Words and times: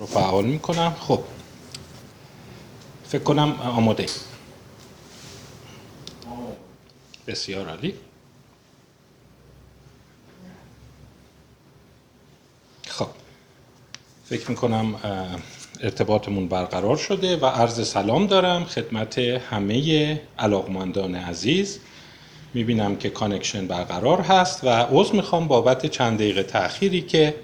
رو 0.00 0.06
فعال 0.06 0.44
می‌کنم. 0.44 0.96
خب. 1.00 1.20
فکر 3.04 3.22
کنم 3.22 3.52
آماده. 3.60 4.06
بسیار 7.26 7.68
عالی. 7.68 7.94
خب. 12.86 13.06
فکر 14.24 14.50
می‌کنم 14.50 14.94
ارتباطمون 15.80 16.48
برقرار 16.48 16.96
شده 16.96 17.36
و 17.36 17.46
عرض 17.46 17.88
سلام 17.88 18.26
دارم 18.26 18.64
خدمت 18.64 19.18
همه 19.18 20.20
علاقمندان 20.38 21.14
عزیز. 21.14 21.78
می‌بینم 22.54 22.96
که 22.96 23.10
connection 23.10 23.66
برقرار 23.66 24.20
هست 24.20 24.64
و 24.64 24.68
عذر 24.68 25.16
می‌خوام 25.16 25.48
بابت 25.48 25.86
چند 25.86 26.18
دقیقه 26.18 26.42
تأخیری 26.42 27.02
که 27.02 27.34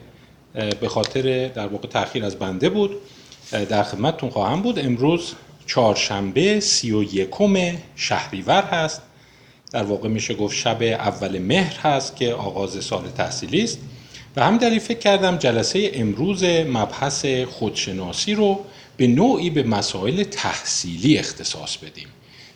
به 0.81 0.89
خاطر 0.89 1.49
در 1.49 1.67
واقع 1.67 1.89
تأخیر 1.89 2.25
از 2.25 2.37
بنده 2.37 2.69
بود. 2.69 2.91
در 3.69 3.83
خدمتتون 3.83 4.31
خواهم 4.31 4.63
بود. 4.63 4.79
امروز 4.79 5.33
چهارشنبه 5.67 6.61
سی 6.61 6.93
و 6.93 7.03
یکم 7.03 7.79
شهریور 7.97 8.63
هست. 8.63 9.03
در 9.73 9.83
واقع 9.83 10.09
میشه 10.09 10.35
گفت 10.35 10.57
شب 10.57 10.83
اول 10.83 11.39
مهر 11.39 11.81
هست 11.81 12.17
که 12.17 12.35
آغاز 12.35 12.85
سال 12.85 13.09
تحصیلی 13.09 13.65
است. 13.65 13.79
و 14.37 14.45
همین 14.45 14.59
دلیل 14.59 14.79
فکر 14.79 14.99
کردم 14.99 15.37
جلسه 15.37 15.91
امروز 15.95 16.45
مبحث 16.45 17.27
خودشناسی 17.27 18.35
رو 18.35 18.61
به 18.97 19.07
نوعی 19.07 19.51
به 19.51 19.63
مسائل 19.63 20.23
تحصیلی 20.23 21.19
اختصاص 21.19 21.77
بدیم. 21.77 22.09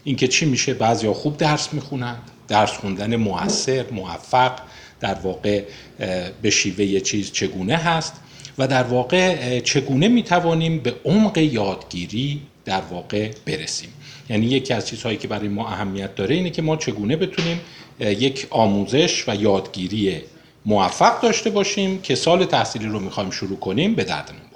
اینکه 0.04 0.28
چی 0.28 0.46
میشه؟ 0.46 0.74
بعضیا 0.74 1.14
خوب 1.14 1.36
درس 1.36 1.72
می‌خونند 1.72 2.22
درس 2.48 2.70
خوندن 2.70 3.16
موثر 3.16 3.84
موفق. 3.92 4.52
در 5.00 5.14
واقع 5.14 5.62
به 6.42 6.50
شیوه 6.50 7.00
چیز 7.00 7.32
چگونه 7.32 7.76
هست 7.76 8.12
و 8.58 8.66
در 8.66 8.82
واقع 8.82 9.60
چگونه 9.60 10.08
می‌توانیم 10.08 10.78
به 10.78 10.94
عمق 11.04 11.38
یادگیری 11.38 12.40
در 12.64 12.80
واقع 12.80 13.30
برسیم. 13.46 13.88
یعنی 14.30 14.46
یکی 14.46 14.74
از 14.74 14.88
چیزهایی 14.88 15.18
که 15.18 15.28
برای 15.28 15.48
ما 15.48 15.68
اهمیت 15.68 16.14
داره 16.14 16.34
اینه 16.34 16.50
که 16.50 16.62
ما 16.62 16.76
چگونه 16.76 17.16
بتونیم 17.16 17.60
یک 18.00 18.46
آموزش 18.50 19.24
و 19.28 19.34
یادگیری 19.34 20.20
موفق 20.66 21.20
داشته 21.20 21.50
باشیم 21.50 22.00
که 22.00 22.14
سال 22.14 22.44
تحصیلی 22.44 22.86
رو 22.86 23.00
می‌خوایم 23.00 23.30
شروع 23.30 23.58
کنیم 23.58 23.94
به 23.94 24.04
دردمون. 24.04 24.49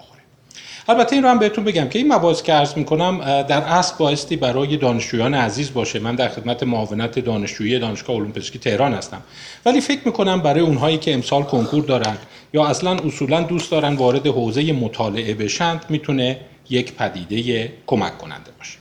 البته 0.88 1.16
این 1.16 1.22
رو 1.22 1.30
هم 1.30 1.38
بهتون 1.38 1.64
بگم 1.64 1.88
که 1.88 1.98
این 1.98 2.12
مباحث 2.12 2.42
که 2.42 2.52
عرض 2.52 2.74
می‌کنم 2.77 3.42
در 3.42 3.62
اصل 3.62 3.94
بایستی 3.98 4.36
برای 4.36 4.77
دانشجویان 4.77 5.34
عزیز 5.34 5.72
باشه. 5.72 5.98
من 5.98 6.14
در 6.14 6.28
خدمت 6.28 6.62
معاونت 6.62 7.18
دانشجویی 7.18 7.78
دانشگاه 7.78 8.16
علوم 8.16 8.32
پزشکی 8.32 8.58
تهران 8.58 8.94
هستم. 8.94 9.22
ولی 9.66 9.80
فکر 9.80 10.00
می‌کنم 10.04 10.41
برای 10.41 10.60
اونهایی 10.60 10.98
که 10.98 11.14
امسال 11.14 11.42
کنکور 11.42 11.84
دارن 11.84 12.16
یا 12.52 12.66
اصلا 12.66 12.91
اصولا 12.91 13.42
دوست 13.42 13.70
دارن 13.70 13.94
وارد 13.94 14.26
حوزه 14.26 14.72
مطالعه 14.72 15.34
بشن 15.34 15.80
می‌تونه 15.88 16.41
یک 16.70 16.92
پدیده 16.92 17.72
کمک 17.86 18.19
کننده 18.19 18.50
باشه. 18.58 18.78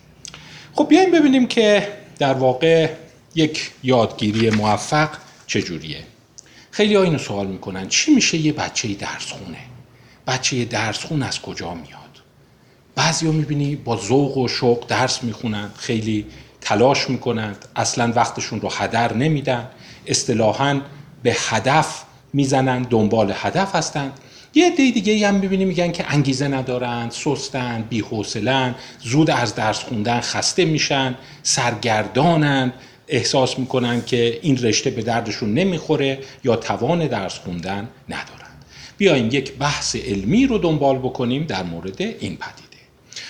خب 0.74 0.88
بیایم 0.90 1.12
ببینیم 1.12 1.48
که 1.48 1.88
در 2.20 2.34
واقع 2.34 2.90
یک 3.36 3.72
یادگیری 3.84 4.50
موفق 4.50 5.10
چجوریه. 5.48 5.98
خیلی 6.72 6.96
ها 6.96 7.04
اینو 7.04 7.18
سوال 7.18 7.48
می‌کنن. 7.48 7.88
چی 7.88 8.16
میشه 8.16 8.38
یه 8.38 8.54
بچه 8.54 8.88
درس 8.88 9.32
خونه؟ 9.32 9.58
بچه 10.28 10.66
درس 10.66 11.06
خون 11.06 11.24
از 11.24 11.42
کجا 11.42 11.74
میاد؟ 11.74 12.04
بعضی 12.96 13.26
ها 13.26 13.32
می‌بینی 13.32 13.76
با 13.76 13.98
ذوق 13.98 14.38
و 14.38 14.48
شوق 14.48 14.88
درس 14.88 15.24
می‌خونن 15.24 15.70
خیلی 15.78 16.26
تلاش 16.62 17.10
می‌کنند 17.10 17.66
اصلا 17.76 18.14
وقتشون 18.16 18.62
رو 18.62 18.70
هدر 18.72 19.14
نمیدن 19.14 19.68
اصطلاحا 20.08 20.82
به 21.24 21.36
هدف 21.40 22.04
می‌زنن 22.34 22.82
دنبال 22.82 23.34
هدف 23.36 23.76
هستند 23.76 24.20
یه 24.56 24.68
عده 24.68 24.92
دیگه 24.92 25.28
هم 25.28 25.36
می‌بینی 25.36 25.66
میگن 25.66 25.92
که 25.92 26.14
انگیزه 26.14 26.48
ندارن 26.48 27.10
سستن 27.10 27.86
بیحوصلن 27.90 28.76
زود 29.00 29.30
از 29.30 29.56
درس 29.56 29.80
خوندن 29.80 30.20
خسته 30.20 30.66
میشن 30.66 31.16
سرگردانن 31.44 32.74
احساس 33.08 33.60
می‌کنن 33.60 34.06
که 34.06 34.40
این 34.42 34.58
رشته 34.58 34.90
به 34.90 35.02
دردشون 35.02 35.54
نمی‌خوره 35.54 36.20
یا 36.44 36.56
توان 36.56 37.08
درس 37.08 37.40
خوندن 37.40 37.88
ندارن 38.10 38.43
بیایم 38.98 39.30
یک 39.32 39.54
بحث 39.54 39.96
علمی 39.96 40.48
رو 40.48 40.58
دنبال 40.58 40.98
بکنیم 40.98 41.44
در 41.44 41.64
مورد 41.64 42.02
این 42.02 42.18
پدیده. 42.20 42.84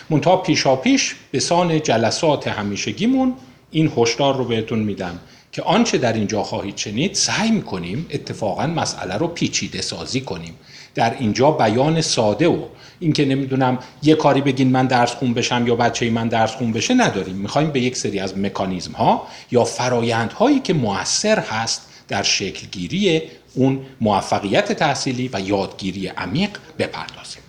منتها 0.10 0.38
پیشا 0.38 0.76
پیش 0.76 1.16
به 1.32 1.40
سان 1.40 1.82
جلسات 1.82 2.48
همیشگیمون 2.48 3.34
این 3.72 3.92
هشدار 3.98 4.38
رو 4.38 4.46
بهتون 4.46 4.80
میدم 4.80 5.20
که 5.52 5.62
آنچه 5.62 5.98
در 5.98 6.14
اینجا 6.14 6.44
خواهید 6.44 6.78
شنید 6.78 7.14
سعی 7.14 7.52
می‌کنیم 7.52 8.06
اتفاقا 8.10 8.68
مسئله 8.68 9.18
رو 9.18 9.28
پیچیده 9.28 9.82
سازی 9.82 10.22
کنیم. 10.22 10.54
در 10.96 11.16
اینجا 11.20 11.52
بیان 11.52 12.02
ساده 12.02 12.48
و 12.48 12.58
اینکه 13.00 13.26
نمی‌دونم 13.26 13.80
یه 14.04 14.16
کاری 14.16 14.42
بگین 14.42 14.72
من 14.72 14.88
درس 14.88 15.12
خون 15.12 15.34
بشم 15.34 15.68
یا 15.68 15.76
بچه 15.76 16.10
من 16.10 16.28
درس 16.28 16.52
خون 16.52 16.72
بشه 16.72 16.94
نداریم. 16.94 17.36
می‌خوایم 17.36 17.72
به 17.72 17.82
یک 17.82 17.98
سری 17.98 18.20
از 18.20 18.38
مکانیزم 18.38 18.92
ها 18.92 19.28
یا 19.52 19.64
فرایندهایی 19.64 20.60
که 20.60 20.74
موثر 20.74 21.40
هست 21.40 21.82
در 22.08 22.24
شکلگیری 22.24 23.22
اون 23.54 23.80
موفقیت 24.02 24.72
تحصیلی 24.72 25.30
و 25.34 25.40
یادگیری 25.40 26.08
عمیق 26.08 26.50
بپردازیم. 26.80 27.44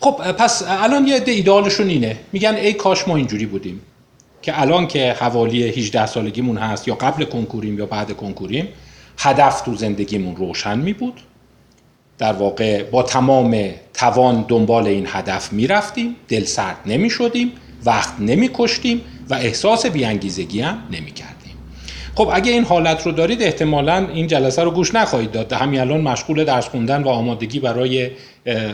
خب 0.00 0.32
پس 0.32 0.62
الان 0.66 1.06
یه 1.06 1.16
عده 1.16 1.32
ایدالشون 1.32 1.88
اینه. 1.88 2.16
میگن 2.32 2.54
ای 2.54 2.72
کاش 2.72 3.08
ما 3.08 3.16
اینجوری 3.16 3.46
بودیم 3.46 3.80
که 4.42 4.60
الان 4.60 4.86
که 4.86 5.12
حوالی 5.12 5.62
18 5.62 6.06
سالگیمون 6.06 6.58
هست 6.58 6.88
یا 6.88 6.94
قبل 6.94 7.24
کنکوریم 7.24 7.78
یا 7.78 7.86
بعد 7.86 8.16
کنکوریم 8.16 8.68
هدف 9.18 9.60
تو 9.60 9.76
زندگیمون 9.76 10.36
روشن 10.36 10.78
می 10.78 10.92
بود 10.92 11.20
در 12.18 12.32
واقع 12.32 12.82
با 12.82 13.02
تمام 13.02 13.70
توان 13.94 14.44
دنبال 14.48 14.86
این 14.86 15.06
هدف 15.08 15.52
می 15.52 15.66
رفتیم 15.66 16.16
دل 16.28 16.44
سرد 16.44 16.76
نمی 16.86 17.10
شدیم 17.10 17.52
وقت 17.84 18.20
نمی 18.20 18.50
کشتیم 18.54 19.00
و 19.30 19.34
احساس 19.34 19.86
بیانگیزگی 19.86 20.60
هم 20.60 20.82
نمی 20.90 21.12
کردیم 21.12 21.37
خب 22.18 22.30
اگه 22.32 22.52
این 22.52 22.64
حالت 22.64 23.06
رو 23.06 23.12
دارید 23.12 23.42
احتمالا 23.42 24.08
این 24.08 24.26
جلسه 24.26 24.62
رو 24.62 24.70
گوش 24.70 24.94
نخواهید 24.94 25.30
داد. 25.30 25.52
همین 25.52 25.80
الان 25.80 26.00
مشغول 26.00 26.44
درس 26.44 26.68
خوندن 26.68 27.02
و 27.02 27.08
آمادگی 27.08 27.60
برای 27.60 28.10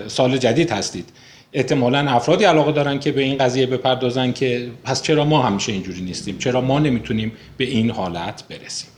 سال 0.09 0.39
جدید 0.39 0.71
هستید. 0.71 1.09
احتمالا 1.53 2.11
افرادی 2.11 2.45
علاقه 2.45 2.73
دارن 2.73 3.01
که 3.01 3.13
به 3.13 3.23
این 3.23 3.39
قضیه 3.39 3.67
بپردازن 3.67 4.33
که 4.33 4.71
پس 4.85 5.03
چرا 5.03 5.25
ما 5.25 5.43
همیشه 5.43 5.73
اینجوری 5.73 6.01
نیستیم؟ 6.01 6.39
چرا 6.39 6.61
ما 6.61 6.79
نمی‌تونیم 6.79 7.33
به 7.57 7.65
این 7.65 7.91
حالت 7.91 8.45
برسیم؟ 8.49 8.89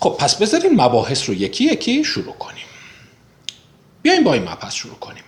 خب 0.00 0.16
پس 0.18 0.36
بذارین 0.36 0.80
مباحث 0.80 1.28
رو 1.28 1.34
یکی 1.34 1.64
یکی 1.64 2.04
شروع 2.04 2.34
کنیم. 2.34 2.66
بیایم 4.02 4.24
با 4.24 4.34
این 4.34 4.42
مبحث 4.42 4.74
شروع 4.74 4.94
کنیم. 4.94 5.24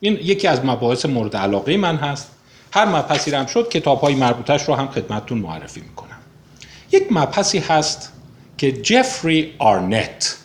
این 0.00 0.18
یکی 0.22 0.48
از 0.48 0.64
مباحث 0.64 1.06
مورد 1.06 1.36
علاقه 1.36 1.76
من 1.76 1.96
هست. 1.96 2.30
هر 2.72 2.84
مبحثی 2.84 3.30
هم 3.30 3.46
شد 3.46 3.68
کتاب 3.68 4.00
های 4.00 4.14
مربوطش 4.14 4.62
رو 4.62 4.74
هم 4.74 4.88
خدمتتون 4.88 5.38
معرفی 5.38 5.80
می‌کنم. 5.80 6.11
یک 6.92 7.06
مبحثی 7.10 7.58
هست 7.58 8.12
که 8.58 8.72
جفری 8.72 9.54
آرنت 9.58 10.36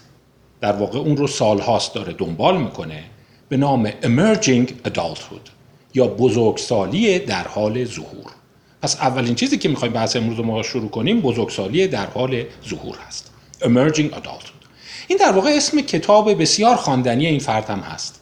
در 0.62 0.72
واقع 0.72 1.00
اون 1.00 1.18
رو 1.18 1.28
سالهاست 1.28 1.94
داره 1.94 2.14
دنبال 2.14 2.58
می‌کنه 2.58 3.04
به 3.50 3.58
نام 3.58 3.90
Emerging 3.90 4.68
Adulthood 4.88 5.50
یا 5.94 6.08
بزرگسالی 6.08 7.20
در 7.20 7.48
حال 7.48 7.86
ظهور. 7.86 8.32
پس 8.82 8.96
اولین 8.96 9.36
چیزی 9.36 9.58
که 9.58 9.70
می‌خوایم 9.70 9.94
بحث 9.94 10.16
امروز 10.16 10.40
ما 10.40 10.64
شروع 10.64 10.90
کنیم 10.90 11.22
بزرگسالی 11.22 11.88
در 11.88 12.06
حال 12.06 12.44
ظهور 12.70 12.98
هست. 13.08 13.32
Emerging 13.60 14.16
Adulthood. 14.16 14.68
این 15.08 15.18
در 15.18 15.32
واقع 15.32 15.50
اسم 15.50 15.82
کتاب 15.82 16.42
بسیار 16.42 16.76
خواندنی 16.76 17.26
این 17.26 17.40
فرد 17.40 17.70
هم 17.70 17.80
هست. 17.80 18.22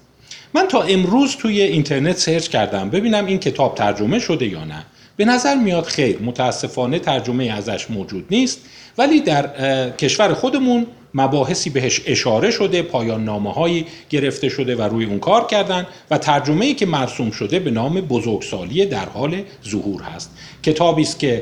من 0.53 0.67
تا 0.67 0.81
امروز 0.81 1.35
توی 1.35 1.61
اینترنت 1.61 2.17
سرچ 2.17 2.47
کردم 2.47 2.89
ببینم 2.89 3.25
این 3.25 3.39
کتاب 3.39 3.75
ترجمه 3.75 4.19
شده 4.19 4.45
یا 4.45 4.65
نه. 4.65 4.85
به 5.17 5.25
نظر 5.25 5.55
میاد 5.55 5.83
خیر 5.83 6.19
متاسفانه 6.21 6.99
ترجمه 6.99 7.45
ازش 7.45 7.89
موجود 7.89 8.25
نیست 8.31 8.59
ولی 8.97 9.21
در 9.21 9.89
کشور 9.89 10.33
خودمون 10.33 10.87
مباحثی 11.13 11.69
بهش 11.69 12.01
اشاره 12.05 12.51
شده 12.51 12.81
پایان 12.81 13.23
نامه 13.23 13.53
هایی 13.53 13.85
گرفته 14.09 14.49
شده 14.49 14.75
و 14.75 14.81
روی 14.81 15.05
اون 15.05 15.19
کار 15.19 15.47
کردن 15.47 15.87
و 16.11 16.17
ترجمه 16.17 16.65
ای 16.65 16.73
که 16.73 16.85
مرسوم 16.85 17.31
شده 17.31 17.59
به 17.59 17.71
نام 17.71 18.01
بزرگسالی 18.01 18.85
در 18.85 19.05
حال 19.05 19.41
ظهور 19.69 20.01
هست. 20.01 20.31
کتابی 20.63 21.01
است 21.01 21.19
که 21.19 21.41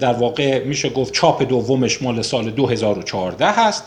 در 0.00 0.12
واقع 0.12 0.64
میشه 0.64 0.88
گفت 0.88 1.12
چاپ 1.12 1.42
دومش 1.42 2.02
مال 2.02 2.22
سال 2.22 2.50
2014 2.50 3.46
هست. 3.46 3.84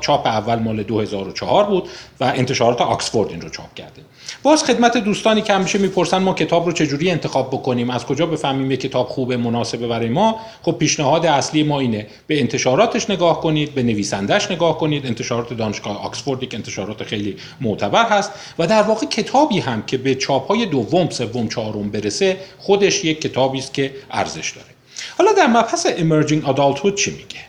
چاپ 0.00 0.26
اول 0.26 0.58
مال 0.58 0.82
2004 0.82 1.64
بود 1.64 1.88
و 2.20 2.24
انتشارات 2.24 2.80
آکسفورد 2.80 3.30
این 3.30 3.40
رو 3.40 3.48
چاپ 3.48 3.74
کرده. 3.74 4.02
باز 4.42 4.64
خدمت 4.64 4.96
دوستانی 4.96 5.42
که 5.42 5.52
همیشه 5.52 5.78
می‌پرسن 5.78 6.18
ما 6.18 6.34
کتاب 6.34 6.66
رو 6.66 6.72
چجوری 6.72 7.10
انتخاب 7.10 7.50
بکنیم؟ 7.50 7.90
از 7.90 8.06
کجا 8.06 8.26
بفهمیم 8.26 8.70
یک 8.70 8.80
کتاب 8.80 9.08
خوبه 9.08 9.36
مناسبه 9.36 9.86
برای 9.86 10.08
ما؟ 10.08 10.40
خب 10.62 10.72
پیشنهاد 10.72 11.26
اصلی 11.26 11.62
ما 11.62 11.80
اینه. 11.80 12.06
به 12.26 12.40
انتشاراتش 12.40 13.10
نگاه 13.10 13.40
کنید 13.40 13.74
به 13.74 13.82
نویسندش 13.82 14.50
نگاه 14.50 14.78
کنید. 14.78 15.06
انتشارات 15.06 15.52
دانشگاه 15.52 16.04
آکسفورد 16.04 16.42
یک 16.42 16.54
انتشارات 16.54 17.02
خیلی 17.02 17.36
معتبر 17.60 18.04
هست. 18.04 18.32
و 18.58 18.66
در 18.66 18.82
واقع 18.82 19.06
کتابی 19.06 19.58
هم 19.58 19.82
که 19.82 19.98
به 19.98 20.14
چاپ 20.14 20.48
های 20.48 20.66
دوم 20.66 21.10
سوم 21.10 21.48
چهارم 21.48 21.90
برسه 21.90 22.36
خودش 22.58 23.04
یک 23.04 23.20
کتابی 23.20 23.58
است 23.58 23.74
که 23.74 23.92
ارزش 24.10 24.50
داره. 24.50 24.79
حالا 25.18 25.32
در 25.32 25.46
مبحث 25.46 25.86
Emerging 25.86 26.44
Adulthood 26.44 26.94
چی 26.94 27.10
میگه؟ 27.10 27.40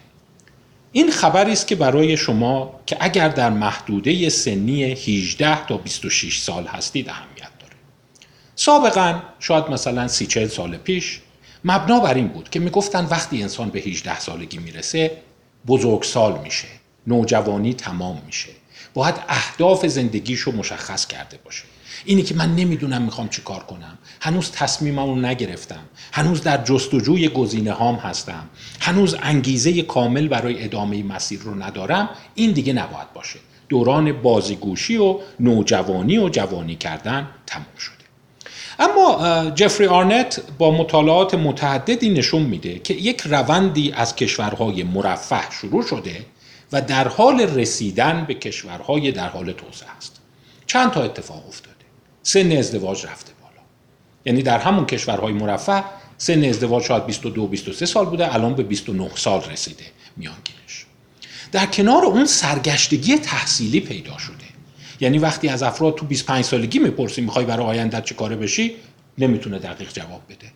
این 0.92 1.12
خبری 1.12 1.52
است 1.52 1.68
که 1.68 1.76
برای 1.76 2.18
شما 2.18 2.80
که 2.86 2.98
اگر 3.00 3.30
در 3.30 3.50
محدوده 3.50 4.30
سنی 4.30 4.84
18 4.84 5.66
تا 5.66 5.78
26 5.78 6.40
سال 6.40 6.66
هستید 6.66 7.10
اهمیت 7.10 7.52
داره. 7.60 7.74
سابقا 8.56 9.20
شاید 9.40 9.68
مثلا 9.70 10.08
30 10.08 10.28
40 10.28 10.48
سال 10.48 10.78
پیش 10.78 11.22
مبنا 11.66 12.00
بر 12.00 12.14
این 12.14 12.28
بود 12.28 12.50
که 12.50 12.60
می‌گفتن 12.60 13.06
وقتی 13.06 13.42
انسان 13.42 13.70
به 13.70 13.80
18 13.80 14.20
سالگی 14.20 14.58
می‌رسه 14.58 15.22
بزرگسال 15.68 16.40
میشه 16.40 16.68
نوجوانی 17.08 17.74
تمام 17.74 18.22
میشه 18.26 18.50
باید 18.94 19.16
اهداف 19.30 19.86
زندگیشو 19.86 20.52
مشخص 20.52 21.08
کرده 21.08 21.40
باشه. 21.46 21.64
اینی 22.06 22.24
که 22.24 22.36
من 22.36 22.56
نمی‌دونم 22.56 23.02
می‌خوام 23.02 23.30
چی 23.30 23.42
کار 23.42 23.60
کنم. 23.64 23.98
هنوز 24.22 24.52
تصمیمم 24.52 25.10
رو 25.10 25.16
نگرفتم. 25.16 25.84
هنوز 26.12 26.42
در 26.42 26.64
جستجوی 26.64 27.30
گزینه 27.30 27.72
هام 27.72 27.96
هستم. 27.96 28.44
هنوز 28.80 29.16
انگیزه 29.22 29.82
کامل 29.82 30.28
برای 30.28 30.64
ادامه 30.64 31.04
مسیر 31.04 31.40
رو 31.40 31.64
ندارم. 31.64 32.10
این 32.36 32.52
دیگه 32.52 32.74
نباید 32.74 33.14
باشه. 33.14 33.40
دوران 33.70 34.22
بازیگوشی 34.22 34.98
و 34.98 35.20
نوجوانی 35.40 36.18
و 36.18 36.30
جوانی 36.30 36.76
کردن 36.76 37.28
تموم 37.48 37.78
شده. 37.80 37.96
اما 38.80 39.50
جفری 39.50 39.88
آرنت 39.88 40.42
با 40.58 40.72
مطالعات 40.72 41.34
متعددی 41.36 42.10
نشون 42.10 42.42
میده 42.42 42.80
که 42.80 42.94
یک 42.94 43.22
روندی 43.22 43.92
از 43.92 44.16
کشورهای 44.16 44.84
مرفه 44.84 45.52
شروع 45.52 45.84
شده 45.84 46.26
و 46.72 46.82
در 46.82 47.08
حال 47.08 47.42
رسیدن 47.42 48.26
به 48.28 48.34
کشورهای 48.34 49.12
در 49.12 49.28
حال 49.28 49.52
توسعه 49.52 49.90
است. 49.98 50.22
چند 50.68 50.92
تا 50.92 51.04
اتفاق 51.04 51.48
افتاده 51.48 51.71
سن 52.24 52.52
ازدواج 52.52 53.06
رفته 53.06 53.32
بالا. 53.42 53.62
یعنی 54.26 54.42
در 54.42 54.60
همون 54.60 54.86
کشورهای 54.86 55.34
مرفه 55.34 55.84
سن 56.18 56.44
ازدواج 56.44 56.84
شاید 56.84 57.06
22 57.06 57.48
23 57.48 57.86
سال 57.86 58.06
بوده 58.06 58.36
الان 58.36 58.56
به 58.56 58.64
29 58.64 59.10
سال 59.16 59.42
رسیده 59.44 59.84
میانگینش. 60.18 60.86
در 61.52 61.66
کنار 61.66 62.06
اون 62.06 62.26
سرگشتگی 62.26 63.18
تحصیلی 63.18 63.80
پیدا 63.80 64.18
شده. 64.18 64.36
یعنی 65.00 65.18
وقتی 65.18 65.48
از 65.48 65.64
افراد 65.64 65.96
تو 65.96 66.06
25 66.06 66.46
سالگی 66.46 66.80
می‌پرسی 66.80 67.22
می‌خوای 67.22 67.46
برای 67.46 67.66
آیندت 67.66 68.06
چه 68.06 68.16
کاره 68.16 68.36
بشی 68.36 68.76
نمی‌تونه 69.18 69.60
دقیق 69.60 69.94
جواب 69.94 70.22
بده. 70.30 70.52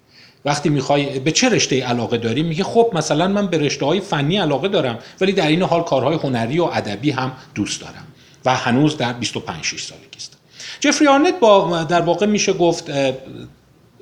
وقتی 0.45 0.69
می‌خوای 0.69 1.19
به 1.19 1.31
چه 1.31 1.49
رشته 1.49 1.83
علاقه 1.83 2.17
داری 2.17 2.43
میگه 2.43 2.63
خب 2.63 2.91
مثلا 2.93 3.27
من 3.27 3.47
به 3.47 3.57
رشته 3.57 3.85
های 3.85 3.99
فنی 3.99 4.37
علاقه 4.37 4.67
دارم 4.67 4.99
ولی 5.21 5.31
در 5.31 5.47
این 5.47 5.61
حال 5.61 5.83
کارهای 5.83 6.15
هنری 6.15 6.59
و 6.59 6.63
ادبی 6.63 7.11
هم 7.11 7.31
دوست 7.55 7.81
دارم. 7.81 8.07
و 8.45 8.55
هنوز 8.55 8.97
در 8.97 9.13
25 9.13 9.63
6 9.63 9.83
سالگی 9.83 10.17
است. 10.17 10.34
جفری 10.85 11.07
آرنت 11.07 11.39
با 11.39 11.83
در 11.83 12.01
واقع 12.01 12.25
میشه 12.25 12.53
گفت 12.53 12.91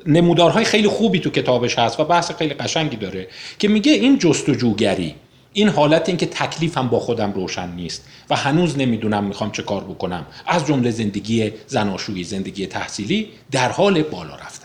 نمودارهای 0.05 0.65
خیلی 0.65 0.87
خوبی 0.87 1.19
تو 1.19 1.29
کتابش 1.29 1.79
هست 1.79 1.99
و 1.99 2.03
بحث 2.03 2.31
خیلی 2.31 2.53
قشنگی 2.53 2.95
داره 2.95 3.27
که 3.59 3.67
میگه 3.67 3.91
این 3.91 4.19
جستجوگری 4.19 5.15
این 5.53 5.69
حالت 5.69 6.09
این 6.09 6.17
که 6.17 6.25
تکلیفم 6.25 6.87
با 6.87 6.99
خودم 6.99 7.31
روشن 7.31 7.69
نیست 7.69 8.07
و 8.29 8.35
هنوز 8.35 8.77
نمی‌دونم 8.77 9.23
می‌خوام 9.23 9.51
چه 9.51 9.63
کار 9.63 9.83
بکنم. 9.83 10.25
از 10.47 10.67
جمله 10.67 10.91
زندگی 10.91 11.51
زناشویی 11.67 12.23
زندگی 12.23 12.67
تحصیلی 12.67 13.29
در 13.51 13.69
حال 13.69 14.01
بالا 14.03 14.35
رفتنه 14.35 14.62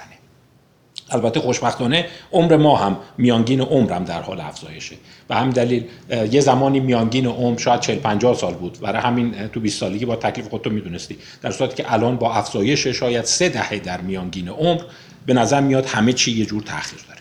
البته 1.10 1.40
خوشبختانه 1.40 2.06
عمر 2.32 2.56
ما 2.56 2.76
هم 2.76 2.96
میانگین 3.18 3.60
عمرم 3.60 4.04
در 4.04 4.22
حال 4.22 4.40
افزایشه. 4.40 4.96
و 5.30 5.34
همین 5.34 5.50
دلیل 5.50 5.84
یه 6.32 6.40
زمانی 6.40 6.80
میانگین 6.80 7.26
عمر 7.26 7.58
شاید 7.58 7.80
40 7.80 7.98
50 7.98 8.34
سال 8.34 8.54
بود. 8.54 8.78
برای 8.80 9.02
همین 9.02 9.48
تو 9.48 9.60
20 9.60 9.80
سالگی 9.80 10.04
با 10.04 10.16
تکلیف 10.16 10.48
خودتو 10.48 10.70
می‌دونستی. 10.70 11.16
در 11.42 11.50
صورتی 11.50 11.76
که 11.76 11.92
الان 11.92 12.16
با 12.16 12.34
افزایش 12.34 12.86
شاید 12.86 13.24
سه 13.24 13.48
دهه 13.48 13.78
در 13.78 14.00
میانگین 14.00 14.48
عمر 14.48 14.80
به 15.26 15.34
نظر 15.34 15.60
میاد 15.60 15.86
همه 15.86 16.12
چی 16.12 16.32
یه 16.32 16.46
جور 16.46 16.62
تاخیر 16.62 16.98
داره. 17.08 17.20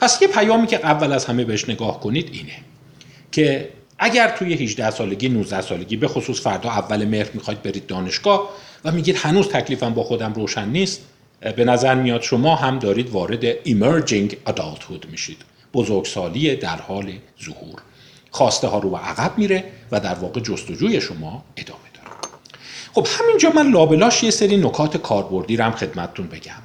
پس 0.00 0.22
یه 0.22 0.28
پیامی 0.28 0.66
که 0.66 0.76
اول 0.76 1.12
از 1.12 1.24
همه 1.24 1.44
بهش 1.44 1.68
نگاه 1.68 2.00
کنید 2.00 2.30
اینه 2.32 2.52
که 3.32 3.68
اگر 3.98 4.28
توی 4.28 4.54
18 4.54 4.90
سالگی 4.90 5.28
19 5.28 5.60
سالگی 5.60 5.96
به 5.96 6.08
خصوص 6.08 6.40
فردا 6.40 6.70
اول 6.70 7.04
مهر 7.04 7.28
می‌خواید 7.34 7.62
برید 7.62 7.86
دانشگاه 7.86 8.50
و 8.84 8.92
میگید 8.92 9.16
هنوز 9.16 9.48
تکلیفم 9.48 9.94
با 9.94 10.04
خودم 10.04 10.32
روشن 10.32 10.68
نیست 10.68 11.00
به 11.40 11.64
نظر 11.64 11.94
میاد 11.94 12.22
شما 12.22 12.56
هم 12.56 12.78
دارید 12.78 13.10
وارد 13.10 13.64
emerging 13.64 14.34
adulthood 14.46 15.06
میشید. 15.10 15.38
بزرگسالی 15.74 16.56
در 16.56 16.76
حال 16.76 17.12
ظهور. 17.44 17.82
خواسته 18.30 18.66
ها 18.66 18.78
رو 18.78 18.90
به 18.90 18.96
عقب 18.96 19.38
میره 19.38 19.64
و 19.92 20.00
در 20.00 20.14
واقع 20.14 20.40
جستجوی 20.40 21.00
شما 21.00 21.44
ادامه 21.56 21.80
داره. 21.94 22.16
خب 22.94 23.06
همینجا 23.20 23.50
من 23.50 23.70
لابلاش 23.70 24.22
یه 24.22 24.30
سری 24.30 24.56
نکات 24.56 24.96
کاربردی 24.96 25.56
رو 25.56 25.64
هم 25.64 25.72
خدمتتون 25.72 26.26
بگم. 26.26 26.62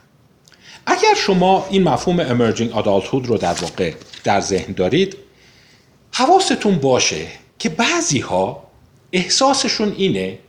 اگر 0.85 1.13
شما 1.15 1.67
این 1.69 1.83
مفهوم 1.83 2.24
emerging 2.24 2.74
adulthood 2.74 3.27
رو 3.27 3.38
در 3.38 3.53
واقع 3.53 3.94
در 4.24 4.39
ذهن 4.39 4.74
دارید 4.74 5.17
حواستون 6.12 6.75
باشه 6.75 7.27
که 7.59 7.69
بعضی 7.69 8.19
ها 8.19 8.63
احساسشون 9.12 9.94
اینه 9.97 10.39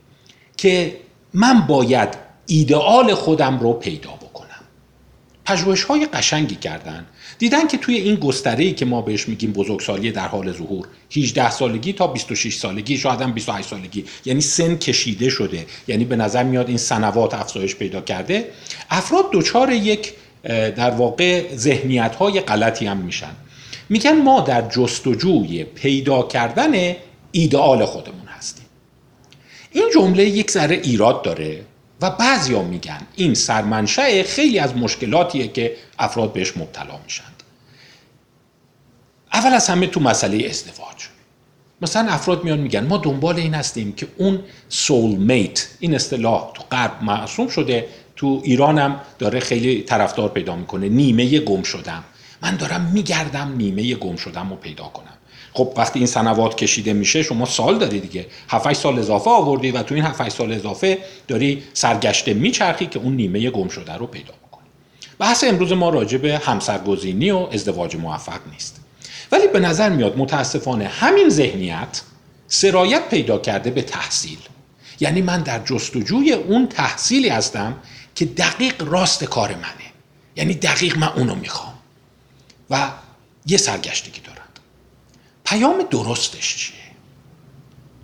که 0.56 0.96
من 1.34 1.60
باید 1.60 2.08
ایدئال 2.52 3.14
خودم 3.14 3.58
رو 3.58 3.72
پیدا 3.72 4.10
بکنم. 4.10 4.48
پژوهش 5.44 5.82
های 5.84 6.06
قشنگی 6.06 6.54
کردن. 6.54 7.06
دیدن 7.38 7.68
که 7.68 7.78
توی 7.78 7.94
این 7.94 8.14
گستره 8.14 8.72
که 8.72 8.84
ما 8.84 9.02
بهش 9.02 9.28
میگیم 9.28 9.52
بزرگسالی 9.52 10.10
در 10.10 10.28
حال 10.28 10.52
ظهور 10.52 10.88
18 11.16 11.50
سالگی 11.50 11.92
تا 11.92 12.06
26 12.06 12.54
سالگی 12.54 12.98
شاید 12.98 13.20
هم 13.20 13.32
28 13.32 13.68
سالگی 13.68 14.04
یعنی 14.24 14.40
سن 14.40 14.76
کشیده 14.76 15.30
شده 15.30 15.66
یعنی 15.88 16.04
به 16.04 16.16
نظر 16.16 16.42
میاد 16.42 16.68
این 16.68 16.78
سنوات 16.78 17.34
افزایش 17.34 17.76
پیدا 17.76 18.00
کرده 18.00 18.48
افراد 18.90 19.24
دچار 19.32 19.72
یک 19.72 20.12
در 20.76 20.90
واقع 20.90 21.56
ذهنیت 21.56 22.14
های 22.14 22.40
غلطی 22.40 22.86
هم 22.86 22.96
میشن. 22.96 23.32
میگن 23.88 24.22
ما 24.22 24.40
در 24.40 24.68
جستجوی 24.68 25.64
پیدا 25.64 26.22
کردن 26.22 26.96
ایدئال 27.32 27.84
خودمون 27.84 28.26
هستیم. 28.28 28.66
این 29.72 29.90
جمله 29.94 30.24
یک 30.24 30.50
ذره 30.50 30.76
ایراد 30.76 31.22
داره. 31.22 31.71
و 32.02 32.10
بعضیا 32.10 32.62
میگن 32.62 33.00
این 33.16 33.34
سرمنشه 33.34 34.22
خیلی 34.22 34.58
از 34.58 34.76
مشکلاتیه 34.76 35.48
که 35.48 35.76
افراد 35.98 36.32
بهش 36.32 36.56
مبتلا 36.56 36.98
میشند. 37.04 37.42
اول 39.32 39.52
از 39.52 39.68
همه 39.68 39.86
تو 39.86 40.00
مسئله 40.00 40.46
ازدواج. 40.48 41.08
مثلا 41.82 42.12
افراد 42.12 42.44
میان 42.44 42.58
میگن 42.58 42.86
ما 42.86 42.96
دنبال 42.96 43.36
این 43.36 43.54
هستیم 43.54 43.92
که 43.92 44.08
اون 44.16 44.40
سول 44.68 45.10
میت 45.10 45.68
این 45.80 45.94
اصطلاح 45.94 46.52
تو 46.54 46.62
غرب 46.70 47.02
معصوم 47.02 47.48
شده 47.48 47.86
تو 48.16 48.40
ایرانم 48.44 49.00
داره 49.18 49.40
خیلی 49.40 49.82
طرفدار 49.82 50.28
پیدا 50.28 50.56
می‌کنه. 50.56 50.88
نیمه 50.88 51.38
گم 51.38 51.62
شدم. 51.62 52.04
من 52.42 52.56
دارم 52.56 52.90
میگردم 52.94 53.54
نیمه 53.56 53.94
گم 53.94 54.16
شدم 54.16 54.50
رو 54.50 54.56
پیدا 54.56 54.84
کنم. 54.84 55.18
خب 55.54 55.72
وقتی 55.76 55.98
این 55.98 56.08
سنوات 56.08 56.56
کشیده 56.56 56.92
میشه 56.92 57.22
شما 57.22 57.46
سال 57.46 57.78
داری 57.78 58.00
دیگه. 58.00 58.26
7 58.48 58.72
سال 58.72 58.98
اضافه 58.98 59.30
آوردی 59.30 59.70
و 59.70 59.82
تو 59.82 59.94
این 59.94 60.04
7 60.04 60.28
سال 60.28 60.52
اضافه 60.52 60.98
داری 61.28 61.62
سرگشته 61.74 62.34
میچرخی 62.34 62.86
که 62.86 62.98
اون 62.98 63.16
نیمه 63.16 63.50
گم 63.50 63.68
شده 63.68 63.92
رو 63.92 64.06
پیدا 64.06 64.32
بکنی. 64.48 64.66
بحث 65.18 65.44
امروز 65.44 65.72
ما 65.72 65.88
راجع 65.88 66.18
به 66.18 66.38
همسرگزینی 66.38 67.30
و 67.30 67.36
ازدواج 67.36 67.96
موفق 67.96 68.40
نیست. 68.52 68.80
ولی 69.32 69.46
به 69.46 69.60
نظر 69.60 69.88
میاد 69.88 70.18
متاسفانه 70.18 70.88
همین 70.88 71.28
ذهنیت 71.28 72.02
سرایت 72.48 73.08
پیدا 73.08 73.38
کرده 73.38 73.70
به 73.70 73.82
تحصیل. 73.82 74.38
یعنی 75.00 75.22
من 75.22 75.42
در 75.42 75.64
جستجوی 75.64 76.32
اون 76.32 76.66
تحصیلی 76.66 77.28
هستم 77.28 77.76
که 78.14 78.24
دقیق 78.24 78.82
راست 78.82 79.24
کار 79.24 79.54
منه. 79.54 79.92
یعنی 80.36 80.54
دقیق 80.54 80.98
من 80.98 81.08
اونو 81.08 81.34
می‌خوام. 81.34 81.74
و 82.70 82.90
یه 83.46 83.56
سرگشتگی 83.56 84.20
دارند 84.20 84.31
پیام 85.52 85.82
درستش 85.90 86.56
چیه؟ 86.56 86.76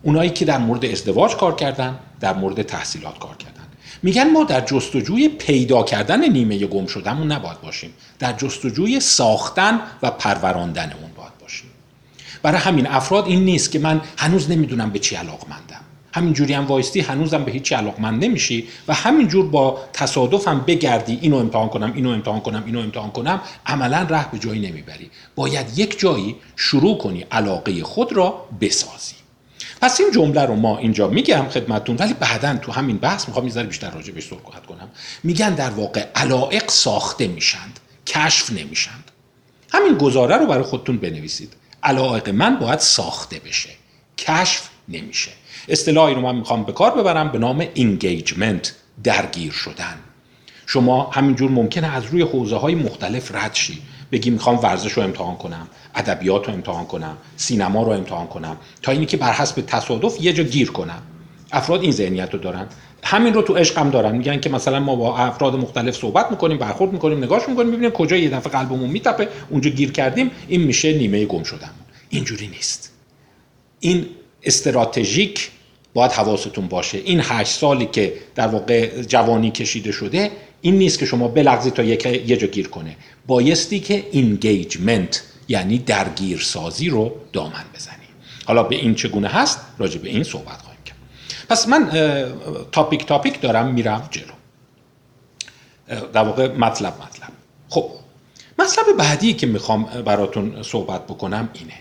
اونایی 0.02 0.30
که 0.30 0.44
در 0.44 0.58
مورد 0.58 0.84
ازدواج 0.84 1.36
کار 1.36 1.54
کردن 1.54 1.98
در 2.20 2.34
مورد 2.34 2.62
تحصیلات 2.62 3.18
کار 3.18 3.36
کردن. 3.36 3.62
میگن 4.02 4.30
ما 4.30 4.44
در 4.44 4.60
جستجوی 4.60 5.28
پیدا 5.28 5.82
کردن 5.82 6.28
نیمه 6.28 6.66
گم 6.66 6.86
شدهمون 6.86 7.32
نباید 7.32 7.60
باشیم. 7.60 7.92
در 8.18 8.32
جستجوی 8.32 9.00
ساختن 9.00 9.80
و 10.02 10.10
پروراندن 10.10 10.92
اون 11.00 11.10
باید 11.16 11.38
باشیم. 11.40 11.70
برای 12.42 12.60
همین 12.60 12.86
افراد 12.86 13.26
این 13.26 13.44
نیست 13.44 13.70
که 13.70 13.78
من 13.78 14.00
هنوز 14.18 14.50
نمی‌دونم 14.50 14.90
به 14.90 14.98
چی 14.98 15.16
علاقمندم. 15.16 15.80
همینجوری 16.12 16.54
هم 16.54 16.66
وایستی 16.66 17.00
هنوزم 17.00 17.44
به 17.44 17.52
هیچ 17.52 17.72
علاقمند 17.72 18.24
نمیشی 18.24 18.68
و 18.88 18.94
همینجور 18.94 19.46
با 19.46 19.78
تصادفم 19.92 20.64
بگردی 20.66 21.18
اینو 21.22 21.36
امتحان 21.36 21.68
کنم 21.68 21.92
اینو 21.94 22.10
امتحان 22.10 22.40
کنم 22.40 22.62
اینو 22.66 22.78
امتحان 22.80 23.10
کنم 23.10 23.40
عملا 23.66 24.06
ره 24.10 24.30
به 24.30 24.38
جایی 24.38 24.70
نمی‌بری. 24.70 25.10
باید 25.34 25.78
یک 25.78 25.98
جایی 25.98 26.36
شروع 26.56 26.98
کنی 26.98 27.26
علاقه 27.30 27.82
خود 27.82 28.12
را 28.12 28.44
بسازی. 28.60 29.14
پس 29.80 30.00
این 30.00 30.10
جمله 30.12 30.42
رو 30.42 30.54
ما 30.54 30.78
اینجا 30.78 31.08
میگم 31.08 31.48
خدمتتون 31.48 31.96
ولی 31.96 32.14
بعدا 32.14 32.56
تو 32.56 32.72
همین 32.72 32.96
بحث 32.96 33.28
می‌خوام 33.28 33.48
یه 33.48 33.62
بیشتر 33.62 33.90
راجع 33.90 34.12
بهش 34.12 34.28
صحبت 34.28 34.66
کنم. 34.66 34.88
میگن 35.24 35.54
در 35.54 35.70
واقع 35.70 36.06
علائق 36.14 36.70
ساخته 36.70 37.26
میشند 37.26 37.80
کشف 38.06 38.52
نمیشند. 38.52 39.10
همین 39.72 39.98
گزاره 39.98 40.36
رو 40.36 40.46
برای 40.46 40.62
خودتون 40.62 40.96
بنویسید. 40.96 41.52
علائق 41.82 42.28
من 42.28 42.58
باید 42.58 42.78
ساخته 42.78 43.38
بشه 43.38 43.70
کشف 44.18 44.68
نمیشه. 44.88 45.30
اصطلاحی 45.68 46.14
رو 46.14 46.20
من 46.20 46.36
می‌خوام 46.36 46.64
به 46.64 46.72
کار 46.72 46.90
ببرم 46.90 47.32
به 47.32 47.38
نام 47.38 47.66
انگیجمنت 47.76 48.74
درگیر 49.04 49.52
شدن. 49.52 49.94
شما 50.66 51.10
همینجور 51.10 51.50
ممکنه 51.50 51.94
از 51.96 52.04
روی 52.04 52.22
حوزه 52.22 52.56
های 52.56 52.74
مختلف 52.74 53.34
رد 53.34 53.54
شی. 53.54 53.78
بگی 54.12 54.30
می‌خوام 54.30 54.58
ورزش 54.58 54.92
رو 54.92 55.02
امتحان 55.02 55.36
کنم 55.36 55.68
ادبیات 55.94 56.46
رو 56.46 56.54
امتحان 56.54 56.84
کنم 56.84 57.16
سینما 57.36 57.82
رو 57.82 57.88
امتحان 57.88 58.26
کنم 58.26 58.56
تا 58.82 58.92
اینی 58.92 59.06
که 59.06 59.16
بر 59.16 59.32
حسب 59.32 59.60
تصادف 59.66 60.22
یه 60.22 60.32
جا 60.32 60.42
گیر 60.42 60.70
کنم. 60.70 61.02
افراد 61.52 61.82
این 61.82 61.92
ذهنیت 61.92 62.34
رو 62.34 62.38
دارن. 62.38 62.66
همین 63.04 63.34
رو 63.34 63.42
تو 63.42 63.54
عشق 63.54 63.78
هم 63.78 63.90
دارن. 63.90 64.16
میگن 64.16 64.40
که 64.40 64.50
مثلا 64.50 64.80
ما 64.80 64.96
با 64.96 65.18
افراد 65.18 65.56
مختلف 65.56 65.96
صحبت 65.96 66.30
می‌کنیم 66.30 66.58
برخورد 66.58 66.92
می‌کنیم 66.92 67.24
نگاش 67.24 67.48
می‌کنیم 67.48 67.70
ببینیم 67.70 67.90
کجا 67.90 68.16
یه 68.16 68.28
دفعه 68.30 68.52
قلبمون 68.52 68.90
میتپه 68.90 69.28
اونجا 69.50 69.70
گیر 69.70 69.92
کردیم 69.92 70.30
این 70.48 70.62
میشه 70.62 70.98
نیمه 70.98 71.24
گم 71.24 71.42
شدن 71.42 71.70
اینجوری 72.08 72.46
نیست. 72.46 72.92
این 73.80 74.06
استراتژیک 74.42 75.50
باید 75.98 76.12
حواستون 76.12 76.68
باشه. 76.68 76.98
این 76.98 77.20
هشت 77.24 77.52
سالی 77.52 77.86
که 77.86 78.12
در 78.34 78.46
واقع 78.48 79.02
جوانی 79.02 79.50
کشیده 79.50 79.92
شده 79.92 80.30
این 80.60 80.78
نیست 80.78 80.98
که 80.98 81.06
شما 81.06 81.28
بلغزی 81.28 81.70
تا 81.70 81.82
یه 81.82 82.36
جا 82.36 82.46
گیر 82.46 82.68
کنه. 82.68 82.96
بایستی 83.26 83.80
که 83.80 84.06
engagement 84.12 85.22
یعنی 85.48 85.78
درگیرسازی 85.78 86.88
رو 86.88 87.16
دامن 87.32 87.64
بزنی. 87.74 88.08
حالا 88.46 88.76
این 88.76 88.94
چگونه 88.94 89.28
هست؟ 89.28 89.60
راجع 89.78 89.98
به 89.98 90.08
این 90.08 90.22
صحبت 90.22 90.62
خواهیم 90.62 90.80
کرد. 90.84 90.96
پس 91.48 91.68
من 91.68 91.90
topic 92.72 93.06
topic 93.06 93.40
دارم 93.40 93.74
میرم 93.74 94.08
جلو. 94.10 94.34
در 96.12 96.24
واقع 96.24 96.52
مطلب 96.52 96.94
مطلب. 96.94 97.32
خب 97.68 97.90
مطلب 98.58 98.96
بعدی 98.98 99.34
که 99.34 99.46
می‌خوام 99.46 99.84
براتون 99.84 100.62
صحبت 100.62 101.06
بکنم 101.06 101.48
اینه. 101.54 101.74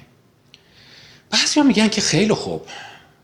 بعضی 1.30 1.62
میگن 1.62 1.88
که 1.88 2.02
خیلی 2.02 2.34
خوب. 2.34 2.62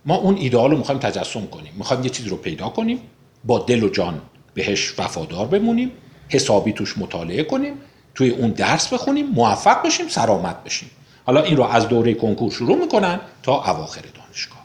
ما 0.05 0.15
اون 0.15 0.37
ایدئال 0.37 0.71
رو 0.71 0.77
می‌خوایم 0.77 1.01
تجسم 1.01 1.47
کنیم. 1.47 1.73
می‌خوایم 1.77 2.03
یه 2.03 2.09
چیزی 2.09 2.29
رو 2.29 2.37
پیدا 2.37 2.69
کنیم 2.69 2.99
با 3.43 3.59
دل 3.59 3.83
و 3.83 3.89
جان 3.89 4.21
بهش 4.53 4.93
وفادار 4.99 5.45
بمونیم 5.45 5.91
حسابی 6.29 6.73
توش 6.73 6.97
مطالعه 6.97 7.43
کنیم 7.43 7.73
توی 8.15 8.29
اون 8.29 8.51
درس 8.51 8.93
بخونیم 8.93 9.27
موفق 9.27 9.85
بشیم 9.85 10.07
سرامت 10.07 10.63
بشیم. 10.63 10.89
حالا 11.25 11.41
این 11.41 11.57
رو 11.57 11.63
از 11.63 11.87
دوره 11.87 12.13
کنکور 12.13 12.51
شروع 12.51 12.77
می‌کنن 12.77 13.19
تا 13.43 13.71
اواخر 13.71 14.01
دانشگاه. 14.01 14.63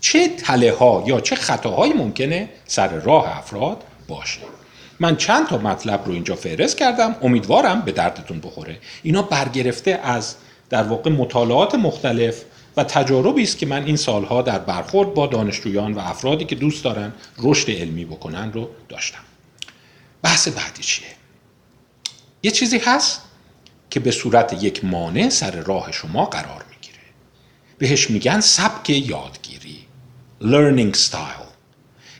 چه 0.00 0.28
تله 0.28 0.72
ها 0.72 1.04
یا 1.06 1.20
چه 1.20 1.36
خطاهایی 1.36 1.92
ممکنه 1.92 2.48
سر 2.64 2.88
راه 2.88 3.38
افراد 3.38 3.84
باشه؟ 4.08 4.40
من 5.00 5.16
چند 5.16 5.46
تا 5.46 5.58
مطلب 5.58 6.02
رو 6.06 6.12
اینجا 6.12 6.34
فهرست 6.34 6.76
کردم 6.76 7.16
امیدوارم 7.22 7.80
به 7.80 7.92
دردتون 7.92 8.40
بخوره. 8.40 8.78
اینا 9.02 9.22
برگرفته 9.22 10.00
از 10.02 10.34
در 10.70 10.82
واقع 10.82 11.10
مطالعات 11.10 11.74
مختلف 11.74 12.44
و 12.76 12.84
تجاربی 12.84 13.42
است 13.42 13.58
که 13.58 13.66
من 13.66 13.84
این 13.84 13.96
سالها 13.96 14.42
در 14.42 14.58
برخورد 14.58 15.14
با 15.14 15.26
دانشجویان 15.26 15.92
و 15.92 15.98
افرادی 15.98 16.44
که 16.44 16.54
دوست 16.54 16.84
دارن 16.84 17.12
رشد 17.38 17.70
علمی 17.70 18.04
بکنن 18.04 18.52
رو 18.52 18.68
داشتم. 18.88 19.18
بحث 20.22 20.48
بعدی 20.48 20.82
چیه؟ 20.82 21.06
یه 22.42 22.50
چیزی 22.50 22.78
هست 22.78 23.22
که 23.90 24.00
به 24.00 24.10
صورت 24.10 24.62
یک 24.62 24.84
مانع 24.84 25.28
سر 25.28 25.50
راه 25.50 25.92
شما 25.92 26.24
قرار 26.24 26.64
می‌گیره. 26.70 27.04
بهش 27.78 28.10
میگن 28.10 28.40
سبک 28.40 28.90
یادگیری 28.90 29.86
learning 30.40 30.96
style 30.96 31.46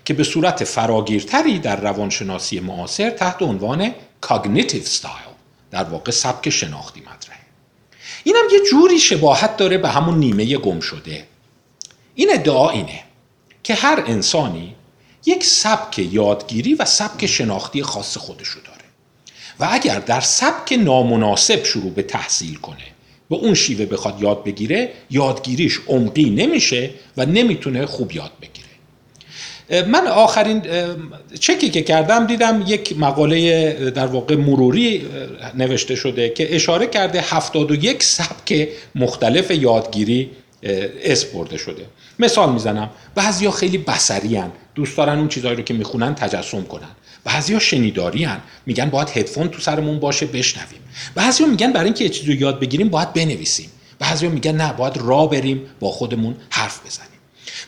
که 0.04 0.14
به 0.14 0.24
صورت 0.24 0.64
فراگیرتری 0.64 1.58
در 1.58 1.80
روانشناسی 1.80 2.60
معاصر 2.60 3.10
تحت 3.10 3.42
عنوان 3.42 3.94
cognitive 4.26 4.86
style 5.00 5.36
در 5.70 5.84
واقع 5.84 6.10
سبک 6.10 6.50
شناختی 6.50 7.00
مطرحه 7.00 7.25
اینم 8.26 8.44
یه 8.52 8.60
جوری 8.70 8.98
شباهت 8.98 9.56
داره 9.56 9.78
به 9.78 9.88
همون 9.88 10.18
نیمه 10.18 10.56
گم 10.56 10.80
شده. 10.80 11.24
این 12.14 12.32
ادعا 12.32 12.70
اینه 12.70 13.02
که 13.62 13.74
هر 13.74 14.04
انسانی 14.06 14.74
یک 15.26 15.44
سبک 15.44 15.98
یادگیری 15.98 16.74
و 16.74 16.84
سبک 16.84 17.26
شناختی 17.26 17.82
خاص 17.82 18.16
خودشو 18.16 18.60
داره. 18.60 18.84
و 19.60 19.68
اگر 19.70 19.98
در 19.98 20.20
سبک 20.20 20.72
نامناسب 20.72 21.64
شروع 21.64 21.90
به 21.90 22.02
تحصیل 22.02 22.54
کنه 22.54 22.84
به 23.30 23.36
اون 23.36 23.54
شیوه 23.54 23.86
بخواد 23.86 24.22
یاد 24.22 24.44
بگیره 24.44 24.92
یادگیریش 25.10 25.80
عمقی 25.86 26.30
نمیشه 26.30 26.90
و 27.16 27.26
نمی‌تونه 27.26 27.86
خوب 27.86 28.12
یاد 28.12 28.32
بگیره. 28.42 28.65
من 29.70 30.06
آخرین 30.06 30.62
چکی 31.40 31.70
که 31.70 31.82
کردم 31.82 32.26
دیدم 32.26 32.64
یک 32.66 32.98
مقاله 32.98 33.90
در 33.90 34.06
واقع 34.06 34.36
مروری 34.36 35.06
نوشته 35.54 35.94
شده 35.94 36.28
که 36.28 36.54
اشاره 36.54 36.86
کرده 36.86 37.20
71 37.20 38.02
سبک 38.02 38.68
مختلف 38.94 39.50
یادگیری 39.50 40.30
اسم 41.04 41.28
برده 41.34 41.56
شده 41.56 41.82
مثال 42.18 42.52
می‌زنم 42.52 42.90
بعضیا 43.14 43.50
خیلی 43.50 43.78
بسری 43.78 44.36
هن. 44.36 44.52
دوست 44.74 44.96
دارن 44.96 45.18
اون 45.18 45.28
چیزهایی 45.28 45.56
رو 45.56 45.62
که 45.62 45.74
می‌خونن 45.74 46.14
تجسم 46.14 46.62
کنن 46.62 46.88
بعضیا 47.24 47.58
شنیداری 47.58 48.24
هن. 48.24 48.40
میگن 48.66 48.90
باید 48.90 49.08
هدفون 49.08 49.48
تو 49.48 49.60
سرمون 49.60 50.00
باشه 50.00 50.26
بشنویم 50.26 50.80
بعضیا 51.14 51.46
میگن 51.46 51.72
برای 51.72 51.84
اینکه 51.84 52.08
چیزی 52.08 52.32
رو 52.32 52.40
یاد 52.40 52.60
بگیریم 52.60 52.88
باید 52.88 53.12
بنویسیم 53.12 53.70
بعضیا 53.98 54.30
میگن 54.30 54.56
نه 54.56 54.72
باید 54.72 54.96
را 54.96 55.26
بریم 55.26 55.62
با 55.80 55.90
خودمون 55.90 56.36
حرف 56.50 56.86
بزنیم 56.86 57.15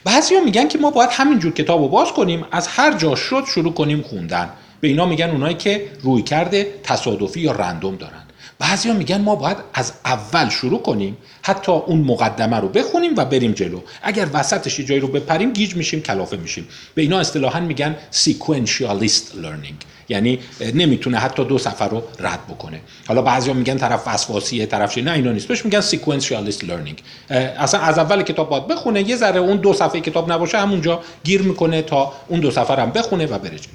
بعضیا 0.05 0.41
میگن 0.41 0.69
که 0.69 0.79
ما 0.79 0.91
باید 0.91 1.11
همینجور 1.13 1.53
کتاب 1.53 1.81
رو 1.81 1.89
باز 1.89 2.13
کنیم 2.13 2.45
از 2.51 2.69
هر 2.69 2.99
جا 2.99 3.15
شد 3.15 3.45
شروع 3.47 3.73
کنیم 3.73 4.03
خوندن. 4.03 4.51
به 4.81 4.89
اینا 4.89 5.07
میگن 5.07 5.31
اونایی 5.31 5.55
که 5.55 5.91
روی 6.03 6.23
کرده 6.23 6.75
تصادفی 6.83 7.41
یا 7.41 7.53
رندوم 7.53 7.97
دارن. 7.97 8.28
بعضیا 8.59 8.93
میگن 8.93 9.21
ما 9.21 9.35
باید 9.35 9.57
از 9.75 9.93
اول 10.05 10.49
شروع 10.49 10.83
کنیم 10.83 11.17
حتی 11.43 11.73
اون 11.73 12.01
مقدمه 12.01 12.57
رو 12.57 12.69
بخونیم 12.69 13.17
و 13.17 13.25
بریم 13.25 13.53
جلو. 13.53 13.81
اگر 14.03 14.27
وسطش 14.33 14.81
جایی 14.81 15.01
رو 15.01 15.09
بپریم 15.09 15.53
گیج 15.53 15.77
میشیم 15.77 16.01
کلافه 16.01 16.37
میشیم. 16.37 16.69
به 16.95 17.03
اینا 17.03 17.19
اصطلاحا 17.19 17.61
میگن 17.61 17.97
sequentialist 18.13 19.43
learning. 19.43 19.85
یعنی 20.09 20.39
نمی‌تونه 20.75 21.19
حتی 21.19 21.45
دو 21.45 21.59
سفر 21.59 21.89
رو 21.89 22.03
رد 22.21 22.47
بکنه. 22.47 22.81
حالا 23.09 23.23
بعضیا 23.23 23.53
میگن 23.53 23.77
طرف 23.77 24.03
وسواسیه 24.07 24.67
طرف 24.67 24.99
نه 24.99 25.13
اینا 25.13 25.33
نیست. 25.33 25.49
بهش 25.49 25.65
میگن 25.65 25.81
sequentialist 25.81 26.61
learning. 26.61 27.33
اصلا 27.33 27.81
از 27.81 27.99
اول 27.99 28.23
کتاب 28.23 28.49
باید 28.49 28.67
بخونه 28.67 29.09
یه 29.09 29.17
ذره 29.17 29.41
اون 29.41 29.57
دو 29.57 29.73
صفحه 29.73 30.01
کتاب 30.01 30.33
نباشه 30.33 30.59
همونجا 30.59 31.01
گیر 31.25 31.43
می‌کنه 31.43 31.83
تا 31.83 32.13
اون 32.29 32.41
دو 32.41 32.51
سفر 32.51 32.81
هم 32.81 32.91
بخونه 32.91 33.27
و 33.27 33.39
بره 33.39 33.59
جلو. 33.59 33.73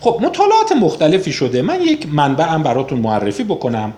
خب 0.00 0.18
مطالعات 0.22 0.72
مختلفی 0.72 1.32
شده. 1.32 1.62
من 1.62 1.80
یک 1.80 2.06
منبع 2.12 2.44
هم 2.44 2.62
براتون 2.62 2.98
معرفی 2.98 3.44
بکنم. 3.44 3.92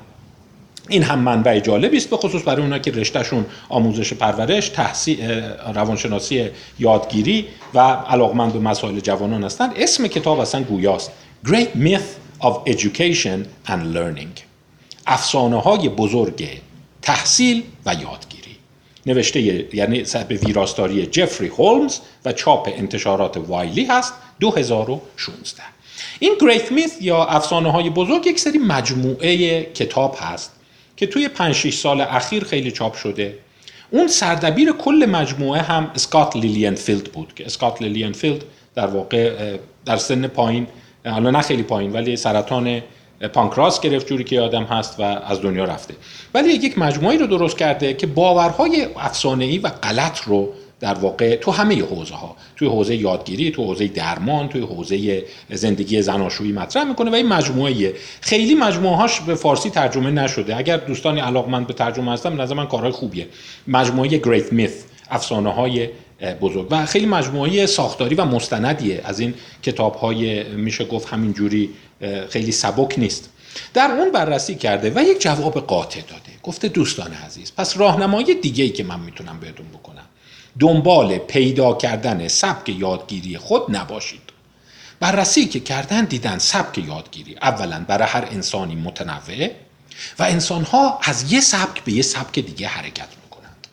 این 0.90 1.02
هم 1.02 1.18
منبع 1.18 1.60
جالبی 1.60 1.96
است 1.96 2.10
به 2.10 2.16
خصوص 2.16 2.42
برای 2.46 2.62
اونا 2.62 2.78
که 2.78 2.90
رشتهشون 2.90 3.46
آموزش 3.68 4.12
پرورش 4.12 4.68
تحصیل 4.68 5.30
روانشناسی 5.74 6.48
یادگیری 6.78 7.46
و 7.74 7.78
علاقمند 7.80 8.52
به 8.52 8.58
مسائل 8.58 9.00
جوانان 9.00 9.44
هستند. 9.44 9.72
اسم 9.76 10.06
کتاب 10.06 10.38
اصلا 10.40 10.62
گویاست. 10.62 11.10
Great 11.46 11.76
Myth 11.76 12.42
of 12.42 12.54
Education 12.66 13.46
and 13.66 13.94
Learning. 13.94 14.40
افسانه 15.06 15.60
های 15.60 15.88
بزرگ 15.88 16.48
تحصیل 17.02 17.62
و 17.86 17.94
یادگیری. 17.94 18.56
نوشته 19.06 19.40
یعنی 19.74 20.04
به 20.28 20.34
ویراستاری 20.34 21.06
جفری 21.06 21.48
هولمز 21.48 21.98
و 22.24 22.32
چاپ 22.32 22.68
انتشارات 22.76 23.36
Wiley 23.36 23.84
هست 23.84 24.14
2016 24.40 25.62
این 26.18 26.34
Great 26.40 26.72
Myths 26.72 26.92
یا 27.00 27.24
افسانه 27.24 27.72
های 27.72 27.90
بزرگ 27.90 28.26
یک 28.26 28.40
سری 28.40 28.58
مجموعه 28.58 29.62
کتاب 29.62 30.16
هست. 30.20 30.59
که 31.00 31.06
توی 31.06 31.28
5 31.28 31.54
6 31.54 31.74
سال 31.74 32.00
اخیر 32.00 32.44
خیلی 32.44 32.70
چاپ 32.70 32.94
شده. 32.94 33.38
اون 33.90 34.08
سردبیر 34.08 34.72
کل 34.72 35.06
مجموعه 35.10 35.62
هم 35.62 35.90
Scott 35.94 36.36
Lilienfeld 36.36 37.04
بود 37.04 37.34
که 37.34 37.46
Scott 37.46 37.82
Lilienfeld 37.82 38.44
در 38.74 38.86
واقع 38.86 39.56
در 39.84 39.96
سن 39.96 40.26
پایین 40.26 40.66
حالا 41.06 41.30
نه 41.30 41.40
خیلی 41.40 41.62
پایین 41.62 41.92
ولی 41.92 42.16
سرطان 42.16 42.82
پانکراس 43.32 43.80
گرفت 43.80 44.06
جوون 44.06 44.24
که 44.24 44.40
آدم 44.40 44.64
هست 44.64 45.00
و 45.00 45.02
از 45.02 45.42
دنیا 45.42 45.64
رفته. 45.64 45.94
ولی 46.34 46.48
یک 46.48 46.78
مجموعه 46.78 47.18
رو 47.18 47.26
درست 47.26 47.58
کرده 47.58 47.94
که 47.94 48.06
باورهای 48.06 48.86
افسانه‌ای 48.96 49.58
و 49.58 49.68
غلط 49.68 50.18
رو 50.18 50.52
در 50.80 50.94
واقع 50.94 51.36
تو 51.36 51.50
همه 51.50 51.82
حوزه 51.82 52.14
ها 52.14 52.36
توی 52.56 52.68
حوزه 52.68 52.96
یادگیری 52.96 53.50
تو 53.50 53.64
حوزه 53.64 53.88
درمان 53.88 54.48
توی 54.48 54.60
حوزه 54.60 55.24
زندگی 55.50 56.02
زناشویی 56.02 56.52
مطرح 56.52 56.84
می‌کنه 56.84 57.10
و 57.10 57.14
این 57.14 57.26
مجموعه 57.26 57.94
خیلی 58.20 58.54
مجموعه 58.54 58.96
هاش 58.96 59.20
به 59.20 59.34
فارسی 59.34 59.70
ترجمه 59.70 60.10
نشده. 60.10 60.56
اگر 60.56 60.76
دوستانی 60.76 61.20
علاقمند 61.20 61.66
به 61.66 61.72
ترجمه 61.72 62.12
هستن 62.12 62.40
نظر 62.40 62.54
من 62.54 62.66
کارهای 62.66 62.92
خوبیه. 62.92 63.28
مجموعه 63.66 64.08
گریت 64.08 64.52
میث 64.52 64.72
افسانه 65.10 65.52
های 65.52 65.88
بزرگ. 66.40 66.66
و 66.70 66.86
خیلی 66.86 67.06
مجموعه 67.06 67.66
ساختاری 67.66 68.14
و 68.14 68.24
مستندیه. 68.24 69.00
از 69.04 69.20
این 69.20 69.34
کتاب 69.62 69.94
های 69.94 70.44
میشه 70.44 70.84
گفت 70.84 71.08
همین 71.08 71.32
جوری 71.32 71.70
خیلی 72.28 72.52
سبک 72.52 72.98
نیست. 72.98 73.30
در 73.74 73.90
اون 73.90 74.12
بررسی 74.12 74.54
کرده 74.54 74.92
و 74.94 75.02
یک 75.02 75.20
جواب 75.20 75.66
قاطع 75.66 76.00
داده. 76.00 76.30
گفته 76.42 76.68
دوستان 76.68 77.12
عزیز 77.12 77.52
پس 77.56 77.76
راهنمایی 77.76 78.34
دیگه 78.34 78.64
ای 78.64 78.70
که 78.70 78.84
من 78.84 79.00
می‌تونم 79.00 79.40
بهتون 79.40 79.66
بکنم. 79.66 80.04
دنبال 80.58 81.18
پیدا 81.18 81.74
کردن 81.74 82.28
سبک 82.28 82.68
یادگیری 82.68 83.38
خود 83.38 83.76
نباشید. 83.76 84.20
بررسی 85.00 85.46
که 85.46 85.60
کردن 85.60 86.04
دیدن 86.04 86.38
سبک 86.38 86.78
یادگیری 86.78 87.36
اولا 87.42 87.84
برای 87.88 88.08
هر 88.08 88.28
انسانی 88.30 88.74
متنوع 88.74 89.50
و 90.18 90.22
انسانها 90.22 90.98
از 91.02 91.32
یه 91.32 91.40
سبک 91.40 91.84
به 91.84 91.92
یه 91.92 92.02
سبک 92.02 92.38
دیگه 92.38 92.68
حرکت 92.68 93.08
می‌کنند. 93.24 93.66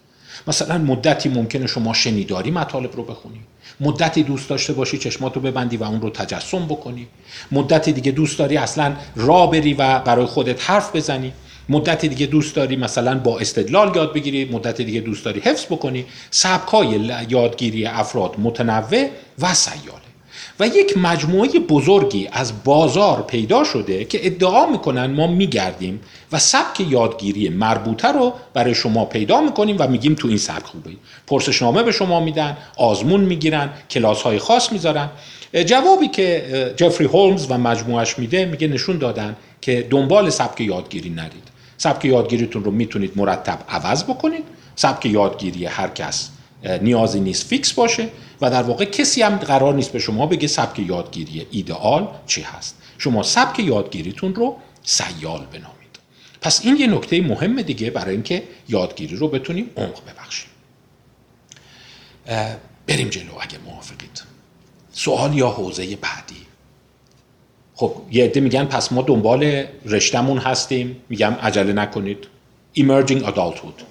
مثلا 0.47 0.77
مدتی 0.77 1.29
ممکنه 1.29 1.67
شما 1.67 1.93
شنیداری 1.93 2.51
مطالب 2.51 2.95
رو 2.95 3.03
بخونی. 3.03 3.39
مدتی 3.79 4.23
دوست 4.23 4.49
داشته 4.49 4.73
باشی 4.73 4.97
چشماتو 4.97 5.39
ببندی 5.39 5.77
و 5.77 5.83
اون 5.83 6.01
رو 6.01 6.09
تجسم 6.09 6.65
بکنی. 6.65 7.07
مدتی 7.51 7.91
دیگه 7.91 8.11
دوست 8.11 8.39
داری 8.39 8.57
اصلا 8.57 8.95
را 9.15 9.47
بری 9.47 9.73
و 9.73 9.99
برای 9.99 10.25
خودت 10.25 10.69
حرف 10.69 10.95
بزنی. 10.95 11.33
مدت 11.69 12.05
دیگه 12.05 12.25
دوست 12.25 12.55
داری 12.55 12.75
مثلا 12.75 13.19
با 13.19 13.39
استدلال 13.39 13.95
یاد 13.95 14.13
بگیری 14.13 14.45
مدت 14.45 14.81
دیگه 14.81 14.99
دوست 14.99 15.25
داری 15.25 15.39
حفظ 15.39 15.65
بکنی 15.65 16.05
سبکای 16.31 16.87
یادگیری 17.29 17.85
افراد 17.85 18.35
متنوع 18.39 19.09
و 19.39 19.53
سیاله. 19.53 20.01
و 20.59 20.67
یک 20.67 20.97
مجموعه 20.97 21.49
بزرگی 21.49 22.29
از 22.31 22.63
بازار 22.63 23.21
پیدا 23.21 23.63
شده 23.63 24.05
که 24.05 24.25
ادعا 24.25 24.65
می‌کنن 24.65 25.05
ما 25.05 25.27
میگردیم 25.27 25.99
و 26.31 26.39
سبک 26.39 26.79
یادگیری 26.79 27.49
مربوطه 27.49 28.07
رو 28.07 28.33
برای 28.53 28.75
شما 28.75 29.05
پیدا 29.05 29.41
می‌کنیم 29.41 29.75
و 29.79 29.87
میگیم 29.87 30.15
تو 30.15 30.27
این 30.27 30.37
سبک 30.37 30.65
خوبه. 30.65 30.89
پرسشنامه 31.27 31.83
به 31.83 31.91
شما 31.91 32.19
میدن 32.19 32.57
آزمون 32.77 33.21
می‌گیرن 33.21 33.69
کلاس 33.89 34.21
های 34.21 34.39
خاص 34.39 34.71
می‌ذارن. 34.71 35.09
جوابی 35.65 36.07
که 36.07 36.73
جفری 36.77 37.07
هولمز 37.07 37.45
و 37.49 37.57
مجموعش 37.57 38.19
میده 38.19 38.45
میگه 38.45 38.67
نشون 38.67 38.97
دادن 38.97 39.35
که 39.61 39.87
دنبال 39.89 40.29
سبک 40.29 40.61
یادگیری 40.61 41.09
نرید. 41.09 41.56
سبک 41.77 42.05
یادگیریتون 42.05 42.63
رو 42.63 42.71
می‌تونید 42.71 43.13
مرتب 43.15 43.59
عوض 43.69 44.03
بکنید. 44.03 44.43
سبک 44.75 45.05
یادگیری 45.05 45.65
هر 45.65 45.87
کس 45.87 46.29
نیازی 46.81 47.19
نیست 47.19 47.47
فیکس 47.47 47.73
باشه 47.73 48.09
و 48.41 48.49
در 48.49 48.63
واقع 48.63 48.85
کسی 48.85 49.21
هم 49.21 49.35
قرار 49.35 49.73
نیست 49.73 49.91
به 49.91 49.99
شما 49.99 50.25
بگه 50.25 50.47
سبک 50.47 50.79
یادگیری 50.79 51.47
ایدئال 51.51 52.07
چی 52.27 52.41
هست. 52.41 52.75
شما 52.97 53.23
سبک 53.23 53.59
یادگیریتون 53.59 54.35
رو 54.35 54.55
سیال 54.83 55.45
بنامید. 55.45 55.99
پس 56.41 56.65
این 56.65 56.77
یه 56.77 56.87
نکته 56.87 57.21
مهم 57.21 57.61
دیگه 57.61 57.89
برای 57.91 58.13
اینکه 58.13 58.43
یادگیری 58.69 59.15
رو 59.15 59.27
بتونیم 59.27 59.69
عمق 59.77 60.01
ببخشیم. 60.07 60.49
بریم 62.87 63.09
جلو 63.09 63.31
اگه 63.39 63.57
موافقید. 63.65 64.23
سوال 64.91 65.33
یا 65.33 65.49
حوزه 65.49 65.95
بعدی؟ 65.95 66.46
خب 67.79 67.93
یه 68.11 68.25
عده 68.25 68.39
میگن 68.39 68.65
پس 68.65 68.91
ما 68.91 69.01
دنبال 69.01 69.63
رشتمون 69.85 70.37
هستیم. 70.37 70.95
میگم 71.09 71.33
عجله 71.41 71.73
نکنید. 71.73 72.17
Emerging 72.77 73.23
adulthood 73.23 73.83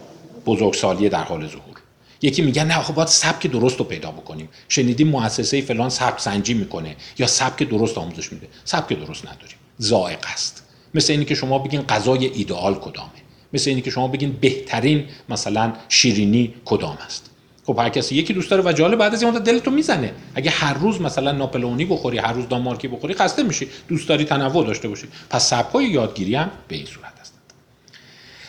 بزرگسالی 0.46 1.08
در 1.08 1.22
حال 1.22 1.48
ظهور. 1.48 1.76
یکی 2.22 2.42
میگن 2.42 2.66
نه 2.66 2.82
خب 2.82 2.94
باید 2.94 3.08
سبک 3.08 3.46
درست 3.46 3.78
رو 3.78 3.84
پیدا 3.84 4.10
بکنیم. 4.10 4.48
شنیدیم 4.68 5.08
مؤسسه 5.08 5.60
فلان 5.60 5.90
سبک 5.90 6.20
سنجی 6.20 6.54
می‌کنه 6.54 6.96
یا 7.18 7.26
سبک 7.26 7.62
درست 7.62 7.98
آموزش 7.98 8.32
میده. 8.32 8.48
سبک 8.64 8.92
درست 8.92 9.26
نداریم. 9.26 9.56
زائق 9.78 10.26
است. 10.32 10.62
مثل 10.94 11.12
اینی 11.12 11.24
که 11.24 11.34
شما 11.34 11.58
بگین 11.58 11.82
غذای 11.82 12.26
ایدئال 12.26 12.74
کدامه. 12.74 13.10
مثل 13.52 13.70
اینی 13.70 13.82
که 13.82 13.90
شما 13.90 14.08
بگین 14.08 14.36
بهترین 14.40 15.04
مثلا 15.28 15.72
شیرینی 15.88 16.54
کدام 16.64 16.98
است. 17.06 17.30
خب 17.66 17.78
هر 17.78 17.88
کسی 17.88 18.14
یکی 18.14 18.32
دوست 18.32 18.50
داره 18.50 18.62
و 18.62 18.72
جالب 18.72 18.98
بعد 18.98 19.14
از 19.14 19.22
این 19.22 19.32
دلتو 19.32 19.70
می‌زنه. 19.70 20.14
اگه 20.34 20.50
هر 20.50 20.74
روز 20.74 21.00
مثلا 21.00 21.32
ناپلئونی 21.32 21.84
بخوری 21.84 22.18
هر 22.18 22.32
روز 22.32 22.48
دانمارکی 22.48 22.88
بخوری 22.88 23.14
خسته 23.14 23.42
میشی. 23.42 23.70
دوست 23.88 24.08
داری 24.08 24.24
تنوع 24.24 24.66
داشته 24.66 24.88
باشی. 24.88 25.08
پس 25.30 25.48
سبکای 25.50 25.84
یادگیری 25.84 26.34
هم 26.34 26.50
به 26.68 26.76
این 26.76 26.86
صورت 26.86 27.20
هستند 27.20 27.52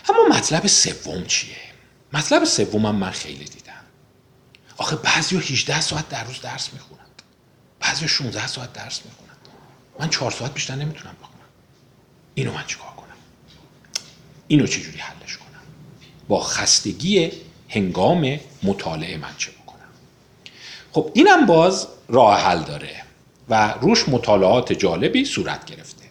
اما 0.10 0.38
مطلب 0.38 0.68
سوم 0.68 1.24
چیه؟ 1.24 1.56
مطلب 2.14 2.46
سومم 2.46 2.96
من 2.96 3.12
خیلی 3.12 3.46
دیدم. 3.46 3.74
آخه 4.78 4.96
بعضی 4.96 5.38
18 5.38 5.82
ساعت 5.82 6.10
در 6.10 6.24
روز 6.24 6.42
درس 6.42 6.74
می‌خونند 6.74 7.22
بعضی 7.80 8.08
16 8.08 8.48
ساعت 8.48 8.74
درس 8.74 9.02
می‌خونند 9.06 9.38
من 10.00 10.10
4 10.10 10.32
ساعت 10.32 10.54
بیشتر 10.54 10.76
نمی‌تونم 10.76 11.16
بخونم. 11.22 11.48
اینو 12.36 12.54
من 12.54 12.64
چیکار 12.68 12.92
کنم؟ 12.98 13.16
اینو 14.48 14.68
چجوری 14.68 14.98
حلش 14.98 15.38
کنم؟ 15.38 15.62
با 16.28 16.40
خستگی 16.40 17.32
هنگام 17.70 18.40
مطالعه 18.64 19.18
من 19.18 19.36
چه 19.38 19.52
بکنم. 19.52 19.78
خب 20.92 21.12
اینم 21.14 21.46
باز 21.46 21.88
راه 22.10 22.40
حل 22.40 22.60
داره 22.60 22.90
و 23.50 23.74
روش 23.82 24.10
مطالعات 24.10 24.74
جالبی 24.74 25.26
صورت 25.26 25.66
گرفته. 25.66 26.04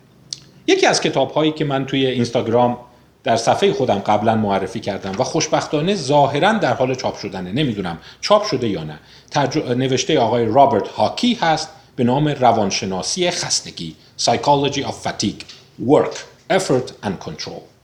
یکی 0.66 0.86
از 0.86 1.00
کتاب 1.00 1.30
هایی 1.30 1.52
که 1.52 1.64
من 1.64 1.86
توی 1.86 2.06
اینستاگرام 2.06 2.78
در 3.24 3.36
صفحه 3.36 3.72
خودم 3.72 3.98
قبلا 3.98 4.34
معرفی 4.34 4.80
کردم 4.80 5.12
و 5.18 5.24
خوشبختانه 5.24 5.94
ظاهرا 5.94 6.52
در 6.52 6.74
حال 6.74 6.94
چاپ 6.94 7.18
شدنه 7.18 7.52
نمی‌دونم 7.52 7.98
چاپ 8.20 8.46
شده 8.46 8.68
یا 8.68 8.84
نه. 8.84 8.98
نوشته 9.74 10.18
آقای 10.18 10.46
رابرت 10.46 10.88
هاکی 10.88 11.34
هست 11.34 11.68
به 11.96 12.04
نام 12.04 12.28
روانشناسی 12.28 13.30
خستگی 13.30 13.96
Psychology 14.18 14.82
of 14.82 14.94
Fatigue 15.06 15.44
Work, 15.86 16.16
Effort 16.50 17.06
and 17.06 17.26
Control. 17.26 17.75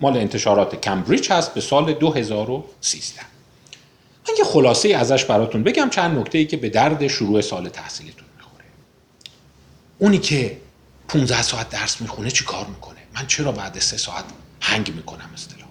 مال 0.00 0.16
انتشارات 0.16 0.80
کمبریج 0.80 1.32
هست 1.32 1.54
به 1.54 1.60
سال 1.60 1.92
2013 1.92 3.20
من 4.28 4.34
یه 4.38 4.44
خلاصه 4.44 4.88
ازش 4.88 5.24
براتون 5.24 5.62
بگم 5.62 5.90
چند 5.90 6.18
نکته 6.18 6.38
ای 6.38 6.46
که 6.46 6.56
به 6.56 6.68
درد 6.68 7.06
شروع 7.06 7.40
سال 7.40 7.68
تحصیلیتون 7.68 8.28
می‌خوره. 8.36 8.64
اونی 9.98 10.18
که 10.18 10.60
15 11.08 11.42
ساعت 11.42 11.68
درس 11.68 12.00
می‌خونه 12.00 12.30
چی 12.30 12.44
کار 12.44 12.66
می‌کنه؟ 12.66 12.98
من 13.14 13.26
چرا 13.26 13.52
بعد 13.52 13.78
سه 13.78 13.96
ساعت 13.96 14.24
هنگ 14.60 14.94
می‌کنم 14.94 15.30
اصطلاحا؟ 15.34 15.70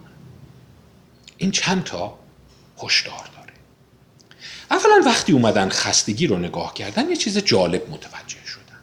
این 1.37 1.51
چند 1.51 1.83
تا 1.83 2.19
هشدار 2.83 3.29
داره. 3.37 3.53
اولا 4.71 5.03
وقتی 5.05 5.31
اومدن 5.33 5.69
خستگی 5.69 6.27
رو 6.27 6.37
نگاه 6.37 6.73
کردن 6.73 7.09
یه 7.09 7.15
چیز 7.15 7.37
جالب 7.37 7.89
متوجه 7.89 8.45
شدن. 8.45 8.79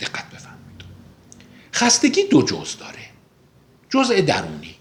دقت 0.00 0.30
بفرمایید. 0.30 0.84
خستگی 1.74 2.24
دو 2.24 2.42
جز 2.42 2.76
داره. 2.76 2.98
جزء 3.90 4.20
درونی. 4.20 4.71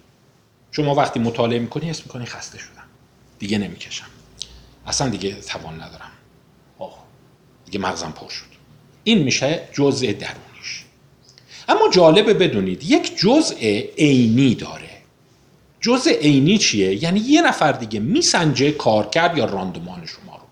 شما 0.72 0.96
وقتی 0.96 1.20
مطالعه 1.20 1.60
می‌کنی 1.60 1.90
اسم 1.90 2.04
می‌کنی 2.06 2.26
خسته 2.26 2.58
شدم. 2.58 2.84
دیگه 3.40 3.58
نمی‌کشم. 3.58 4.06
اصلا 4.88 5.10
دیگه 5.10 5.36
توان 5.36 5.74
ندارم. 5.74 6.12
آه 6.80 7.04
دیگه 7.66 7.80
مغزم 7.80 8.12
پر 8.12 8.30
شد. 8.30 8.46
این 9.04 9.18
میشه 9.18 9.68
جزء 9.74 10.06
درونیش. 10.06 10.86
اما 11.70 11.90
جالبه 11.94 12.34
بدونید 12.34 12.84
یک 12.84 13.18
جزء 13.18 13.56
عینی 13.98 14.56
داره. 14.56 14.90
جزء 15.82 16.12
عینی 16.12 16.58
چیه؟ 16.58 17.04
یعنی 17.04 17.20
یه 17.20 17.42
نفر 17.42 17.72
دیگه 17.72 18.00
میسنجه 18.00 18.72
کارکرد 18.72 19.38
یا 19.38 19.46
راندمان 19.46 20.06
شما 20.06 20.36
رو. 20.36 20.44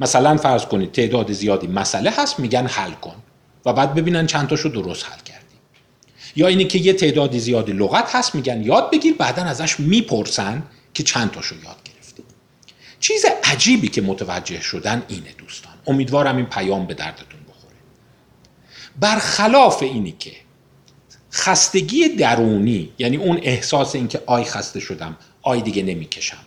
مثلا 0.00 0.36
فرض 0.36 0.64
کنید 0.64 0.92
تعداد 0.92 1.32
زیادی 1.32 1.66
مسئله 1.66 2.10
هست 2.10 2.40
میگن 2.40 2.66
حل 2.66 2.92
کن 2.92 3.14
و 3.64 3.72
بعد 3.72 3.94
ببینن 3.94 4.26
چند 4.26 4.48
تاشو 4.48 4.68
درست 4.68 5.06
حل 5.06 5.20
کرد. 5.24 5.37
یا 6.38 6.46
اینی 6.46 6.64
که 6.64 6.78
یه 6.78 6.92
تعدادی 6.92 7.40
زیادی 7.40 7.72
لغت 7.72 8.14
هست 8.14 8.34
میگن 8.34 8.62
یاد 8.62 8.90
بگیر 8.90 9.14
بعدا 9.14 9.42
ازش 9.42 9.80
می‌پرسن 9.80 10.62
که 10.94 11.02
چند 11.02 11.30
تاشو 11.30 11.54
یاد 11.54 11.76
گرفتی. 11.84 12.22
چیز 13.00 13.24
عجیبی 13.44 13.88
که 13.88 14.02
متوجه 14.02 14.60
شدن 14.60 15.02
اینه 15.08 15.32
دوستان. 15.38 15.72
امیدوارم 15.86 16.36
این 16.36 16.46
پیام 16.46 16.86
به 16.86 16.94
دردتون 16.94 17.40
بخوره. 17.48 17.74
برخلاف 19.00 19.82
اینی 19.82 20.14
که 20.18 20.32
خستگی 21.32 22.08
درونی 22.08 22.92
یعنی 22.98 23.16
اون 23.16 23.40
احساس 23.42 23.94
اینکه 23.94 24.22
آی 24.26 24.44
خسته 24.44 24.80
شدم 24.80 25.16
آی 25.42 25.60
دیگه 25.60 25.82
نمی‌کشم. 25.82 26.44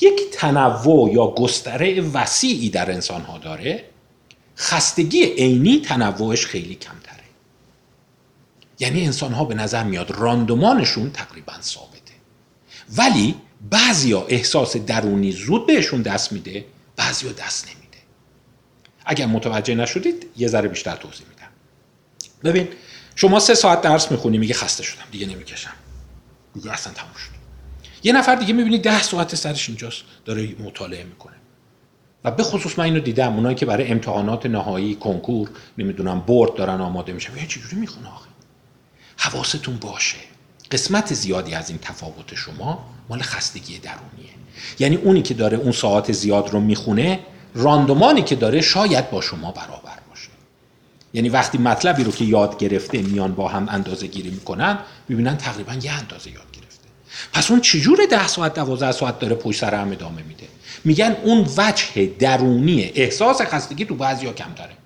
یک 0.00 0.20
تنوع 0.32 1.12
یا 1.12 1.26
گستره 1.26 2.00
وسیعی 2.00 2.70
در 2.70 2.90
انسان 2.90 3.22
ها 3.22 3.38
داره. 3.38 3.84
خستگی 4.56 5.22
عینی 5.24 5.80
تنوعش 5.80 6.46
خیلی 6.46 6.74
کمتر 6.74 7.07
یعنی 8.78 9.06
انسان 9.06 9.32
ها 9.32 9.44
به 9.44 9.54
نظر 9.54 9.84
میاد 9.84 10.10
راندمانشون 10.10 11.10
تقریبا 11.10 11.52
ثابته. 11.60 12.14
ولی 12.96 13.34
بعضیا 13.70 14.26
احساس 14.28 14.76
درونی 14.76 15.32
زود 15.32 15.66
بهشون 15.66 16.02
دست 16.02 16.32
میده 16.32 16.64
بعضیا 16.96 17.32
دست 17.32 17.66
نمیده. 17.66 17.98
اگر 19.06 19.26
متوجه 19.26 19.74
نشدید 19.74 20.26
یه 20.36 20.48
ذره 20.48 20.68
بیشتر 20.68 20.96
توضیح 20.96 21.26
میدم. 21.28 21.48
ببین 22.44 22.68
شما 23.14 23.40
سه 23.40 23.54
ساعت 23.54 23.80
درس 23.80 24.10
می‌خونی 24.10 24.38
میگه 24.38 24.54
خسته 24.54 24.82
شدم 24.82 25.04
دیگه 25.10 25.26
نمی‌کشم. 25.26 25.74
میگه 26.54 26.72
اصلا 26.72 26.92
تموم 26.92 27.14
شد. 27.14 27.30
یه 28.02 28.12
نفر 28.12 28.34
دیگه 28.34 28.52
می‌بینی 28.52 28.78
ده 28.78 29.02
ساعت 29.02 29.34
سرش 29.34 29.68
اینجاست 29.68 30.02
داره 30.24 30.54
مطالعه 30.58 31.04
می‌کنه. 31.04 31.34
و 32.24 32.30
به 32.30 32.42
خصوص 32.42 32.78
من 32.78 32.84
اینو 32.84 33.00
دیدم 33.00 33.34
اونایی 33.34 33.56
که 33.56 33.66
برای 33.66 33.86
امتحانات 33.88 34.46
نهایی 34.46 34.94
کنکور 34.94 35.50
نمی‌دونم 35.78 36.20
برد 36.20 36.54
دارن 36.54 36.80
آماده 36.80 37.12
میشن. 37.12 37.36
یه 37.36 37.46
چجوری 37.46 37.76
می‌خونه 37.76 38.08
آخه؟ 38.08 38.28
حواستون 39.18 39.76
باشه. 39.76 40.16
قسمت 40.70 41.14
زیادی 41.14 41.54
از 41.54 41.70
این 41.70 41.78
تفاوت 41.78 42.34
شما 42.34 42.84
مال 43.08 43.22
خستگی 43.22 43.78
درونیه. 43.78 44.32
یعنی 44.78 44.96
اونی 44.96 45.22
که 45.22 45.34
داره 45.34 45.58
اون 45.58 45.72
ساعت 45.72 46.12
زیاد 46.12 46.50
رو 46.50 46.60
می‌خونه 46.60 47.20
راندمانی 47.54 48.22
که 48.22 48.36
داره 48.36 48.60
شاید 48.60 49.10
با 49.10 49.20
شما 49.20 49.52
برابر 49.52 49.98
باشه. 50.10 50.28
یعنی 51.14 51.28
وقتی 51.28 51.58
مطلبی 51.58 52.04
رو 52.04 52.12
که 52.12 52.24
یاد 52.24 52.58
گرفته 52.58 53.02
میان 53.02 53.34
با 53.34 53.48
هم 53.48 53.68
اندازه 53.70 54.06
گیری 54.06 54.30
می‌کنن 54.30 54.78
ببینن 55.10 55.36
تقریبا 55.36 55.74
یه 55.74 55.92
اندازه 55.92 56.30
یاد 56.30 56.52
گرفته. 56.52 56.88
پس 57.32 57.50
اون 57.50 57.60
چجور 57.60 57.98
ده 58.10 58.26
ساعت 58.26 58.54
دوازده 58.54 58.92
ساعت 58.92 59.18
داره 59.18 59.34
پشت 59.34 59.60
سر 59.60 59.74
هم 59.74 59.92
ادامه 59.92 60.22
میده؟ 60.22 60.46
میگن 60.84 61.16
اون 61.22 61.48
وجه 61.56 62.06
درونی 62.18 62.82
احساس 62.94 63.40
خستگی 63.40 63.84
تو 63.84 63.94
بعضیا 63.94 64.32
کمتره. 64.32 64.77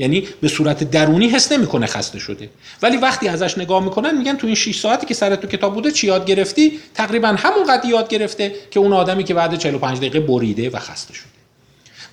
یعنی 0.00 0.28
به 0.40 0.48
صورت 0.48 0.90
درونی 0.90 1.28
حس 1.28 1.52
نمی‌کنه 1.52 1.86
خسته 1.86 2.18
شده. 2.18 2.50
ولی 2.82 2.96
وقتی 2.96 3.28
ازش 3.28 3.58
نگاه 3.58 3.84
می‌کنن 3.84 4.18
میگن 4.18 4.36
تو 4.36 4.46
این 4.46 4.56
6 4.56 4.80
ساعتی 4.80 5.06
که 5.06 5.14
سر 5.14 5.36
تو 5.36 5.48
کتاب 5.48 5.74
بوده 5.74 5.90
چی 5.90 6.06
یاد 6.06 6.26
گرفتی؟ 6.26 6.80
تقریبا 6.94 7.28
همون 7.28 7.64
قد 7.68 7.84
یاد 7.84 8.08
گرفته 8.08 8.54
که 8.70 8.80
اون 8.80 8.92
آدمی 8.92 9.24
که 9.24 9.34
بعد 9.34 9.58
45 9.58 9.98
دقیقه 9.98 10.20
بریده 10.20 10.70
و 10.70 10.78
خسته 10.78 11.14
شده. 11.14 11.26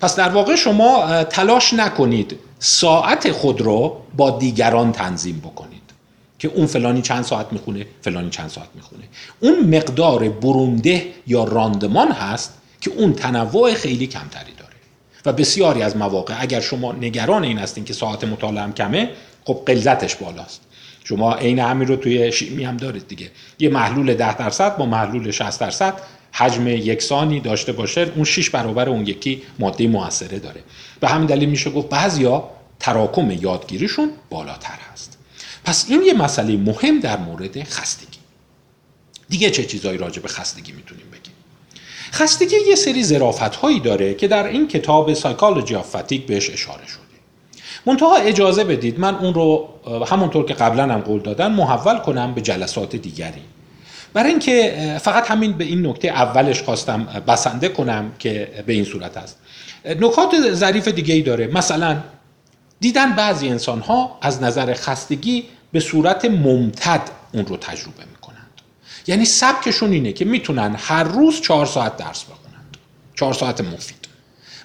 پس 0.00 0.16
در 0.16 0.28
واقع 0.28 0.56
شما 0.56 1.24
تلاش 1.24 1.74
نکنید 1.74 2.38
ساعت 2.58 3.32
خود 3.32 3.60
رو 3.60 3.96
با 4.16 4.30
دیگران 4.30 4.92
تنظیم 4.92 5.38
بکنید. 5.38 5.78
که 6.38 6.48
اون 6.48 6.66
فلانی 6.66 7.02
چند 7.02 7.24
ساعت 7.24 7.52
می‌خونه 7.52 7.86
فلانی 8.02 8.30
چند 8.30 8.50
ساعت 8.50 8.68
می‌خونه. 8.74 9.02
اون 9.40 9.76
مقدار 9.76 10.28
برونده 10.28 11.06
یا 11.26 11.44
راندمان 11.44 12.12
هست 12.12 12.54
که 12.80 12.90
اون 12.90 13.12
تنوع 13.12 13.74
خیلی 13.74 14.06
کمتری. 14.06 14.57
و 15.26 15.32
بسیاری 15.32 15.82
از 15.82 15.96
مواقع 15.96 16.34
اگر 16.38 16.60
شما 16.60 16.92
نگران 16.92 17.44
این 17.44 17.58
هستین 17.58 17.84
که 17.84 17.92
ساعت 17.92 18.24
مطالعه 18.24 18.62
هم 18.62 18.72
کمه 18.72 19.10
خب 19.44 19.62
قلزتش 19.66 20.14
بالاست. 20.14 20.60
شما 21.04 21.34
عین 21.34 21.58
همین 21.58 21.88
رو 21.88 21.96
توی 21.96 22.32
شیمی 22.32 22.64
هم 22.64 22.76
دارید 22.76 23.08
دیگه. 23.08 23.30
یه 23.58 23.68
محلول 23.68 24.14
10 24.14 24.36
درصد 24.36 24.76
با 24.76 24.86
محلول 24.86 25.30
60 25.30 25.60
درصد 25.60 25.94
حجم 26.32 26.66
یکسانی 26.66 27.40
داشته 27.40 27.72
باشه 27.72 28.12
اون 28.14 28.24
6 28.24 28.50
برابر 28.50 28.88
اون 28.88 29.06
یکی 29.06 29.42
ماده 29.58 29.86
موثره 29.88 30.38
داره. 30.38 30.60
به 31.00 31.08
همین 31.08 31.26
دلیل 31.26 31.48
میشه 31.48 31.70
گفت 31.70 31.88
بعضیا 31.88 32.50
تراکم 32.80 33.30
یادگیریشون 33.30 34.10
بالاتر 34.30 34.78
هست. 34.92 35.18
پس 35.64 35.86
این 35.88 36.02
یه 36.02 36.12
مسئله 36.12 36.56
مهم 36.56 37.00
در 37.00 37.16
مورد 37.16 37.62
خستگی. 37.62 38.18
دیگه 39.28 39.50
چه 39.50 39.64
چیزایی 39.64 39.98
راجع 39.98 40.22
به 40.22 40.28
خستگی 40.28 40.72
می‌تونیم 40.72 41.06
خستگی 42.12 42.56
یه 42.68 42.74
سری 42.74 43.04
ظرافت 43.04 43.56
هایی 43.56 43.80
داره 43.80 44.14
که 44.14 44.28
در 44.28 44.46
این 44.46 44.68
کتاب 44.68 45.14
سایکولوژی 45.14 45.74
آف 45.74 45.96
فتیک 45.96 46.26
بهش 46.26 46.50
اشاره 46.50 46.86
شده. 46.86 47.02
منتها 47.86 48.16
اجازه 48.16 48.64
بدید 48.64 49.00
من 49.00 49.14
اون 49.14 49.34
رو 49.34 49.68
همونطور 50.10 50.44
که 50.44 50.54
قبلا 50.54 50.82
هم 50.82 51.00
قول 51.00 51.20
دادن 51.20 51.52
محول 51.52 51.98
کنم 51.98 52.34
به 52.34 52.40
جلسات 52.40 52.96
دیگری. 52.96 53.42
برای 54.12 54.30
اینکه 54.30 54.96
فقط 55.02 55.30
همین 55.30 55.52
به 55.52 55.64
این 55.64 55.86
نکته 55.86 56.08
اولش 56.08 56.62
خواستم 56.62 57.04
بسنده 57.28 57.68
کنم 57.68 58.12
که 58.18 58.64
به 58.66 58.72
این 58.72 58.84
صورت 58.84 59.16
است. 59.16 59.38
نکات 59.84 60.52
ظریف 60.52 60.88
دیگه 60.88 61.14
ای 61.14 61.22
داره. 61.22 61.46
مثلا 61.46 61.96
دیدن 62.80 63.12
بعضی 63.12 63.48
انسان 63.48 63.80
ها 63.80 64.18
از 64.22 64.42
نظر 64.42 64.74
خستگی 64.74 65.44
به 65.72 65.80
صورت 65.80 66.24
ممتد 66.24 67.00
اون 67.32 67.46
رو 67.46 67.56
تجربه 67.56 67.90
می‌کنند 67.90 68.17
یعنی 69.08 69.24
سبکشون 69.24 69.92
اینه 69.92 70.12
که 70.12 70.24
می‌تونن 70.24 70.76
هر 70.78 71.04
روز 71.04 71.40
چهار 71.40 71.66
ساعت 71.66 71.96
درس 71.96 72.24
بخونند. 72.24 72.76
چهار 73.14 73.34
ساعت 73.34 73.60
مفید. 73.60 74.08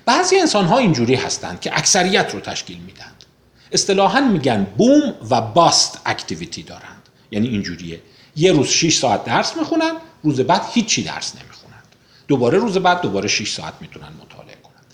بعضی 0.06 0.40
انسان 0.40 0.66
ها 0.66 0.78
اینجوری 0.78 1.16
هستند 1.16 1.60
که 1.62 1.78
اکثریت 1.78 2.34
رو 2.34 2.40
تشکیل 2.40 2.78
میدند 2.78 3.24
اصطلاحا 3.72 4.22
میگن 4.22 4.68
بوم 4.78 5.14
و 5.30 5.42
باست 5.42 6.02
اکتیویتی 6.06 6.64
دارند. 6.64 7.10
یعنی 7.32 7.48
اینجوریه. 7.48 8.02
یه 8.36 8.52
روز 8.52 8.68
6 8.68 8.98
ساعت 8.98 9.26
درس 9.26 9.58
می‌خونن 9.58 9.92
روز 10.24 10.40
بعد 10.40 10.62
هیچی 10.74 11.04
درس 11.04 11.34
نمی‌خونند 11.36 11.84
دوباره 12.28 12.58
روز 12.58 12.78
بعد 12.78 13.02
دوباره 13.02 13.28
6 13.28 13.52
ساعت 13.54 13.74
می‌تونن 13.82 14.08
مطالعه 14.22 14.56
کنند 14.64 14.86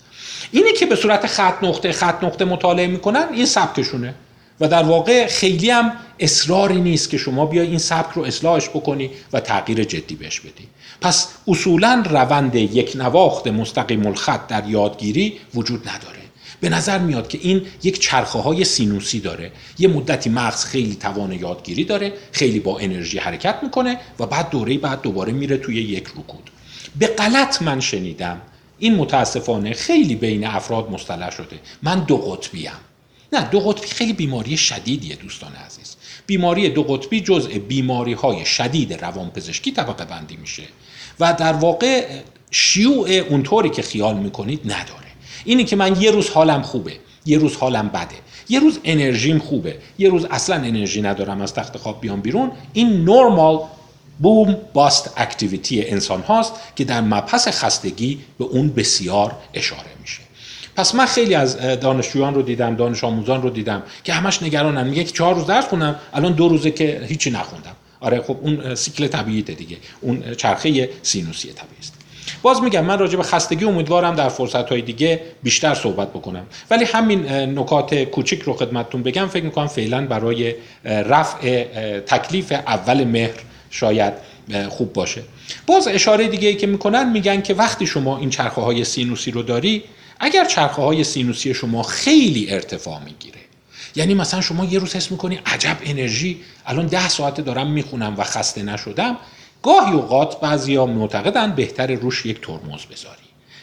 اینی 0.50 0.72
که 0.72 0.86
به 0.86 0.96
صورت 0.96 1.26
خط 1.26 1.64
نقطه 1.64 1.92
خط 1.92 2.24
نقطه 2.24 2.44
مطالعه 2.44 2.86
می‌کنن 2.86 3.28
این 3.32 3.46
سبکشونه. 3.46 4.14
و 4.60 4.68
در 4.68 4.82
واقع 4.82 5.26
خیلی 5.26 5.70
هم 5.70 5.92
اصراری 6.18 6.80
نیست 6.80 7.10
که 7.10 7.18
شما 7.18 7.46
بیای 7.46 7.66
این 7.66 7.78
سبک 7.78 8.12
رو 8.14 8.22
اصلاحش 8.22 8.68
بکنی 8.68 9.10
و 9.32 9.40
تغییر 9.40 9.84
جدی 9.84 10.14
بهش 10.14 10.40
بدی. 10.40 10.68
پس 11.00 11.28
اصولا 11.48 12.04
روند 12.10 12.54
یک 12.54 12.92
نواخت 12.96 13.46
مستقیم 13.46 14.06
الخط 14.06 14.46
در 14.46 14.68
یادگیری 14.68 15.38
وجود 15.54 15.88
نداره. 15.88 16.20
به 16.60 16.68
نظر 16.68 16.98
میاد 16.98 17.28
که 17.28 17.38
این 17.42 17.62
یک 17.82 17.98
چرخه 17.98 18.38
های 18.38 18.64
سینوسی 18.64 19.20
داره. 19.20 19.52
یه 19.78 19.88
مدتی 19.88 20.30
مغز 20.30 20.64
خیلی 20.64 20.94
توان 20.94 21.32
یادگیری 21.32 21.84
داره 21.84 22.12
خیلی 22.32 22.60
با 22.60 22.78
انرژی 22.78 23.18
حرکت 23.18 23.58
می‌کنه 23.62 23.96
و 24.18 24.26
بعد 24.26 24.50
دوره 24.50 24.78
بعد 24.78 25.00
دوباره 25.02 25.32
میره 25.32 25.56
توی 25.56 25.82
یک 25.82 26.08
رکود. 26.08 26.50
به 26.98 27.06
غلط 27.06 27.62
من 27.62 27.80
شنیدم. 27.80 28.40
این 28.78 28.94
متاسفانه 28.94 29.72
خیلی 29.72 30.14
بین 30.14 30.46
افراد 30.46 30.90
مصطلح 30.90 31.30
شده. 31.30 31.58
من 31.82 31.98
دو 32.00 32.16
قطبیم 32.16 32.89
نه 33.32 33.44
دو 33.50 33.60
قطبی 33.60 33.86
خیلی 33.86 34.12
بیماری 34.12 34.56
شدیدیه 34.56 35.16
دوستان 35.16 35.52
عزیز. 35.52 35.96
بیماری 36.26 36.68
دو 36.68 36.82
قطبی 36.82 37.20
جزء 37.20 37.58
بیماری 37.58 38.12
های 38.12 38.44
شدید 38.44 38.92
روانپزشکی 38.92 39.72
طبقه 39.72 40.04
بندی 40.04 40.36
میشه. 40.36 40.62
و 41.20 41.34
در 41.38 41.52
واقع 41.52 42.06
شیوع 42.50 43.10
اونطوری 43.10 43.70
که 43.70 43.82
خیال 43.82 44.16
می‌کنید 44.16 44.60
نداره. 44.64 45.10
اینی 45.44 45.64
که 45.64 45.76
من 45.76 46.02
یه 46.02 46.10
روز 46.10 46.30
حالم 46.30 46.62
خوبه 46.62 46.92
یه 47.26 47.38
روز 47.38 47.56
حالم 47.56 47.88
بده 47.88 48.14
یه 48.48 48.60
روز 48.60 48.78
انرژیم 48.84 49.38
خوبه 49.38 49.78
یه 49.98 50.08
روز 50.08 50.24
اصلا 50.24 50.56
انرژی 50.56 51.02
ندارم 51.02 51.40
از 51.40 51.54
تخت 51.54 51.76
خواب 51.76 52.00
بیام 52.00 52.20
بیرون 52.20 52.50
این 52.72 53.04
نورمال 53.04 53.60
بوم 54.18 54.56
باست 54.74 55.14
اکتیویتی 55.16 55.84
انسان 55.84 56.22
هاست 56.22 56.52
که 56.76 56.84
در 56.84 57.00
مبحث 57.00 57.48
خستگی 57.48 58.20
به 58.38 58.44
اون 58.44 58.68
بسیار 58.68 59.36
اشاره 59.54 59.90
میشه. 60.00 60.20
پس 60.76 60.94
من 60.94 61.06
خیلی 61.06 61.34
از 61.34 61.56
دانشجویان 61.56 62.34
رو 62.34 62.42
دیدم 62.42 62.76
دانش 62.76 63.04
آموزان 63.04 63.42
رو 63.42 63.50
دیدم 63.50 63.82
که 64.04 64.12
همش 64.12 64.42
نگرانن. 64.42 64.86
میگه 64.86 65.04
که 65.04 65.12
چهار 65.12 65.34
روز 65.34 65.46
درس 65.46 65.64
خونم 65.64 65.96
الان 66.14 66.32
دو 66.32 66.48
روزه 66.48 66.70
که 66.70 67.00
هیچی 67.08 67.30
نخوندم. 67.30 67.76
آره 68.00 68.22
خب 68.22 68.36
اون 68.40 68.74
سیکل 68.74 69.06
طبیعیه 69.06 69.42
دیگه. 69.42 69.76
اون 70.00 70.34
چرخه 70.36 70.90
سینوسی 71.02 71.48
طبیعی 71.48 71.78
است. 71.80 71.94
باز 72.42 72.62
میگم 72.62 72.84
من 72.84 72.98
راجع 72.98 73.16
به 73.16 73.22
خستگی 73.22 73.64
امیدوارم 73.64 74.14
در 74.14 74.28
فرصت 74.28 74.68
های 74.68 74.82
دیگه 74.82 75.20
بیشتر 75.42 75.74
صحبت 75.74 76.10
بکنم. 76.10 76.46
ولی 76.70 76.84
همین 76.84 77.28
نکات 77.58 77.94
کوچیک 77.94 78.42
رو 78.42 78.52
خدمتتون 78.52 79.02
بگم. 79.02 79.26
فکر 79.26 79.44
می‌کنم 79.44 79.66
فعلا 79.66 80.06
برای 80.06 80.54
رفع 80.84 81.64
تکلیف 82.00 82.52
اول 82.52 83.04
مهر 83.04 83.34
شاید 83.70 84.12
خوب 84.68 84.92
باشه. 84.92 85.22
باز 85.66 85.88
اشاره 85.88 86.28
دیگه 86.28 86.48
ای 86.48 86.54
که 86.54 86.66
می‌کنن 86.66 87.12
میگن 87.12 87.40
که 87.40 87.54
وقتی 87.54 87.86
شما 87.86 88.18
این 88.18 88.30
چرخه 88.30 88.60
های 88.60 88.84
سینوسی 88.84 89.30
رو 89.30 89.42
داری 89.42 89.82
اگر 90.20 90.44
چرخه 90.44 90.82
های 90.82 91.04
سینوسی 91.04 91.54
شما 91.54 91.82
خیلی 91.82 92.50
ارتفاع 92.50 93.00
می‌گیره 93.04 93.40
یعنی 93.96 94.14
مثلا 94.14 94.40
شما 94.40 94.64
یه 94.64 94.78
روز 94.78 94.96
حس 94.96 95.10
می‌کنی 95.10 95.40
عجب 95.46 95.76
انرژی 95.82 96.40
الان 96.66 96.86
ده 96.86 97.08
ساعت 97.08 97.40
دارم 97.40 97.70
می‌خونم 97.70 98.14
و 98.18 98.24
خسته 98.24 98.62
نشدم 98.62 99.16
گاهی 99.62 99.92
اوقات 99.92 100.40
بعضیا 100.40 100.86
معتقدن 100.86 101.52
بهتر 101.52 101.94
روش 101.94 102.26
یک 102.26 102.40
ترمز 102.40 102.86
بذاری. 102.92 103.16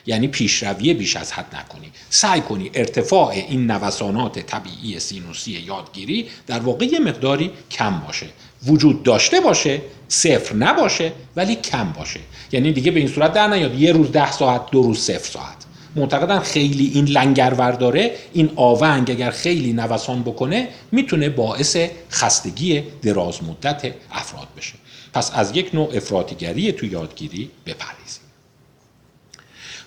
یعنی 0.05 0.27
پیشروی 0.27 0.93
بیش 0.93 1.15
از 1.15 1.31
حد 1.31 1.55
نکنی. 1.55 1.91
سعی 2.09 2.41
کنی 2.41 2.71
ارتفاع 2.73 3.29
این 3.29 3.71
نوسانات 3.71 4.39
طبیعی 4.39 4.99
سینوسی 4.99 5.51
یادگیری 5.51 6.27
در 6.47 6.59
واقع 6.59 6.85
یه 6.85 6.99
مقداری 6.99 7.51
کم 7.71 7.99
باشه. 7.99 8.25
وجود 8.65 9.03
داشته 9.03 9.39
باشه 9.39 9.81
صفر 10.07 10.55
نباشه 10.55 11.13
ولی 11.35 11.55
کم 11.55 11.91
باشه. 11.91 12.19
یعنی 12.51 12.73
دیگه 12.73 12.91
به 12.91 12.99
این 12.99 13.09
صورت 13.09 13.33
در 13.33 13.47
نیاد. 13.47 13.79
یه 13.79 13.91
روز 13.91 14.11
ده 14.11 14.31
ساعت 14.31 14.71
دو 14.71 14.81
روز 14.83 14.99
صفر 14.99 15.31
ساعت. 15.31 15.66
معتقدن 15.97 16.39
خیلی 16.39 16.91
این 16.93 17.05
لنگرور 17.05 17.71
داره 17.71 18.15
این 18.33 18.51
آونگ 18.55 19.11
اگر 19.11 19.31
خیلی 19.31 19.73
نوسان 19.73 20.21
بکنه 20.23 20.67
می‌تونه 20.91 21.29
باعث 21.29 21.77
خستگی 22.11 22.83
دراز 23.01 23.43
مدت 23.43 23.93
افراد 24.11 24.47
بشه. 24.57 24.73
پس 25.13 25.31
از 25.33 25.55
یک 25.55 25.75
نوع 25.75 25.95
افراطیگری 25.95 26.71
تو 26.71 26.85
یادگیری 26.85 27.51
بپریزیم 27.65 28.23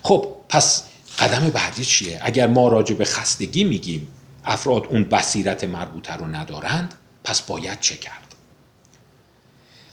خب 0.03 0.27
پس 0.49 0.83
قدم 1.19 1.49
بعدی 1.49 1.85
چیه؟ 1.85 2.19
اگر 2.21 2.47
ما 2.47 2.67
راجع 2.67 2.95
به 2.95 3.05
خستگی 3.05 3.63
میگیم 3.63 4.07
افراد 4.45 4.85
اون 4.89 5.03
بصیرت 5.03 5.63
مربوطه 5.63 6.13
رو 6.13 6.27
ندارند 6.27 6.93
پس 7.23 7.41
باید 7.41 7.79
چه 7.79 7.97
کرد؟ 7.97 8.35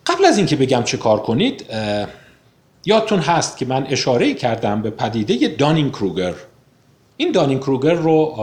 قبل 0.06 0.24
از 0.24 0.36
اینکه 0.36 0.56
بگم 0.56 0.82
چه 0.82 0.96
کار 0.96 1.22
کنید 1.22 1.64
یادتون 2.84 3.18
هست 3.18 3.56
که 3.56 3.66
من 3.66 3.86
اشاره 3.86 4.34
کردم 4.34 4.82
به 4.82 4.90
پدیده 4.90 5.48
دانینگ 5.48 5.92
کروگر 5.92 6.34
این 7.16 7.32
دانینگ 7.32 7.60
کروگر 7.60 7.94
رو 7.94 8.34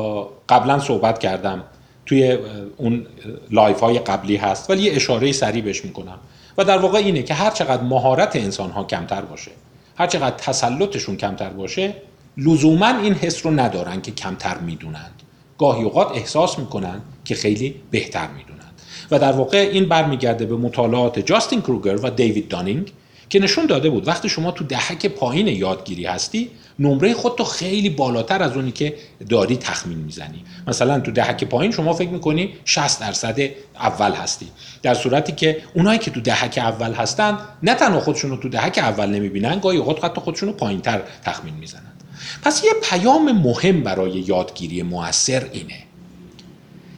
قبلا 0.49 0.79
صحبت 0.79 1.19
کردم. 1.19 1.63
توی 2.05 2.37
اون 2.77 3.05
لایو 3.51 3.79
های 3.79 3.99
قبلی 3.99 4.35
هست 4.35 4.69
ولی 4.69 4.83
یه 4.83 4.95
اشاره 4.95 5.31
سریع 5.31 5.63
بهش 5.63 5.85
می‌کنم. 5.85 6.17
و 6.57 6.63
در 6.63 6.77
واقع 6.77 6.97
اینه 6.97 7.23
که 7.23 7.33
هر 7.33 7.51
چقدر 7.51 7.83
مهارت 7.83 8.35
انسان 8.35 8.69
ها 8.69 8.83
کمتر 8.83 9.21
باشه 9.21 9.51
هر 9.97 10.07
چقدر 10.07 10.35
تسلطشون 10.37 11.17
کمتر 11.17 11.49
باشه 11.49 11.93
لزوما 12.37 12.87
این 12.87 13.13
حس 13.13 13.45
رو 13.45 13.51
ندارن 13.59 14.01
که 14.01 14.11
کمتر 14.11 14.57
می‌دونند. 14.57 15.21
گاهی 15.57 15.83
اوقات 15.83 16.11
احساس 16.11 16.59
می‌کنن 16.59 17.01
که 17.25 17.35
خیلی 17.35 17.75
بهتر 17.91 18.27
می‌دونند. 18.37 18.81
و 19.11 19.19
در 19.19 19.31
واقع 19.31 19.69
این 19.71 19.85
برمیگرده 19.85 20.45
به 20.45 20.55
مطالعات 20.55 21.19
جاستین 21.19 21.61
کروگر 21.61 21.95
و 21.95 22.09
دیوید 22.09 22.47
دانینگ. 22.47 22.91
که 23.29 23.39
نشون 23.39 23.65
داده 23.65 23.89
بود 23.89 24.07
وقتی 24.07 24.29
شما 24.29 24.51
تو 24.51 24.63
دهک 24.63 25.05
پایین 25.05 25.47
یادگیری 25.47 26.05
هستی 26.05 26.49
نمره 26.79 27.13
خودتو 27.13 27.43
خیلی 27.43 27.89
بالاتر 27.89 28.43
از 28.43 28.55
اونی 28.55 28.71
که 28.71 28.95
داری 29.29 29.57
تخمین 29.57 29.97
می‌زنی. 29.97 30.43
مثلا 30.67 30.99
تو 30.99 31.11
دهک 31.11 31.43
پایین 31.43 31.71
شما 31.71 31.93
فکر 31.93 32.09
می‌کنی 32.09 32.53
60 32.65 32.99
درصد 32.99 33.39
اول 33.75 34.11
هستی. 34.11 34.47
در 34.83 34.93
صورتی 34.93 35.31
که 35.31 35.61
اونایی 35.73 35.99
که 35.99 36.11
تو 36.11 36.21
دهک 36.21 36.57
اول 36.57 36.93
هستن 36.93 37.37
نه 37.63 37.73
تنها 37.73 37.99
خودشون 37.99 38.31
رو 38.31 38.37
تو 38.37 38.49
دهک 38.49 38.77
اول 38.77 39.09
نمی‌بینن 39.09 39.59
گاهی 39.59 39.77
اوقات 39.77 40.05
حتی 40.05 40.21
خودشون 40.21 40.49
رو 40.49 40.55
پایینتر 40.55 41.01
تخمین 41.25 41.53
می‌زنند 41.53 42.03
پس 42.43 42.63
یه 42.63 42.71
پیام 42.83 43.31
مهم 43.31 43.83
برای 43.83 44.11
یادگیری 44.11 44.83
موثر 44.83 45.49
اینه. 45.53 45.83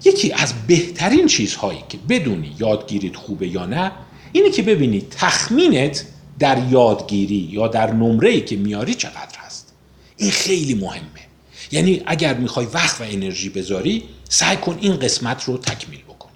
یکی 0.05 0.33
از 0.33 0.53
بهترین 0.67 1.27
چیزهایی 1.27 1.83
که 1.89 1.97
بدونی 2.09 2.55
یادگیریت 2.59 3.15
خوبه 3.15 3.47
یا 3.47 3.65
نه 3.65 3.91
اینه 4.31 4.49
که 4.49 4.61
ببینی 4.61 5.01
تخمینت 5.01 6.05
در 6.39 6.67
یادگیری 6.69 7.49
یا 7.51 7.67
در 7.67 7.91
نمره 7.91 8.41
که 8.41 8.55
میاری 8.55 8.93
چقدر 8.93 9.39
هست؟ 9.39 9.73
این 10.17 10.31
خیلی 10.31 10.73
مهمه. 10.73 11.27
یعنی 11.71 12.03
اگر 12.05 12.33
می‌خوای 12.33 12.65
وقت 12.65 13.01
و 13.01 13.03
انرژی 13.03 13.49
بذاری 13.49 14.03
سعی 14.29 14.57
کن 14.57 14.77
این 14.81 14.99
قسمت 14.99 15.43
رو 15.43 15.57
تکمیل 15.57 16.01
بکنی. 16.01 16.31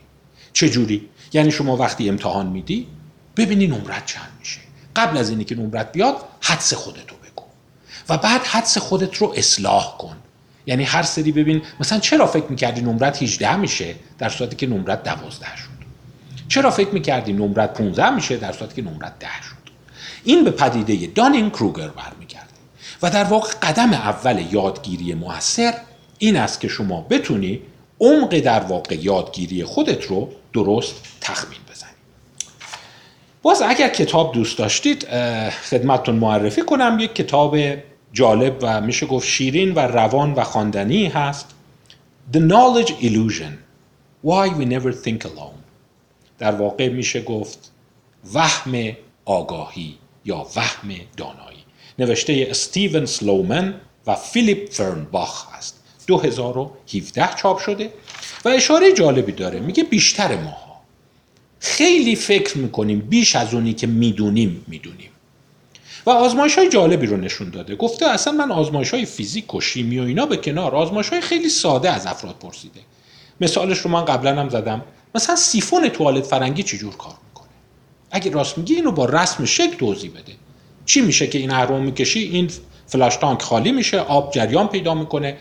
چجوری؟ 0.53 1.09
یعنی 1.33 1.51
شما 1.51 1.77
وقتی 1.77 2.09
امتحان 2.09 2.47
میدی 2.47 2.87
ببینی 3.37 3.67
نمرت 3.67 4.05
چند 4.05 4.31
میشه. 4.39 4.59
قبل 4.95 5.17
از 5.17 5.29
اینی 5.29 5.43
که 5.43 5.55
نمرت 5.55 5.91
بیاد 5.91 6.15
حدس 6.41 6.73
خودتو 6.73 7.15
بگو. 7.15 7.45
و 8.09 8.17
بعد 8.17 8.41
حدس 8.41 8.77
خودت 8.77 9.15
رو 9.15 9.33
اصلاح 9.35 9.97
کن. 9.97 10.17
یعنی 10.65 10.83
هر 10.83 11.03
سری 11.03 11.31
ببین 11.31 11.61
مثلا 11.79 11.99
چرا 11.99 12.27
فکر 12.27 12.45
می‌کردی 12.49 12.81
نمرت 12.81 13.23
18 13.23 13.55
میشه؟ 13.55 13.95
در 14.17 14.29
صورتی 14.29 14.55
که 14.55 14.67
نمرت 14.67 15.03
12 15.03 15.45
شد. 15.57 15.71
چرا 16.47 16.71
فکر 16.71 16.89
می‌کردی 16.89 17.33
نمرت 17.33 17.73
15 17.73 18.09
میشه؟ 18.09 18.37
در 18.37 18.51
صورتی 18.51 18.81
که 18.81 18.89
نمرت 18.89 19.19
10 19.19 19.27
شد. 19.49 19.50
این 20.23 20.43
به 20.43 20.51
پدیده 20.51 21.07
دانینگ 21.07 21.51
کروگر 21.51 21.87
برمیگرده. 21.87 22.47
و 23.01 23.09
در 23.09 23.23
واقع 23.23 23.49
قدم 23.61 23.93
اول 23.93 24.45
یادگیری 24.51 25.13
موثر 25.13 25.73
این 26.17 26.37
است 26.37 26.61
که 26.61 26.67
شما 26.67 27.01
بتونی 27.01 27.61
عمق 27.99 28.39
در 28.39 28.59
واقع 28.59 28.95
یادگیری 28.95 29.63
خودت 29.63 30.05
رو 30.05 30.29
درست 30.53 30.95
تخمین 31.21 31.59
بزنی. 31.71 31.91
باز 33.41 33.61
اگر 33.61 33.89
کتاب 33.89 34.33
دوست 34.33 34.57
داشتید 34.57 35.07
خدمتتون 35.49 36.15
معرفی 36.15 36.61
کنم. 36.61 36.97
یک 36.99 37.15
کتاب 37.15 37.57
جالب 38.13 38.57
و 38.61 38.81
میشه 38.81 39.05
گفت 39.05 39.27
شیرین 39.27 39.73
و 39.73 39.79
روان 39.79 40.33
و 40.33 40.43
خواندنی 40.43 41.07
هست. 41.07 41.45
The 42.33 42.37
Knowledge 42.37 42.89
Illusion 42.89 43.53
Why 44.25 44.49
We 44.59 44.65
Never 44.65 44.93
Think 45.05 45.23
Alone. 45.23 45.61
در 46.39 46.51
واقع 46.51 46.89
میشه 46.89 47.21
گفت 47.21 47.71
وهم 48.33 48.91
آگاهی. 49.25 49.97
یا 50.25 50.47
وهم 50.55 50.89
دانایی. 51.17 51.63
نوشته 51.99 52.47
استیون 52.49 53.05
سلومن 53.05 53.73
و 54.07 54.15
فیلیپ 54.15 54.71
فرنباخ 54.71 55.55
هست 55.55 55.83
2017 56.07 57.29
چاپ 57.41 57.59
شده 57.59 57.93
و 58.45 58.49
اشاره 58.49 58.93
جالبی 58.93 59.31
داره. 59.31 59.59
میگه 59.59 59.83
بیشتر 59.83 60.35
ماها. 60.35 60.81
خیلی 61.59 62.15
فکر 62.15 62.57
می‌کنیم 62.57 62.99
بیش 62.99 63.35
از 63.35 63.53
اونی 63.53 63.73
که 63.73 63.87
می‌دونیم 63.87 64.65
می‌دونیم. 64.67 65.09
و 66.05 66.09
آزمایش 66.09 66.57
های 66.57 66.69
جالبی 66.69 67.07
رو 67.07 67.17
نشون 67.17 67.49
داده. 67.49 67.75
گفته 67.75 68.05
اصلا 68.05 68.33
من 68.33 68.51
آزمایش 68.51 68.91
های 68.91 69.05
فیزیک 69.05 69.55
و 69.55 69.61
شیمی 69.61 69.99
و 69.99 70.03
اینا 70.03 70.25
به 70.25 70.37
کنار 70.37 70.75
آزمایش 70.75 71.09
های 71.09 71.21
خیلی 71.21 71.49
ساده 71.49 71.89
از 71.89 72.05
افراد 72.05 72.35
پرسیده. 72.35 72.79
مثالش 73.41 73.79
رو 73.79 73.89
من 73.89 74.05
قبلا 74.05 74.41
هم 74.41 74.49
زدم. 74.49 74.83
مثلا 75.15 75.35
سیفون 75.35 75.89
توالت 75.89 76.23
فرنگی 76.23 76.63
چجور 76.63 76.95
کار 76.97 77.13
اگه 78.11 78.31
راست 78.31 78.57
میگی 78.57 78.75
اینو 78.75 78.91
با 78.91 79.05
رسم 79.05 79.45
شکل 79.45 79.77
توضیح 79.77 80.11
بده. 80.11 80.33
چی 80.85 81.01
میشه 81.01 81.27
که 81.27 81.37
این 81.37 81.51
رو 81.51 81.79
می‌کشی؟ 81.79 82.19
این 82.19 82.49
فلاش 82.87 83.15
تانک 83.15 83.41
خالی 83.41 83.71
میشه 83.71 83.99
آب 83.99 84.33
جریان 84.33 84.67
پیدا 84.67 84.93
می‌کنه 84.93 85.37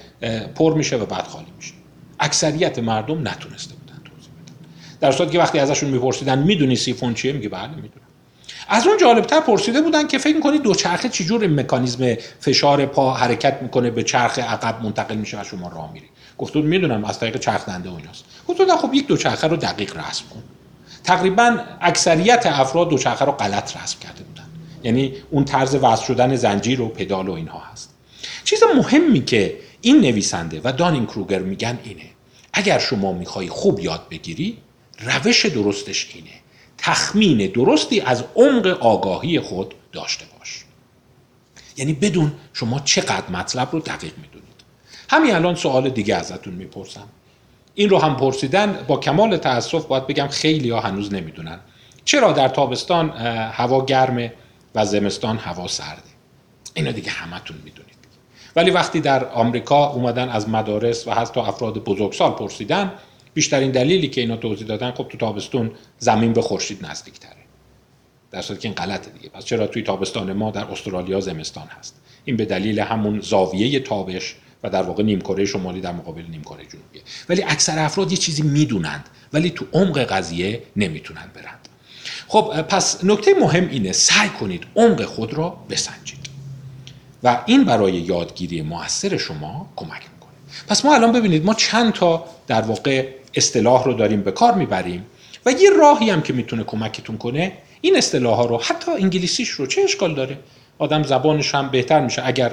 پر 0.54 0.74
میشه 0.74 0.96
و 0.96 1.06
بعد 1.06 1.26
خالی 1.26 1.52
میشه. 1.56 1.72
اکثریت 2.20 2.78
مردم 2.78 3.28
نتونسته 3.28 3.74
بودن 3.74 4.02
توضیح 4.04 4.32
بدن. 4.32 4.54
در 5.00 5.12
صورتی 5.12 5.32
که 5.32 5.38
وقتی 5.38 5.58
ازشون 5.58 5.90
میپرسیدن 5.90 6.38
می‌دونی 6.38 6.76
سیفون 6.76 7.14
چیه؟ 7.14 7.32
میگه 7.32 7.48
بله 7.48 7.68
می‌دونم. 7.68 8.06
از 8.68 8.86
اون 8.86 8.96
جالبتر 8.98 9.40
پرسیده 9.40 9.82
بودن 9.82 10.06
که 10.06 10.18
فکر 10.18 10.36
می‌کنید 10.36 10.62
دو 10.62 10.74
چرخه 10.74 11.08
چجور 11.08 11.46
مکانیزم 11.46 12.14
فشار 12.40 12.86
پا 12.86 13.14
حرکت 13.14 13.62
می‌کنه 13.62 13.90
به 13.90 14.02
چرخ 14.02 14.38
عقب 14.38 14.82
منتقل 14.82 15.16
میشه 15.16 15.40
و 15.40 15.44
شما 15.44 15.68
راه 15.68 15.92
میری؟ 15.92 16.06
گفتون 16.38 16.62
می‌دونم 16.66 17.04
از 17.04 17.18
طریق 17.18 17.38
چرخ 17.38 17.66
دنده 17.66 17.90
و 17.90 17.94
ایناست 17.94 18.24
گفتون 18.48 18.76
خب 18.76 18.94
یک 18.94 19.06
دو 19.06 19.16
چرخه 19.16 19.46
رو 19.46 19.56
دقیق 19.56 19.96
رسم 19.96 20.24
کن. 20.34 20.42
تقریبا 21.04 21.58
اکثریت 21.80 22.46
افراد 22.46 22.88
دو 22.88 22.98
چرخه 22.98 23.24
رو 23.24 23.32
غلط 23.32 23.76
رسم 23.76 23.98
کرده 23.98 24.22
بودن. 24.24 24.46
یعنی 24.82 25.14
اون 25.30 25.44
طرز 25.44 25.74
وصل 25.74 26.04
شدن 26.04 26.36
زنجیر 26.36 26.80
و 26.80 26.88
پدال 26.88 27.28
و 27.28 27.32
اینها 27.32 27.62
هست. 27.72 27.94
چیز 28.44 28.62
مهمی 28.76 29.24
که 29.24 29.56
این 29.80 30.00
نویسنده 30.00 30.60
و 30.64 30.72
دانین 30.72 31.06
کروگر 31.06 31.38
میگن 31.38 31.78
اینه. 31.84 32.10
اگر 32.52 32.78
شما 32.78 33.12
می‌خوای 33.12 33.48
خوب 33.48 33.80
یاد 33.80 34.06
بگیری 34.10 34.58
روش 34.98 35.46
درستش 35.46 36.12
اینه. 36.14 36.30
تخمین 36.78 37.50
درستی 37.50 38.00
از 38.00 38.24
عمق 38.36 38.66
آگاهی 38.66 39.40
خود 39.40 39.74
داشته 39.92 40.24
باش. 40.38 40.64
یعنی 41.76 41.92
بدون 41.92 42.32
شما 42.52 42.80
چقدر 42.80 43.30
مطلب 43.30 43.68
رو 43.72 43.80
دقیق 43.80 44.12
می‌دونید. 44.18 44.50
همین 45.10 45.34
الان 45.34 45.54
سوال 45.54 45.90
دیگه 45.90 46.14
ازتون 46.14 46.54
می‌پرسم. 46.54 47.08
این 47.80 47.90
رو 47.90 47.98
هم 47.98 48.16
پرسیدن 48.16 48.84
با 48.88 48.96
کمال 48.96 49.36
تاسف 49.36 49.86
باید 49.86 50.06
بگم 50.06 50.26
خیلی 50.26 50.70
ها 50.70 50.80
هنوز 50.80 51.14
نمی‌دونن. 51.14 51.58
چرا 52.04 52.32
در 52.32 52.48
تابستان 52.48 53.10
هوا 53.50 53.84
گرمه 53.84 54.32
و 54.74 54.84
زمستان 54.84 55.38
هوا 55.38 55.66
سرده؟ 55.66 56.02
اینو 56.74 56.92
دیگه 56.92 57.10
همتون 57.10 57.56
می‌دونید. 57.64 57.96
ولی 58.56 58.70
وقتی 58.70 59.00
در 59.00 59.24
آمریکا 59.24 59.86
اومدن 59.86 60.28
از 60.28 60.48
مدارس 60.48 61.06
و 61.06 61.10
حتی 61.10 61.40
افراد 61.40 61.84
بزرگسال 61.84 62.30
پرسیدن 62.30 62.92
بیشترین 63.34 63.70
دلیلی 63.70 64.08
که 64.08 64.20
اینا 64.20 64.36
توضیح 64.36 64.66
دادن 64.66 64.90
خب 64.90 65.08
تو 65.08 65.18
تابستون 65.18 65.70
زمین 65.98 66.32
به 66.32 66.42
خورشید 66.42 66.86
نزدیکتره. 66.86 67.32
در 68.30 68.42
صورتی 68.42 68.62
که 68.62 68.68
این 68.68 68.74
غلطه 68.74 69.10
دیگه. 69.10 69.28
پس 69.28 69.44
چرا 69.44 69.66
توی 69.66 69.82
تابستان 69.82 70.32
ما 70.32 70.50
در 70.50 70.64
استرالیا 70.64 71.20
زمستان 71.20 71.66
هست؟ 71.78 72.00
این 72.24 72.36
به 72.36 72.44
دلیل 72.44 72.80
همون 72.80 73.20
زاویه 73.20 73.80
تابش 73.80 74.36
و 74.62 74.70
در 74.70 74.82
واقع 74.82 75.02
نیمکره 75.02 75.44
شمالی 75.44 75.80
در 75.80 75.92
مقابل 75.92 76.22
نیمکره 76.22 76.64
جنوبیه. 76.64 77.02
ولی 77.28 77.42
اکثر 77.42 77.78
افراد 77.78 78.12
یه 78.12 78.18
چیزی 78.18 78.42
می‌دونند 78.42 79.08
ولی 79.32 79.50
تو 79.50 79.64
عمق 79.72 79.98
قضیه 79.98 80.62
نمی‌تونن 80.76 81.30
برند. 81.34 81.68
خب 82.28 82.62
پس 82.62 83.04
نکته 83.04 83.34
مهم 83.40 83.68
اینه 83.68 83.92
سعی 83.92 84.28
کنید 84.28 84.62
عمق 84.76 85.04
خود 85.04 85.34
را 85.34 85.56
بسنجید. 85.70 86.20
و 87.22 87.42
این 87.46 87.64
برای 87.64 87.92
یادگیری 87.92 88.62
موثر 88.62 89.16
شما 89.16 89.72
کمک 89.76 89.90
می‌کنه. 89.90 90.30
پس 90.68 90.84
ما 90.84 90.94
الان 90.94 91.12
ببینید 91.12 91.44
ما 91.44 91.54
چند 91.54 91.92
تا 91.92 92.24
در 92.46 92.62
واقع 92.62 93.08
اصطلاح 93.34 93.84
رو 93.84 93.94
داریم 93.94 94.22
به 94.22 94.32
کار 94.32 94.54
می‌بریم 94.54 95.06
و 95.46 95.50
یه 95.52 95.70
راهی 95.70 96.10
هم 96.10 96.22
که 96.22 96.32
می‌تونه 96.32 96.64
کمکتون 96.64 97.18
کنه 97.18 97.52
این 97.80 97.96
اصطلاح 97.96 98.36
ها 98.36 98.44
رو 98.44 98.58
حتی 98.62 98.90
انگلیسیش 98.90 99.48
رو 99.48 99.66
چه 99.66 99.80
اشکال 99.82 100.14
داره؟ 100.14 100.38
آدم 100.80 101.02
زبانش 101.02 101.54
هم 101.54 101.68
بهتر 101.68 102.00
میشه. 102.00 102.22
اگر 102.26 102.48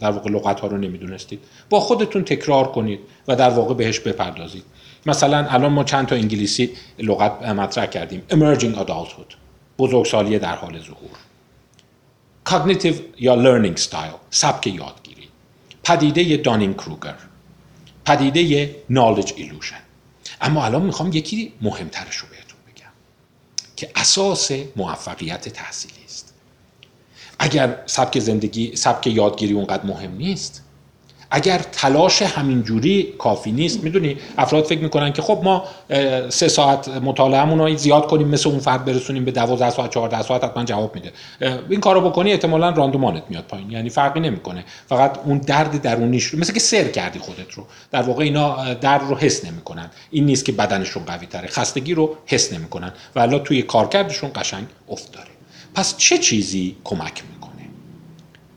در 0.00 0.10
واقع 0.10 0.30
لغت 0.30 0.60
ها 0.60 0.66
رو 0.66 0.76
نمی‌دونستید. 0.76 1.40
با 1.70 1.80
خودتون 1.80 2.24
تکرار 2.24 2.72
کنید 2.72 3.00
و 3.28 3.36
در 3.36 3.50
واقع 3.50 3.74
بهش 3.74 4.00
بپردازید. 4.00 4.64
مثلا 5.06 5.46
الان 5.48 5.72
ما 5.72 5.84
چند 5.84 6.06
تا 6.06 6.16
انگلیسی 6.16 6.70
لغت 6.98 7.42
مطرح 7.42 7.86
کردیم. 7.86 8.22
Emerging 8.30 8.78
adulthood 8.78 9.34
بزرگسالی 9.78 10.38
در 10.38 10.54
حال 10.54 10.80
ظهور. 10.80 11.18
Cognitive 12.48 12.96
یا 13.18 13.36
learning 13.36 13.80
style 13.80 14.16
سبک 14.30 14.66
یادگیری. 14.66 15.28
پدیده 15.84 16.36
دانینگ 16.36 16.76
کروگر 16.76 17.14
پدیده 18.04 18.74
knowledge 18.90 19.30
illusion. 19.30 19.82
اما 20.40 20.64
الان 20.64 20.82
می‌خوام 20.82 21.12
یکی 21.12 21.52
مهمترش 21.62 22.16
رو 22.16 22.28
بهتون 22.28 22.58
بگم 22.66 22.92
که 23.76 23.90
اساس 23.96 24.50
موفقیت 24.76 25.48
تحصیلی 25.48 26.04
است. 26.04 26.25
اگر 27.38 27.76
سبک 27.86 28.18
زندگی 28.18 28.76
سبک 28.76 29.06
یادگیری 29.06 29.54
اونقدر 29.54 29.86
مهم 29.86 30.16
نیست. 30.16 30.62
اگر 31.30 31.58
تلاش 31.58 32.22
همینجوری 32.22 33.14
کافی 33.18 33.52
نیست 33.52 33.84
می‌دونی 33.84 34.16
افراد 34.38 34.64
فکر 34.64 34.78
می‌کنن 34.78 35.12
که 35.12 35.22
خب 35.22 35.40
ما 35.44 35.64
سه 36.28 36.48
ساعت 36.48 36.88
مطالعهمون 36.88 37.58
رو 37.58 37.76
زیاد 37.76 38.06
کنیم 38.06 38.28
مثل 38.28 38.48
اون 38.48 38.58
فرد 38.58 38.84
برسونیم 38.84 39.24
به 39.24 39.30
12 39.30 39.70
ساعت 39.70 39.90
14 39.90 40.22
ساعت 40.22 40.44
حتما 40.44 40.64
جواب 40.64 40.94
میده. 40.94 41.12
این 41.68 41.80
کارو 41.80 42.00
بکنی 42.00 42.32
احتمالا 42.32 42.70
راندومانت 42.70 43.22
میاد 43.28 43.44
پایین 43.44 43.70
یعنی 43.70 43.90
فرقی 43.90 44.20
نمی‌کنه. 44.20 44.64
فقط 44.88 45.18
اون 45.24 45.38
درد 45.38 45.82
درونیش 45.82 46.24
رو 46.24 46.38
مثل 46.38 46.52
که 46.52 46.60
سر 46.60 46.84
کردی 46.84 47.18
خودت 47.18 47.52
رو. 47.52 47.66
در 47.90 48.02
واقع 48.02 48.24
اینا 48.24 48.74
درد 48.74 49.02
رو 49.08 49.16
حس 49.16 49.44
نمی‌کنن. 49.44 49.90
این 50.10 50.26
نیست 50.26 50.44
که 50.44 50.52
بدنشون 50.52 51.04
قوی 51.04 51.26
تره 51.26 51.48
خستگی 51.48 51.94
رو 51.94 52.16
حس 52.26 52.52
نمی‌کنن. 52.52 52.92
و 53.16 53.38
توی 53.38 53.62
کارکردشون 53.62 54.30
قشنگ 54.34 54.66
افت 54.88 55.12
داره 55.12 55.35
پس 55.76 55.96
چه 55.96 56.18
چیزی 56.18 56.76
کمک 56.84 57.22
می‌کنه؟ 57.32 57.68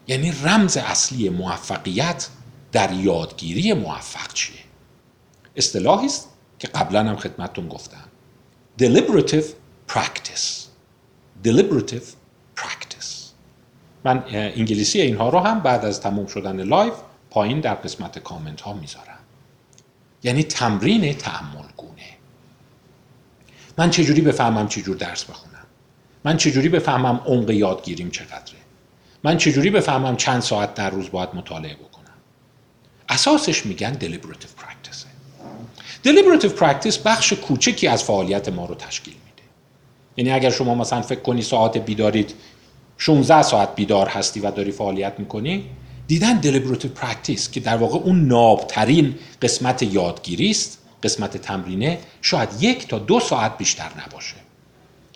یعنی 0.07 0.31
رمز 0.31 0.77
اصلی 0.77 1.29
موفقیت 1.29 2.27
در 2.71 2.93
یادگیری 2.93 3.73
موفق 3.73 4.33
چیه؟ 4.33 4.59
اصطلاحی 5.55 6.05
است 6.05 6.29
که 6.59 6.67
قبلا 6.67 7.03
هم 7.03 7.15
خدمتتون 7.15 7.67
گفتم. 7.67 8.07
Deliberative 8.81 9.45
practice. 9.91 10.67
Deliberative 11.45 12.05
practice. 12.59 13.33
من 14.03 14.23
انگلیسی 14.31 15.01
اینها 15.01 15.29
رو 15.29 15.39
هم 15.39 15.59
بعد 15.59 15.85
از 15.85 16.01
تموم 16.01 16.27
شدن 16.27 16.63
لایو 16.63 16.93
پایین 17.29 17.59
در 17.59 17.73
قسمت 17.73 18.19
کامنت 18.19 18.61
ها 18.61 18.73
می‌ذارم. 18.73 19.19
یعنی 20.23 20.43
تمرین 20.43 21.13
تأمل 21.13 21.65
گونه 21.77 22.17
من 23.77 23.89
چجوری 23.89 24.21
بفهمم 24.21 24.67
چجور 24.67 24.97
درس 24.97 25.25
بخونم؟ 25.25 25.48
من 26.23 26.37
چجوری 26.37 26.69
بفهمم 26.69 27.21
عمق 27.25 27.49
یادگیریم 27.49 28.09
چقدره؟ 28.09 28.59
من 29.23 29.37
چجوری 29.37 29.69
بفهمم 29.69 30.17
چند 30.17 30.41
ساعت 30.41 30.73
در 30.73 30.89
روز 30.89 31.11
باید 31.11 31.29
مطالعه 31.33 31.75
بکنم؟ 31.75 32.05
اساسش 33.09 33.65
میگن 33.65 33.97
deliberative 33.99 34.61
practice. 34.61 35.05
Deliberative 36.07 36.59
practice 36.59 36.97
بخش 37.05 37.33
کوچکی 37.33 37.87
از 37.87 38.03
فعالیت 38.03 38.49
ما 38.49 38.65
رو 38.65 38.75
تشکیل 38.75 39.13
میده. 39.13 39.47
یعنی 40.17 40.31
اگر 40.31 40.49
شما 40.49 40.75
مثلا 40.75 41.01
فکر 41.01 41.19
کنی 41.21 41.41
ساعت 41.41 41.77
بیدارید 41.77 42.33
16 42.97 43.41
ساعت 43.41 43.75
بیدار 43.75 44.07
هستی 44.07 44.39
و 44.39 44.51
داری 44.51 44.71
فعالیت 44.71 45.13
می‌کنی 45.17 45.65
دیدن 46.07 46.41
deliberative 46.41 47.01
practice 47.01 47.49
که 47.51 47.59
در 47.59 47.77
واقع 47.77 47.97
اون 47.97 48.27
نابترین 48.27 49.15
قسمت 49.41 49.83
یادگیری 49.83 50.49
است 50.49 50.79
قسمت 51.03 51.37
تمرینه 51.37 51.99
شاید 52.21 52.49
یک 52.59 52.87
تا 52.87 52.99
دو 52.99 53.19
ساعت 53.19 53.57
بیشتر 53.57 53.89
نباشه. 54.05 54.35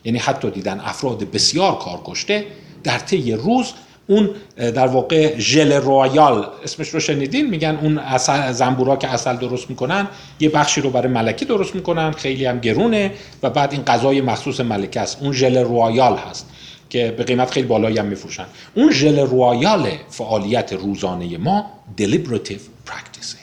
یعنی 0.06 0.18
حتی 0.18 0.52
دیدن 0.52 0.80
افراد 0.80 1.32
بسیار 1.32 1.78
کارکشته 1.78 2.46
در 2.84 3.00
طی 3.00 3.32
روز 3.32 3.74
اون 4.08 4.30
در 4.58 4.88
واقع 4.88 5.40
ژل 5.40 5.72
رویال 5.72 6.48
اسمش 6.64 6.90
رو 6.90 7.00
شنیدین؟ 7.00 7.50
میگن 7.50 7.80
اون 7.82 7.98
اصل 7.98 8.52
زنبورا 8.52 8.96
که 8.96 9.08
اصل 9.08 9.36
درست 9.38 9.70
می‌کنن 9.70 10.08
یه 10.40 10.50
بخشی 10.50 10.82
رو 10.82 10.90
برای 10.90 11.08
ملکه 11.08 11.46
درست 11.46 11.76
می‌کنن 11.76 12.12
خیلی 12.12 12.46
هم 12.46 12.60
گرونه 12.60 13.12
و 13.44 13.50
بعد 13.50 13.74
این 13.74 13.84
غذای 13.84 14.22
مخصوص 14.22 14.60
ملکه 14.60 15.00
است. 15.00 15.18
اون 15.22 15.34
ژل 15.34 15.58
رویال 15.58 16.18
هست 16.18 16.50
که 16.90 17.14
به 17.18 17.24
قیمت 17.24 17.52
خیلی 17.52 17.68
بالایی 17.68 17.98
هم 17.98 18.06
میفروشن. 18.06 18.46
اون 18.76 18.92
ژل 18.92 19.20
رویال 19.20 19.90
فعالیت 20.10 20.74
روزانه 20.74 21.38
ما 21.38 21.66
deliberative 22.02 22.90
practice 22.90 23.36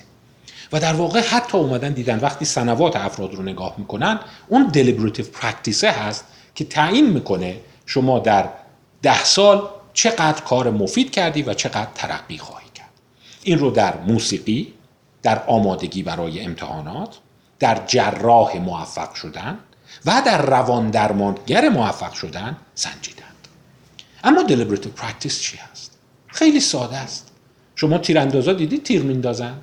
و 0.73 0.81
در 0.81 0.93
واقع 0.93 1.21
حتی 1.21 1.59
اومدن 1.59 1.93
دیدن 1.93 2.19
وقتی 2.19 2.45
سنوات 2.45 2.97
افراد 2.97 3.35
رو 3.35 3.43
نگاه 3.43 3.75
می‌کنن 3.79 4.21
اون 4.49 4.73
deliberative 4.75 5.43
practice 5.43 5.85
هست 5.85 6.25
که 6.61 6.67
تعیین 6.67 7.11
می‌کنه 7.11 7.61
شما 7.87 8.19
در 8.19 8.49
ده 9.03 9.25
سال 9.25 9.69
چقدر 9.93 10.43
کار 10.43 10.71
مفید 10.71 11.11
کردی 11.11 11.43
و 11.43 11.55
چقدر 11.55 11.89
ترقی 11.95 12.39
خواهی 12.39 12.67
کرد. 12.75 12.91
این 13.43 13.59
رو 13.59 13.71
در 13.71 13.97
موسیقی 13.97 14.73
در 15.23 15.43
آمادگی 15.47 16.03
برای 16.03 16.41
امتحانات 16.41 17.19
در 17.59 17.87
جراح 17.87 18.57
موفق 18.57 19.15
شدن 19.15 19.59
و 20.07 20.23
در 20.27 20.43
روان 20.43 20.91
درمانگر 20.91 21.69
موفق 21.69 22.13
شدن 22.13 22.57
سنجیدند. 22.75 23.49
اما 24.25 24.45
deliberative 24.49 25.01
practice 25.01 25.41
چی 25.41 25.57
هست؟ 25.57 25.99
خیلی 26.27 26.61
ساده 26.61 26.97
است. 26.97 27.33
شما 27.77 27.99
تیراندازا 27.99 28.53
دیدی 28.53 28.79
تیر 28.79 29.03
میندازن؟ 29.03 29.59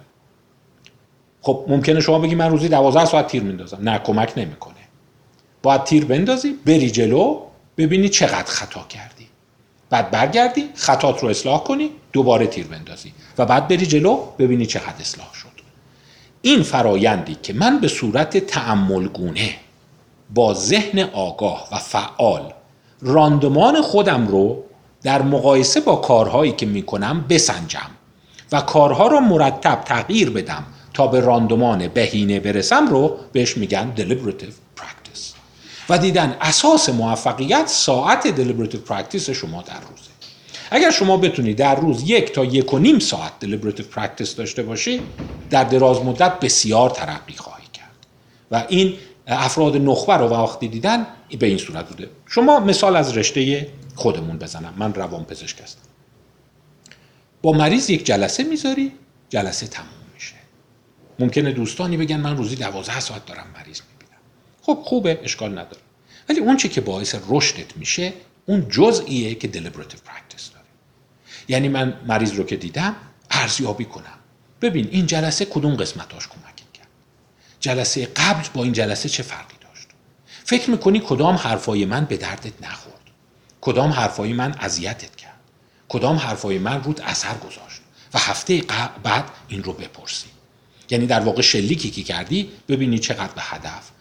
خب 1.41 1.65
ممکنه 1.67 1.99
شما 1.99 2.19
بگی 2.19 2.35
من 2.35 2.49
روزی 2.49 2.69
12 2.69 3.05
ساعت 3.05 3.27
تیر 3.27 3.43
میندازم. 3.43 3.89
نه 3.89 3.99
کمک 3.99 4.33
نمی‌کنه. 4.37 4.76
باید 5.67 5.83
تیر 5.83 6.05
بندازی 6.05 6.55
بری 6.65 6.91
جلو 6.91 7.39
ببینی 7.77 8.09
چقدر 8.09 8.43
خطا 8.43 8.85
کردی. 8.89 9.27
بعد 9.89 10.11
برگردی 10.11 10.69
خطات 10.75 11.23
رو 11.23 11.29
اصلاح 11.29 11.63
کنی 11.63 11.89
دوباره 12.13 12.47
تیر 12.47 12.67
بندازی. 12.67 13.13
و 13.37 13.45
بعد 13.45 13.67
بری 13.67 13.85
جلو 13.85 14.19
ببینی 14.39 14.65
چقدر 14.65 14.99
اصلاح 14.99 15.33
شد. 15.33 15.47
این 16.41 16.63
فرایندی 16.63 17.37
که 17.43 17.53
من 17.53 17.79
به 17.79 17.87
صورت 17.87 18.37
تعملگونه 18.37 19.55
با 20.33 20.53
ذهن 20.53 20.99
آگاه 20.99 21.67
و 21.71 21.77
فعال 21.77 22.53
راندمان 23.01 23.81
خودم 23.81 24.27
رو 24.27 24.63
در 25.03 25.21
مقایسه 25.21 25.79
با 25.79 25.95
کارهایی 25.95 26.51
که 26.51 26.65
می‌کنم 26.65 27.25
بسنجم 27.29 27.89
و 28.51 28.61
کارها 28.61 29.07
رو 29.07 29.19
مرتب 29.19 29.81
تغییر 29.85 30.29
بدم 30.29 30.63
تا 30.93 31.07
به 31.07 31.19
راندمان 31.19 31.87
بهینه 31.87 32.39
برسم 32.39 32.87
رو 32.87 33.17
بهش 33.31 33.57
میگن 33.57 33.93
deliberative 33.97 34.66
و 35.89 35.97
دیدن 35.97 36.37
اساس 36.41 36.89
موفقیت 36.89 37.67
ساعت 37.67 38.35
deliberative 38.35 38.89
practice 38.89 39.31
شما 39.31 39.61
در 39.61 39.79
روزه. 39.79 40.09
اگر 40.71 40.91
شما 40.91 41.17
بتونید 41.17 41.57
در 41.57 41.75
روز 41.75 42.09
یک 42.09 42.31
تا 42.31 42.45
یک 42.45 42.73
و 42.73 42.79
نیم 42.79 42.99
ساعت 42.99 43.31
deliberative 43.41 43.95
practice 43.95 44.29
داشته 44.29 44.63
باشی 44.63 45.01
در 45.49 45.63
دراز 45.63 46.01
مدت 46.01 46.39
بسیار 46.39 46.89
ترقی 46.89 47.33
خواهی 47.37 47.67
کرد. 47.73 48.07
و 48.51 48.65
این 48.69 48.93
افراد 49.27 49.77
نخبه 49.77 50.13
رو 50.13 50.27
وقتی 50.27 50.67
دیدن 50.67 51.07
به 51.39 51.47
این 51.47 51.57
صورت 51.57 51.89
بوده. 51.89 52.09
شما 52.25 52.59
مثال 52.59 52.95
از 52.95 53.17
رشته 53.17 53.67
خودمون 53.95 54.37
بزنم. 54.37 54.73
من 54.77 54.93
روان 54.93 55.23
پزشک 55.23 55.61
هستم. 55.61 55.81
با 57.41 57.51
مریض 57.51 57.89
یک 57.89 58.05
جلسه 58.05 58.43
می‌ذاری 58.43 58.91
جلسه 59.29 59.67
تموم 59.67 59.87
میشه. 60.13 60.35
ممکنه 61.19 61.51
دوستانی 61.51 61.97
بگن 61.97 62.17
من 62.19 62.37
روزی 62.37 62.55
دوازده 62.55 62.99
ساعت 62.99 63.25
دارم 63.25 63.47
مریض 63.55 63.81
می‌بینم 63.81 63.96
خب 64.67 64.79
خوبه 64.83 65.19
اشکال 65.23 65.51
نداره. 65.51 65.81
ولی 66.29 66.39
اون 66.39 66.57
چی 66.57 66.69
که 66.69 66.81
باعث 66.81 67.15
رشدت 67.29 67.77
میشه 67.77 68.13
اون 68.45 68.69
جزئیه 68.69 69.35
که 69.35 69.49
deliberative 69.53 70.01
practice 70.09 70.53
داره. 70.53 70.65
یعنی 71.47 71.67
من 71.67 71.99
مریض 72.07 72.33
رو 72.33 72.43
که 72.43 72.55
دیدم 72.55 72.95
ارزیابی 73.31 73.85
کنم. 73.85 74.19
ببین 74.61 74.87
این 74.91 75.05
جلسه 75.05 75.45
کدوم 75.45 75.75
قسمتاش 75.75 76.27
کمک 76.27 76.55
کرد؟ 76.73 76.87
جلسه 77.59 78.05
قبل 78.05 78.43
با 78.53 78.63
این 78.63 78.73
جلسه 78.73 79.09
چه 79.09 79.23
فرقی 79.23 79.55
داشت؟ 79.61 79.87
فکر 80.25 80.69
می‌کنی 80.69 81.01
کدام 81.05 81.35
حرفای 81.35 81.85
من 81.85 82.05
به 82.05 82.17
دردت 82.17 82.63
نخورد؟ 82.63 83.01
کدام 83.61 83.91
حرفای 83.91 84.33
من 84.33 84.55
اذیتت 84.59 85.15
کرد؟ 85.15 85.39
کدام 85.89 86.15
حرفای 86.15 86.57
من 86.57 86.83
رود 86.83 87.01
اثر 87.01 87.33
گذاشت؟ 87.33 87.81
و 88.13 88.19
هفته 88.19 88.63
بعد 89.03 89.25
این 89.47 89.63
رو 89.63 89.73
بپرسی. 89.73 90.27
یعنی 90.89 91.07
در 91.07 91.19
واقع 91.19 91.41
شلیکی 91.41 91.91
که 91.91 92.03
کردی 92.03 92.49
ببینی 92.67 92.99
چقدر 92.99 93.33
به 93.33 93.41
هدف 93.41 93.91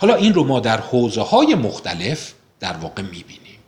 حالا 0.00 0.14
این 0.14 0.34
رو 0.34 0.44
ما 0.44 0.60
در 0.60 0.80
حوزه 0.80 1.22
های 1.22 1.54
مختلف 1.54 2.32
در 2.60 2.72
واقع 2.72 3.02
می‌بینیم. 3.02 3.58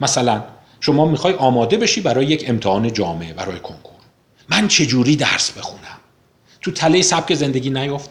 مثلا 0.00 0.42
شما 0.80 1.04
می‌خوای 1.04 1.34
آماده 1.34 1.76
بشی 1.76 2.00
برای 2.00 2.26
یک 2.26 2.44
امتحان 2.48 2.92
جامعه 2.92 3.32
برای 3.32 3.58
کنکور. 3.58 3.94
من 4.48 4.68
چجوری 4.68 5.16
درس 5.16 5.52
بخونم؟ 5.52 5.98
تو 6.60 6.70
تله 6.70 7.02
سبک 7.02 7.34
زندگی 7.34 7.70
نیفت 7.70 8.10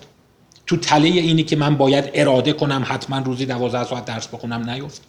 تو 0.65 0.77
تله 0.77 1.07
اینی 1.07 1.43
که 1.43 1.55
من 1.55 1.77
باید 1.77 2.09
اراده 2.13 2.53
کنم 2.53 2.85
حتما 2.87 3.17
روزی 3.17 3.45
دوازده 3.45 3.83
ساعت 3.83 4.05
درس 4.05 4.27
بخونم 4.27 4.69
نیفت 4.69 5.01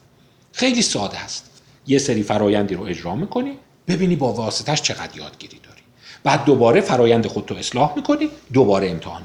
خیلی 0.53 0.83
ساده 0.83 1.19
است. 1.19 1.51
یه 1.87 1.99
سری 1.99 2.23
فرایندی 2.23 2.75
رو 2.75 2.85
اجرا 2.85 3.15
می‌کنی 3.15 3.59
ببینی 3.89 4.17
با 4.17 4.33
واسطش 4.33 4.83
چقدر 4.83 5.17
یادگیری 5.17 5.59
داری. 5.63 5.81
بعد 6.25 6.45
دوباره 6.45 6.81
فرایند 6.81 7.27
خودتو 7.27 7.55
اصلاح 7.55 7.93
می‌کنی 7.97 8.29
دوباره 8.53 8.91
امتحان 8.91 9.23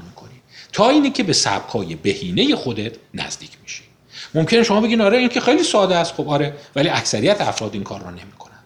تا 0.72 0.88
اینی 0.88 1.10
که 1.10 1.22
به 1.22 1.32
سبکای 1.32 1.94
بهینه 1.94 2.56
خودت 2.56 2.92
نزدیک 3.14 3.50
میشی. 3.62 3.82
ممکنه 4.34 4.62
شما 4.62 4.80
بگین 4.80 5.00
آره 5.00 5.18
این 5.18 5.28
که 5.28 5.40
خیلی 5.40 5.62
ساده 5.62 5.96
است. 5.96 6.14
خب 6.14 6.28
آره 6.28 6.54
ولی 6.76 6.88
اکثریت 6.88 7.40
افراد 7.40 7.74
این 7.74 7.82
کار 7.82 8.00
رو 8.00 8.10
نمی‌کنن. 8.10 8.58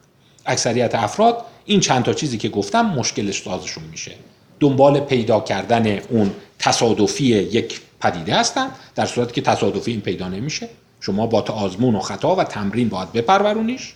اکثریت 0.47 0.95
افراد 0.95 1.45
این 1.65 1.81
چند 1.81 2.05
تا 2.05 2.13
چیزی 2.13 2.39
که 2.39 2.49
گفتم 2.49 2.87
مشکلش 2.87 3.43
سازشون 3.43 3.85
میشه. 3.85 4.13
دنبال 4.61 5.01
پیدا 5.01 5.41
کردن 5.41 5.99
اون 6.09 6.31
تصادفی 6.59 7.25
یک 7.25 7.81
پدیده 8.01 8.35
هستن 8.35 8.69
در 8.95 9.07
صورتی 9.07 9.33
که 9.33 9.41
تصادفی 9.41 9.91
این 9.91 10.01
پیدا 10.01 10.29
نمیشه. 10.29 10.69
شما 11.01 11.27
با 11.27 11.41
آزمون 11.41 11.95
و 11.95 12.01
خطا 12.01 12.37
و 12.37 12.45
تمرین 12.45 12.89
باید 12.89 13.13
بپرورونیش. 13.13 13.95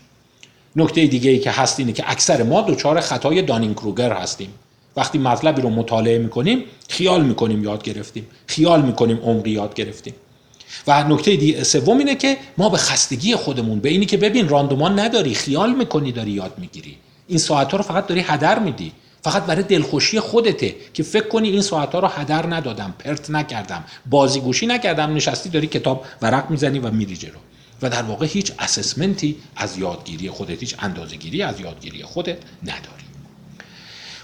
نکته 0.77 1.07
دیگه 1.07 1.31
ای 1.31 1.38
که 1.38 1.51
هست 1.51 1.81
اینه 1.81 1.92
که 1.92 2.11
اکثر 2.11 2.42
ما 2.42 2.62
دچار 2.62 3.01
خطای 3.01 3.42
دانین 3.42 3.75
کروگر 3.75 4.12
هستیم. 4.12 4.55
وقتی 4.98 5.18
مطلبی 5.18 5.62
رو 5.62 5.70
مطالعه 5.70 6.18
می‌کنیم 6.18 6.64
خیال 6.88 7.24
می‌کنیم 7.24 7.64
یاد 7.64 7.82
گرفتیم. 7.82 8.26
خیال 8.46 8.82
می‌کنیم 8.82 9.18
عمقی 9.22 9.50
یاد 9.50 9.74
گرفتیم. 9.74 10.14
و 10.87 11.04
نکته 11.08 11.64
سوم 11.64 11.98
اینه 11.98 12.14
که 12.14 12.37
ما 12.58 12.68
به 12.68 12.76
خستگی 12.76 13.34
خودمون 13.34 13.80
به 13.80 13.88
اینی 13.88 14.06
که 14.06 14.16
ببین 14.16 14.48
راندمان 14.48 14.98
نداری 14.98 15.34
خیال 15.34 15.74
می‌کنی 15.74 16.12
داری 16.12 16.30
یاد 16.30 16.54
می‌گیری. 16.58 16.96
این 17.28 17.38
ساعت 17.38 17.72
ها 17.72 17.76
رو 17.76 17.84
فقط 17.84 18.06
داری 18.06 18.20
هدر 18.20 18.58
میدی. 18.58 18.92
فقط 19.22 19.42
برای 19.46 19.62
دلخوشی 19.62 20.20
خودته 20.20 20.74
که 20.94 21.02
فکر 21.02 21.28
کنی 21.28 21.48
این 21.48 21.62
ساعت 21.62 21.92
ها 21.92 21.98
رو 21.98 22.08
هدر 22.08 22.54
ندادم 22.54 22.94
پرت 22.98 23.30
نکردم 23.30 23.84
بازیگوشی 24.06 24.66
نکردم 24.66 25.14
نشستی 25.14 25.48
داری 25.48 25.66
کتاب 25.66 26.04
ورق 26.22 26.50
می‌زنی 26.50 26.78
و 26.78 26.90
میری 26.90 27.16
جلو. 27.16 27.38
و 27.82 27.90
در 27.90 28.02
واقع 28.02 28.26
هیچ 28.26 28.52
اسسمنتی 28.58 29.37
از 29.56 29.78
یادگیری 29.78 30.30
خودت 30.30 30.61
هیچ 30.61 30.74
اندازهگیری 30.78 31.42
از 31.42 31.61
یادگیری 31.61 32.02
خودت 32.02 32.38
نداری. 32.62 33.08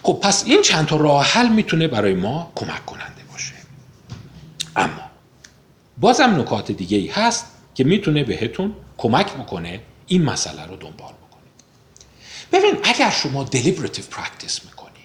خب 0.05 0.21
پس 0.23 0.45
این 0.45 0.63
چند 0.63 0.87
تا 0.87 0.97
راه 0.97 1.25
حل 1.25 1.49
می‌تونه 1.49 1.89
برای 1.89 2.15
ما 2.15 2.53
کمک 2.55 2.87
کننده 2.87 3.23
باشه. 3.33 3.55
اما 4.77 5.11
بازم 5.99 6.41
نکات 6.41 6.73
دیگه 6.73 6.97
ای 6.99 7.07
هست 7.09 7.47
که 7.75 7.85
می‌تونه 7.85 8.25
بهتون 8.25 8.75
کمک 8.99 9.33
بکنه 9.33 9.81
این 10.07 10.23
مسئله 10.23 10.67
رو 10.67 10.77
دنبال 10.77 11.13
بکنید 11.13 11.53
ببین 12.53 12.81
اگر 12.85 13.11
شما 13.11 13.47
deliberative 13.47 14.15
practice 14.15 14.65
می‌کنید 14.65 15.05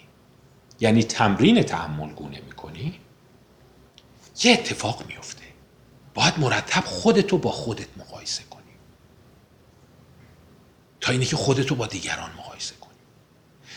یعنی 0.80 1.04
تمرین 1.04 1.64
تحمل 1.64 2.10
گونه 2.14 2.42
می‌کنی 2.46 3.00
یه 4.44 4.54
اتفاق 4.54 5.04
میفته 5.08 5.44
باید 6.14 6.40
مرتب 6.40 6.84
خودتو 6.86 7.38
با 7.38 7.52
خودت 7.52 7.88
مقایسه 7.98 8.44
کنی. 8.50 8.64
تا 11.02 11.12
اینه 11.12 11.26
که 11.26 11.36
خودتو 11.36 11.76
با 11.76 11.88
دیگران 11.88 12.32
مقایسه 12.38 12.76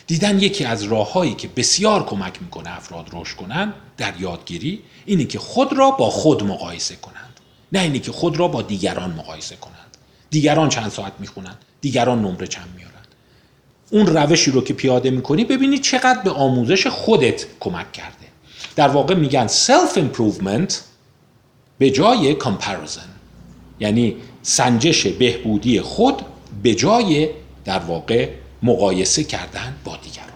دیدن 0.07 0.41
یکی 0.41 0.65
از 0.65 0.83
راههایی 0.83 1.35
که 1.35 1.49
بسیار 1.49 2.05
کمک 2.07 2.43
می‌کنه 2.43 2.77
افراد 2.77 3.11
رشد 3.13 3.37
کنن 3.37 3.73
در 3.97 4.13
یادگیری 4.21 4.83
اینه 5.07 5.25
که 5.25 5.39
خود 5.39 5.73
را 5.73 5.91
با 5.91 6.11
خود 6.11 6.45
مقایسه 6.45 6.97
کنند. 6.97 7.41
نه 7.73 7.81
اینه 7.81 7.99
که 7.99 8.13
خود 8.13 8.37
را 8.37 8.49
با 8.49 8.63
دیگران 8.63 9.11
مقایسه 9.11 9.57
کنند. 9.57 9.97
دیگران 10.31 10.69
چند 10.69 10.91
ساعت 10.91 11.13
می‌خونند 11.19 11.59
دیگران 11.81 12.19
نمره 12.23 12.47
چند 12.47 12.69
میارن 12.77 12.93
اون 13.91 14.07
روشی 14.07 14.51
رو 14.51 14.65
که 14.65 14.75
پیاده 14.75 15.11
می‌کنی 15.11 15.45
ببینی 15.45 15.79
چقدر 15.79 16.21
به 16.21 16.31
آموزش 16.31 16.87
خودت 16.87 17.47
کمک 17.61 17.93
کرده. 17.93 18.27
در 18.77 18.89
واقع 18.89 19.15
میگن 19.15 19.49
self 19.49 19.97
improvement 19.97 20.75
به 21.79 21.91
جای 21.91 22.37
comparison. 22.41 23.09
یعنی 23.81 24.17
سنجش 24.43 25.07
بهبودی 25.07 25.81
خود 25.81 26.23
به 26.63 26.75
جای 26.75 27.29
در 27.65 27.79
واقع 27.79 28.29
مقایسه 28.63 29.25
کردن 29.25 29.75
با 29.85 29.97
دیگران. 29.97 30.29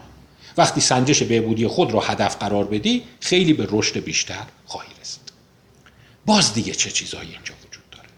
وقتی 0.56 0.80
سنجش 0.80 1.22
بهبودی 1.22 1.66
خود 1.66 1.92
رو 1.92 2.00
هدف 2.00 2.36
قرار 2.36 2.64
بدی 2.64 3.02
خیلی 3.20 3.52
به 3.52 3.66
رشد 3.70 4.04
بیشتر 4.04 4.42
خواهی 4.66 4.88
رسید. 5.00 5.32
باز 6.26 6.54
دیگه 6.54 6.72
چه 6.72 6.90
چیزهایی 6.90 7.30
اینجا 7.30 7.54
وجود 7.68 7.84
داره؟ 7.90 8.08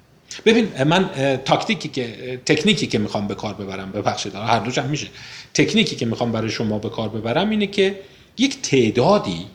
ببین 0.46 0.82
من 0.82 1.11
تاکتیکی 1.44 1.88
که 1.88 2.40
تکنیکی 2.46 2.86
که 2.86 2.98
می‌خوام 2.98 3.26
به 3.26 3.34
کار 3.34 3.54
ببرم 3.54 3.92
ببخشید 3.92 4.34
هر 4.34 4.59
دوش 4.59 4.78
هم 4.78 4.90
میشه. 4.90 5.06
تکنیکی 5.54 5.96
که 5.96 6.06
می‌خوام 6.06 6.32
برای 6.32 6.50
شما 6.50 6.78
به 6.78 6.88
کار 6.88 7.09
ببرم 7.09 7.50
اینه 7.50 7.66
که 7.66 8.00
یک 8.38 8.62
تعدادی 8.62 9.46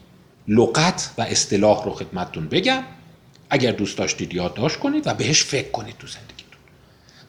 لغت 0.48 1.10
و 1.18 1.22
اصطلاح 1.22 1.86
رو 1.86 1.92
خدمتتون 1.92 2.48
بگم. 2.48 2.84
اگر 3.50 3.72
دوست 3.72 3.98
داشتید 3.98 4.34
یادداشت 4.34 4.80
کنید 4.80 5.08
و 5.08 5.14
بهش 5.14 5.44
فکر 5.44 5.70
کنید 5.70 5.98
تو 6.00 6.08
زندگیتون. 6.08 6.60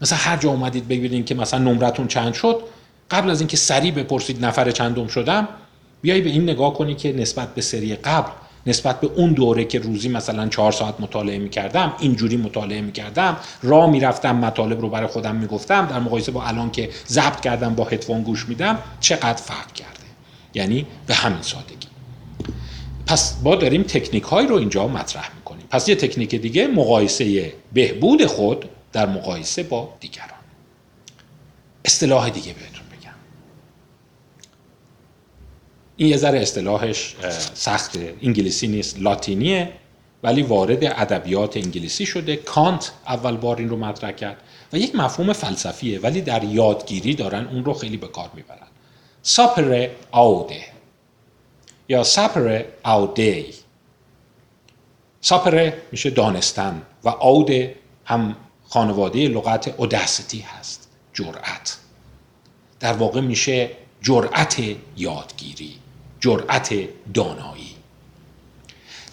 مثلا 0.01 0.18
هر 0.18 0.37
جا 0.37 0.51
اومدید 0.51 0.89
ببینید 0.89 1.27
که 1.27 1.35
مثلا 1.35 1.59
نمرتون 1.61 2.09
چند 2.09 2.35
شد 2.35 2.62
قبل 3.11 3.31
از 3.31 3.41
اینکه 3.41 3.57
سریع 3.57 3.93
بپرسید 3.93 4.45
نفر 4.45 4.71
چندم 4.71 5.07
شدم 5.07 5.49
بیایی 6.03 6.23
به 6.23 6.31
این 6.31 6.43
نگاه 6.43 6.75
کنی 6.75 6.95
که 6.95 7.13
نسبت 7.13 7.55
به 7.55 7.61
سری 7.61 7.97
قبل 7.97 8.31
نسبت 8.67 9.01
به 9.01 9.07
اون 9.07 9.33
دوره 9.33 9.65
که 9.65 9.79
روزی 9.79 10.09
مثلا 10.09 10.49
چهار 10.49 10.73
ساعت 10.73 11.01
مطالعه 11.01 11.39
می‌کردم 11.39 11.93
اینجوری 11.99 12.37
مطالعه 12.37 12.81
می‌کردم 12.81 13.37
را 13.63 13.87
می‌رفتم 13.87 14.37
مطالب 14.37 14.81
رو 14.81 14.89
برای 14.89 15.07
خودم 15.07 15.37
می‌گفتم 15.37 15.87
در 15.87 15.99
مقایسه 15.99 16.33
با 16.33 16.43
الان 16.45 16.71
که 16.71 16.91
ضبط 17.09 17.41
کردم 17.41 17.75
با 17.75 17.85
هدفون 17.85 18.23
گوش 18.23 18.49
میدم 18.49 18.79
چقدر 19.01 19.43
فرق 19.43 19.73
کرده؟ 19.73 19.91
یعنی 20.55 20.87
به 21.07 21.15
همین 21.15 21.43
سادگی. 21.43 21.89
پس 23.07 23.33
با 23.43 23.57
داریم 23.57 23.83
تکنیک 23.83 24.23
های 24.23 24.47
رو 24.47 24.57
اینجا 24.57 24.89
مطرح 24.89 25.31
می‌کنیم. 25.37 25.67
پس 25.71 25.89
یه 25.89 25.95
تکنیک 25.95 26.35
دیگه 26.35 26.67
مقایسه 26.67 27.53
بهبود 27.73 28.27
خود 28.27 28.65
در 28.93 29.07
مقایسه 29.07 29.63
با 29.63 29.95
دیگران. 30.01 30.29
اصطلاح 31.85 32.31
دیگه 32.31 32.53
بهتون 32.53 32.87
بگم 32.93 33.15
این 35.97 36.09
یه 36.09 36.16
ذره 36.16 36.40
اصطلاحش 36.40 37.16
سخت 37.55 37.99
انگلیسی 38.22 38.66
نیست 38.68 38.99
لاتینیه 38.99 39.72
ولی 40.22 40.42
وارد 40.42 40.84
ادبیات 40.84 41.57
انگلیسی 41.57 42.07
شده. 42.07 42.36
کانت 42.36 42.92
اول 43.07 43.36
بار 43.36 43.57
این 43.57 43.68
رو 43.68 43.76
مطرح 43.76 44.12
کرد 44.12 44.36
و 44.72 44.76
یک 44.76 44.95
مفهوم 44.95 45.32
فلسفیه 45.32 46.01
ولی 46.01 46.20
در 46.20 46.45
یادگیری 46.45 47.14
دارن 47.14 47.47
اون 47.47 47.64
رو 47.64 47.74
خیلی 47.74 47.97
به 47.97 48.09
کار 48.09 48.30
می‌برن. 48.34 48.66
ساپر 49.22 49.88
آوده. 50.11 50.64
یا 51.88 52.03
ساپر 52.03 52.62
آوده. 52.82 53.47
ساپره 55.20 55.82
میشه 55.92 56.11
دانستن 56.11 56.82
و 57.05 57.09
آوده 57.09 57.74
هم 58.05 58.36
خانواده 58.68 59.28
لغت 59.28 59.74
اوداسیتی 59.76 60.40
هست 60.40 60.88
جرأت. 61.12 61.76
در 62.80 62.92
واقع 62.92 63.20
میشه 63.20 63.70
جرأت 64.03 64.57
یادگیری. 64.97 65.84
جرأت 66.25 66.75
دانایی. 67.14 67.75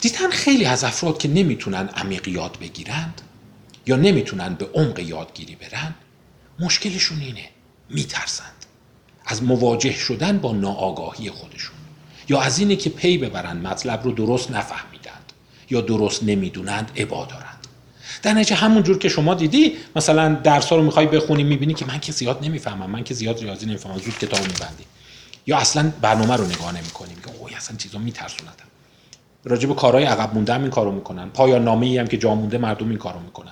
دیدن 0.01 0.29
خیلی 0.29 0.65
از 0.65 0.83
افراد 0.83 1.17
که 1.17 1.27
نمی‌تونن 1.27 1.87
عمیق 1.87 2.27
یاد 2.27 2.57
بگیرند 2.61 3.21
یا 3.87 3.95
نمی‌تونن 3.95 4.53
به 4.53 4.65
عمق 4.73 4.99
یادگیری 4.99 5.55
برن 5.55 5.95
مشکلشون 6.59 7.19
اینه 7.19 7.49
میترسند. 7.89 8.65
از 9.25 9.43
مواجه 9.43 9.93
شدن 9.93 10.37
با 10.37 10.51
ناآگاهی 10.51 11.29
خودشون 11.29 11.75
یا 12.29 12.41
از 12.41 12.59
اینه 12.59 12.75
که 12.75 12.89
پی 12.89 13.17
ببرن 13.17 13.57
مطلب 13.57 14.03
رو 14.03 14.11
درست 14.11 14.51
نفهمیدند 14.51 15.31
یا 15.69 15.81
درست 15.81 16.23
نمی‌دونند 16.23 16.91
عبا 16.97 17.25
دارند. 17.25 17.67
در 18.23 18.33
نتیجه 18.33 18.55
همون 18.55 18.83
جور 18.83 18.97
که 18.97 19.09
شما 19.09 19.33
دیدی 19.33 19.73
مثلا 19.95 20.33
درس 20.33 20.73
رو 20.73 20.83
می‌خوای 20.83 21.07
بخونی 21.07 21.43
می‌بینی 21.43 21.73
که 21.73 21.85
من 21.85 21.99
که 21.99 22.11
زیاد 22.11 22.45
نمی‌فهمم 22.45 22.89
من 22.89 23.03
که 23.03 23.13
زیاد 23.13 23.39
ریاضی 23.39 23.65
نمی‌فهمم 23.65 23.97
زود 23.97 24.17
کتاب 24.17 24.39
میبندی. 24.39 24.83
یا 25.47 25.57
اصلا 25.57 25.93
برنامه 26.01 26.35
رو 26.35 26.45
نگاه 26.45 26.77
نمی‌کنیم؟ 26.77 27.15
که 27.15 27.31
اوه 27.39 27.55
اصلا 27.55 27.77
چیزا 27.77 27.99
میترسوندم 27.99 28.53
راجع 29.43 29.67
به 29.67 29.73
کارهای 29.73 30.03
عقب 30.03 30.33
مونده 30.33 30.53
هم 30.53 30.61
این 30.61 30.69
کارو 30.69 30.91
می‌کنن. 30.91 31.29
پایان 31.29 31.63
نامه 31.63 31.85
ای 31.85 31.97
هم 31.97 32.07
که 32.07 32.17
جا 32.17 32.35
مونده 32.35 32.57
مردم 32.57 32.89
این 32.89 32.97
کارو 32.97 33.19
می‌کنن. 33.19 33.51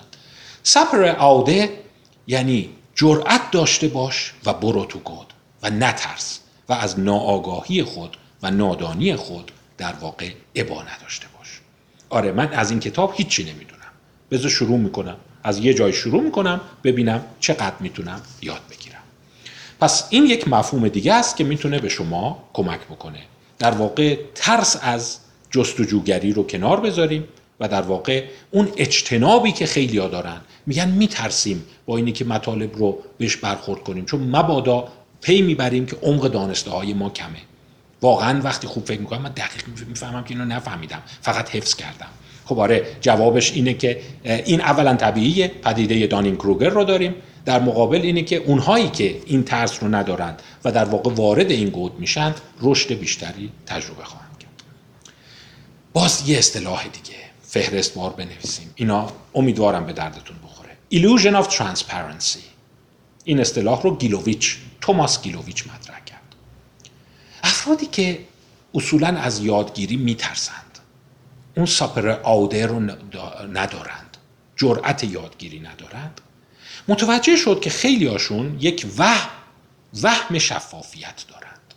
سپر 0.62 1.14
آوده 1.18 1.70
یعنی 2.26 2.70
جرأت 2.94 3.50
داشته 3.50 3.88
باش 3.88 4.32
و 4.46 4.52
برو 4.52 4.84
تو 4.84 4.98
گود 4.98 5.32
و 5.62 5.70
نترس 5.70 6.40
و 6.68 6.72
از 6.72 7.00
ناآگاهی 7.00 7.82
خود 7.82 8.16
و 8.42 8.50
نادانی 8.50 9.16
خود 9.16 9.52
در 9.78 9.92
واقع 9.92 10.30
ابا 10.54 10.82
نداشته 10.82 11.26
باش. 11.38 11.60
آره 12.10 12.32
من 12.32 12.52
از 12.52 12.70
این 12.70 12.80
کتاب 12.80 13.14
هیچی 13.16 13.44
نمی‌دونم. 13.44 13.80
بذار 14.30 14.50
شروع 14.50 14.78
می‌کنم. 14.78 15.16
از 15.42 15.58
یه 15.58 15.74
جای 15.74 15.92
شروع 15.92 16.22
می‌کنم 16.22 16.60
ببینم 16.84 17.24
چقدر 17.40 17.74
می‌تونم 17.80 18.20
یاد 18.42 18.60
بگیرم. 18.70 18.79
پس 19.80 20.06
این 20.10 20.26
یک 20.26 20.48
مفهوم 20.48 20.88
دیگه 20.88 21.14
است 21.14 21.36
که 21.36 21.44
می‌تونه 21.44 21.78
به 21.78 21.88
شما 21.88 22.44
کمک 22.52 22.80
بکنه. 22.80 23.18
در 23.58 23.70
واقع 23.70 24.18
ترس 24.34 24.76
از 24.82 25.18
جستجوگری 25.50 26.32
رو 26.32 26.42
کنار 26.46 26.80
بذاریم 26.80 27.24
و 27.60 27.68
در 27.68 27.82
واقع 27.82 28.24
اون 28.50 28.68
اجتنابی 28.76 29.52
که 29.52 29.66
خیلی 29.66 29.98
ها 29.98 30.08
دارن 30.08 30.40
میگن 30.66 30.88
میترسیم 30.88 31.64
با 31.86 31.96
اینی 31.96 32.12
که 32.12 32.24
مطالب 32.24 32.76
رو 32.76 32.98
بهش 33.18 33.36
برخورد 33.36 33.82
کنیم. 33.82 34.04
چون 34.04 34.20
مبادا 34.20 34.88
پی 35.22 35.42
می‌بریم 35.42 35.86
که 35.86 35.96
عمق 36.02 36.28
دانسته 36.28 36.70
های 36.70 36.94
ما 36.94 37.10
کمه. 37.10 37.38
واقعا 38.02 38.40
وقتی 38.44 38.66
خوب 38.66 38.84
فکر 38.84 39.00
می‌کنم 39.00 39.22
من 39.22 39.30
دقیق 39.30 39.88
می‌فهمم 39.88 40.24
که 40.24 40.34
اینو 40.34 40.44
نفهمیدم. 40.44 41.02
فقط 41.22 41.50
حفظ 41.50 41.74
کردم. 41.74 42.08
خب 42.44 42.58
آره 42.58 42.86
جوابش 43.00 43.52
اینه 43.52 43.74
که 43.74 44.00
این 44.24 44.60
اولا 44.60 44.94
طبیعیه. 44.94 45.48
پدیده 45.48 46.06
دانین 46.06 46.36
کروگر 46.36 46.68
رو 46.68 46.84
داریم. 46.84 47.14
در 47.44 47.60
مقابل 47.60 48.00
اینه 48.00 48.22
که 48.22 48.36
اونهایی 48.36 48.88
که 48.88 49.22
این 49.26 49.44
ترس 49.44 49.82
رو 49.82 49.94
ندارند 49.94 50.42
و 50.64 50.72
در 50.72 50.84
واقع 50.84 51.10
وارد 51.10 51.50
این 51.50 51.68
گود 51.68 51.98
میشن 51.98 52.34
رشد 52.60 52.92
بیشتری 52.94 53.52
تجربه 53.66 54.04
خواهند 54.04 54.38
کرد. 54.38 54.62
باز 55.92 56.28
یه 56.28 56.38
اصطلاح 56.38 56.82
دیگه 56.82 57.16
فهرست 57.42 57.94
بار 57.94 58.12
بنویسیم. 58.12 58.70
اینا 58.74 59.12
امیدوارم 59.34 59.86
به 59.86 59.92
دردتون 59.92 60.36
بخوره. 60.44 60.70
Illusion 60.94 61.44
of 61.44 61.48
transparency. 61.54 62.42
این 63.24 63.40
اصطلاح 63.40 63.82
رو 63.82 63.96
گیلوویچ 63.96 64.56
توماس 64.80 65.22
گیلوویچ 65.22 65.64
مطرح 65.66 66.04
کرد. 66.04 66.34
افرادی 67.42 67.86
که 67.86 68.18
اصولا 68.74 69.08
از 69.08 69.44
یادگیری 69.44 69.96
میترسند 69.96 70.78
اون 71.56 71.66
ساپر 71.66 72.08
آوده 72.22 72.66
رو 72.66 72.80
ندارند 73.52 74.16
جرأت 74.56 75.04
یادگیری 75.04 75.60
ندارند 75.60 76.20
متوجه 76.88 77.36
شد 77.36 77.60
که 77.60 77.70
خیلی 77.70 78.06
هاشون 78.06 78.56
یک 78.60 78.86
وهم 78.98 79.28
وهم 80.02 80.38
شفافیت 80.38 81.24
دارند. 81.28 81.74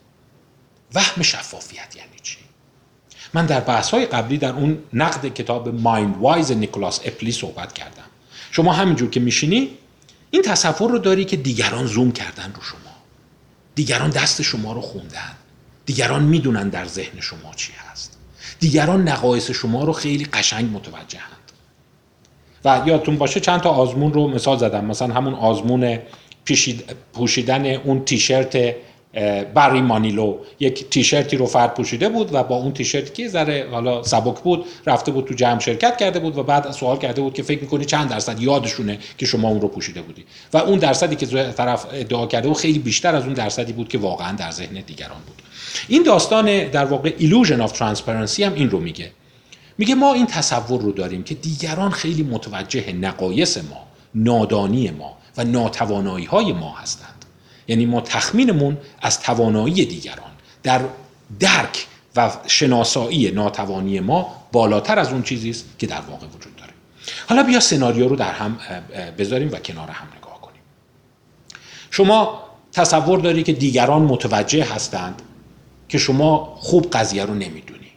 وهم 0.94 1.22
شفافیت 1.22 1.96
یعنی 1.96 2.20
چی؟ 2.24 2.38
من 3.34 3.46
در 3.46 3.60
بحث 3.60 3.94
قبلی 3.94 4.38
در 4.38 4.52
اون 4.52 4.84
نقد 4.94 5.34
کتاب 5.34 5.70
مایند 5.70 6.18
وایز 6.18 6.52
نیکلاس 6.52 7.00
اپلی 7.06 7.32
صحبت 7.32 7.74
کردم. 7.74 8.04
شما 8.52 8.74
همینجور 8.74 9.10
که 9.10 9.20
میشینی 9.20 9.70
این 10.32 10.42
تصور 10.42 10.92
رو 10.92 10.98
داری 11.00 11.26
که 11.26 11.38
دیگران 11.38 11.86
زوم 11.86 12.12
کردن 12.12 12.54
رو 12.56 12.62
شما. 12.62 12.80
دیگران 13.76 14.10
دست 14.10 14.42
شما 14.42 14.74
رو 14.74 14.82
خوندن. 14.82 15.32
دیگران 15.86 16.24
می‌دونن 16.24 16.70
در 16.70 16.86
ذهن 16.86 17.20
شما 17.20 17.54
چی 17.56 17.74
هست. 17.74 18.18
دیگران 18.60 19.10
نقایص 19.10 19.52
شما 19.52 19.84
رو 19.84 19.94
خیلی 19.94 20.26
قشنگ 20.26 20.76
متوجهند 20.76 21.43
و 22.66 22.82
یادتون 22.86 23.18
باشه 23.18 23.40
چند 23.40 23.62
تا 23.62 23.70
آزمون 23.70 24.14
رو 24.14 24.28
مثال 24.28 24.58
زدم. 24.58 24.86
مثلا 24.86 25.14
همون 25.14 25.34
آزمون 25.34 26.00
پوشیدن 27.14 27.66
اون 27.66 28.06
تیشرت 28.06 28.76
بری 29.54 29.82
مانیلو. 29.82 30.38
یک 30.60 30.90
تیشرتی 30.90 31.38
رو 31.38 31.46
فرد 31.46 31.74
پوشیده 31.74 32.10
بود 32.10 32.34
و 32.34 32.44
با 32.44 32.56
اون 32.56 32.74
تیشرتی 32.74 33.24
که 33.24 33.30
ذره 33.30 33.68
حالا 33.72 34.04
سبک 34.04 34.40
بود 34.40 34.66
رفته 34.86 35.12
بود 35.12 35.26
تو 35.26 35.34
جمع 35.34 35.60
شرکت 35.60 35.98
کرده 35.98 36.20
بود 36.20 36.38
و 36.38 36.44
بعد 36.44 36.72
سوال 36.72 36.98
کرده 36.98 37.22
بود 37.22 37.34
که 37.34 37.44
فکر 37.44 37.62
می‌کنی 37.62 37.86
چند 37.86 38.10
درصد 38.10 38.42
یادشونه 38.42 38.98
که 39.18 39.26
شما 39.26 39.50
اون 39.50 39.62
رو 39.62 39.68
پوشیده 39.68 40.02
بودی؟ 40.02 40.26
و 40.54 40.58
اون 40.58 40.80
درصدی 40.80 41.16
که 41.16 41.26
طرف 41.52 41.86
ادعا 41.94 42.28
کرده 42.28 42.48
بود 42.48 42.58
خیلی 42.58 42.80
بیشتر 42.80 43.16
از 43.16 43.24
اون 43.24 43.34
درصدی 43.34 43.74
بود 43.74 43.88
که 43.88 43.98
واقعا 43.98 44.36
در 44.36 44.52
ذهن 44.52 44.84
دیگران 44.88 45.22
بود. 45.28 45.42
این 45.88 46.04
داستان 46.04 46.68
در 46.68 46.86
واقع 46.86 47.10
illusion 47.20 47.68
of 47.68 47.72
transparency 47.72 48.40
هم 48.40 48.54
این 48.54 48.70
رو 48.70 48.80
میگه. 48.80 49.12
میگه 49.78 49.96
ما 49.96 50.14
این 50.14 50.26
تصور 50.26 50.82
رو 50.82 50.92
داریم 50.92 51.24
که 51.24 51.36
دیگران 51.36 51.92
خیلی 51.92 52.24
متوجه 52.24 52.94
نقایص 52.94 53.58
ما 53.58 53.88
نادانی 54.16 54.92
ما 54.92 55.18
و 55.38 55.44
ناتوانایی 55.44 56.26
های 56.26 56.54
ما 56.54 56.76
هستند. 56.76 57.26
یعنی 57.68 57.86
ما 57.86 58.02
تخمینمون 58.02 58.78
از 59.02 59.20
توانایی 59.20 59.86
دیگران 59.86 60.32
در 60.64 60.82
درک 61.40 61.88
و 62.16 62.32
شناسایی 62.48 63.32
ناتوانی 63.32 64.00
ما 64.00 64.36
بالاتر 64.52 65.00
از 65.00 65.12
اون 65.12 65.24
چیزی 65.24 65.50
است 65.50 65.66
که 65.80 65.88
در 65.88 66.02
واقع 66.02 66.28
وجود 66.28 66.56
داره. 66.56 66.72
حالا 67.30 67.44
بیا 67.44 67.60
سناریو 67.60 68.08
رو 68.08 68.16
در 68.16 68.32
هم 68.32 68.58
بذاریم 69.18 69.52
و 69.52 69.56
کنار 69.56 69.90
هم 69.90 70.08
نگاه 70.18 70.42
کنیم. 70.42 70.62
شما 71.92 72.44
تصور 72.72 73.20
داری 73.20 73.44
که 73.44 73.54
دیگران 73.54 74.02
متوجه 74.02 74.74
هستند 74.74 75.22
که 75.90 75.98
شما 75.98 76.56
خوب 76.60 76.90
قضیه 76.92 77.26
رو 77.26 77.34
نمی‌دونی 77.34 77.92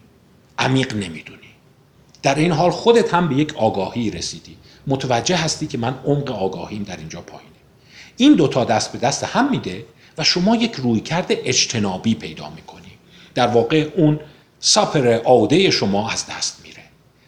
عمیق 0.58 0.94
نمی‌دونی. 0.94 1.45
در 2.26 2.34
این 2.34 2.52
حال 2.52 2.70
خودت 2.70 3.14
هم 3.14 3.28
به 3.28 3.34
یک 3.34 3.56
آگاهی 3.56 4.10
رسیدی. 4.10 4.56
متوجه 4.86 5.36
هستی 5.36 5.66
که 5.66 5.78
من 5.78 5.94
عمق 6.04 6.30
آگاهیم 6.30 6.82
در 6.82 6.96
اینجا 6.96 7.20
پایینه. 7.20 7.52
این 8.16 8.34
دوتا 8.34 8.64
دست 8.64 8.92
به 8.92 8.98
دست 8.98 9.24
هم 9.24 9.50
میده 9.50 9.84
و 10.18 10.24
شما 10.24 10.56
یک 10.56 10.74
رویکرد 10.74 11.26
اجتنابی 11.28 12.14
پیدا 12.14 12.50
می‌کنی. 12.50 12.92
در 13.34 13.46
واقع 13.46 13.88
اون 13.96 14.20
ساپر 14.60 15.20
آوده 15.24 15.70
شما 15.70 16.10
از 16.10 16.24
دست 16.26 16.60
میره 16.64 16.82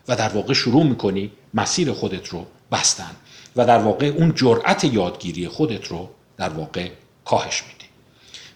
و 0.09 0.17
در 0.17 0.29
واقع 0.29 0.53
شروع 0.53 0.85
می‌کنی 0.85 1.31
مسیر 1.55 1.93
خودت 1.93 2.29
رو 2.29 2.47
بستن 2.73 3.11
و 3.57 3.67
در 3.67 3.79
واقع 3.79 4.07
اون 4.07 4.33
جرأت 4.35 4.85
یادگیری 4.85 5.49
خودت 5.49 5.87
رو 5.87 6.09
در 6.37 6.49
واقع 6.49 6.89
کاهش 7.25 7.63
میدی. 7.63 7.87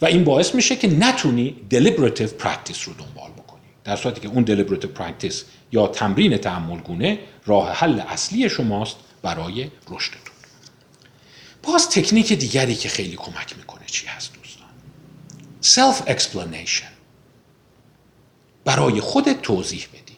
و 0.01 0.07
این 0.07 0.24
باعث 0.24 0.55
میشه 0.55 0.76
که 0.76 0.88
نتونی 0.88 1.57
deliberative 1.70 2.43
practice 2.43 2.80
رو 2.80 2.93
دنبال 2.93 3.30
در 3.85 3.97
صورتی 3.97 4.20
که 4.20 4.28
اون 4.28 4.47
deliberative 4.47 4.99
practice 4.99 5.35
یا 5.72 5.87
تمرین 5.87 6.37
تحمل 6.37 6.80
گونه 6.80 7.18
راه 7.47 7.72
حل 7.72 8.01
اصلی 8.01 8.49
شماست 8.49 8.97
برای 9.22 9.70
رشدتون. 9.91 10.35
باز 11.62 11.91
تکنیک 11.91 12.33
دیگری 12.33 12.74
که 12.74 12.89
خیلی 12.89 13.16
کمک 13.16 13.57
می‌کنه 13.59 13.83
چی 13.87 14.07
هست 14.07 14.33
دوستان؟ 14.35 14.68
self 15.62 16.09
explanation 16.09 16.93
برای 18.64 19.01
خودت 19.01 19.43
توضیح 19.43 19.87
بدی. 19.93 20.16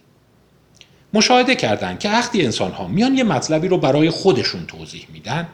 مشاهده 1.12 1.54
کردن 1.54 1.98
که 1.98 2.10
وقتی 2.10 2.44
انسان 2.44 2.72
ها 2.72 2.88
میان 2.88 3.16
یه 3.16 3.24
مطلبی 3.24 3.68
رو 3.68 3.78
برای 3.78 4.10
خودشون 4.10 4.66
توضیح 4.66 5.06
میدن 5.12 5.48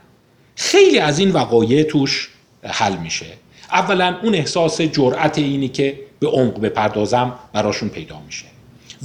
خیلی 0.57 0.99
از 0.99 1.19
این 1.19 1.31
وقایع 1.31 1.83
توش 1.83 2.29
حل 2.65 2.97
میشه. 2.97 3.27
اولا 3.73 4.17
اون 4.23 4.35
احساس 4.35 4.81
جرأت 4.81 5.39
اینی 5.39 5.69
که 5.69 6.01
به 6.21 6.29
عمق 6.29 6.61
بپردازم 6.61 7.33
براشون 7.53 7.89
پیدا 7.89 8.21
میشه. 8.27 8.45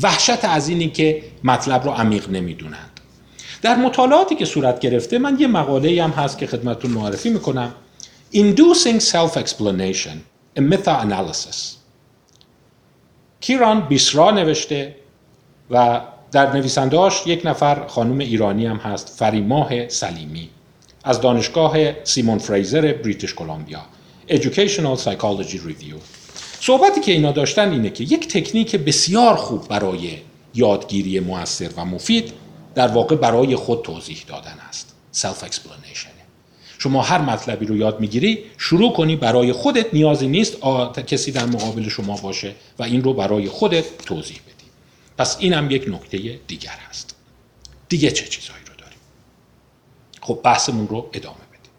وحشت 0.01 0.45
از 0.45 0.69
اینی 0.69 0.89
که 0.89 1.23
مطلب 1.43 1.83
رو 1.83 1.91
عمیق 1.91 2.29
نمی‌دونند. 2.29 2.99
در 3.61 3.75
مطالعاتی 3.75 4.35
که 4.35 4.45
صورت 4.45 4.79
گرفته 4.79 5.17
من 5.17 5.37
یه 5.39 5.47
مقاله 5.47 6.03
هم 6.03 6.09
هست 6.09 6.37
که 6.37 6.47
خدمتتون 6.47 6.91
معرفی 6.91 7.29
می‌کنم. 7.29 7.71
Inducing 8.33 8.99
Self-Explanation 9.11 10.17
a 10.57 10.61
Meta-Analysis. 10.61 11.57
کیران 13.41 13.79
بیسرا 13.81 14.31
نوشته 14.31 14.95
و 15.71 16.01
در 16.31 16.53
نویسندهاش 16.53 17.27
یک 17.27 17.41
نفر 17.45 17.87
خانم 17.87 18.17
ایرانی 18.17 18.65
هم 18.65 18.77
هست 18.77 19.09
فریماه 19.19 19.87
سلیمی 19.87 20.49
از 21.03 21.21
دانشگاه 21.21 22.03
سیمون 22.03 22.37
فریزر 22.37 22.93
بریتیش 22.93 23.33
کلمبیا. 23.33 23.81
Educational 24.29 24.97
Psychology 24.97 25.57
Review. 25.57 25.95
صحبتی 26.59 27.01
که 27.01 27.11
اینا 27.11 27.31
داشتن 27.31 27.71
اینه 27.71 27.89
که 27.89 28.03
یک 28.03 28.27
تکنیک 28.27 28.75
بسیار 28.75 29.35
خوب 29.35 29.67
برای 29.67 30.17
یادگیری 30.53 31.19
موثر 31.19 31.69
و 31.77 31.85
مفید 31.85 32.33
در 32.75 32.87
واقع 32.87 33.15
برای 33.15 33.55
خود 33.55 33.81
توضیح 33.81 34.23
دادن 34.27 34.55
است. 34.69 34.95
Self 35.13 35.45
explanation 35.49 36.15
شما 36.77 37.01
هر 37.01 37.21
مطلبی 37.21 37.65
رو 37.65 37.77
یاد 37.77 37.99
می‌گیری 37.99 38.43
شروع 38.57 38.93
کنی 38.93 39.15
برای 39.15 39.53
خودت 39.53 39.93
نیازی 39.93 40.27
نیست 40.27 40.57
کسی 41.07 41.31
در 41.31 41.45
مقابل 41.45 41.89
شما 41.89 42.17
باشه 42.17 42.55
و 42.79 42.83
این 42.83 43.03
رو 43.03 43.13
برای 43.13 43.49
خودت 43.49 43.97
توضیح 43.97 44.37
بدی. 44.45 44.65
پس 45.17 45.37
اینم 45.39 45.71
یک 45.71 45.85
نکته 45.87 46.17
دیگر 46.47 46.77
هست 46.89 47.15
دیگه 47.89 48.11
چه 48.11 48.27
چیزهایی 48.27 48.63
رو 48.65 48.73
داریم؟ 48.77 48.97
خب 50.21 50.39
بحثمون 50.43 50.87
رو 50.87 51.09
ادامه 51.13 51.35
بدیم 51.35 51.71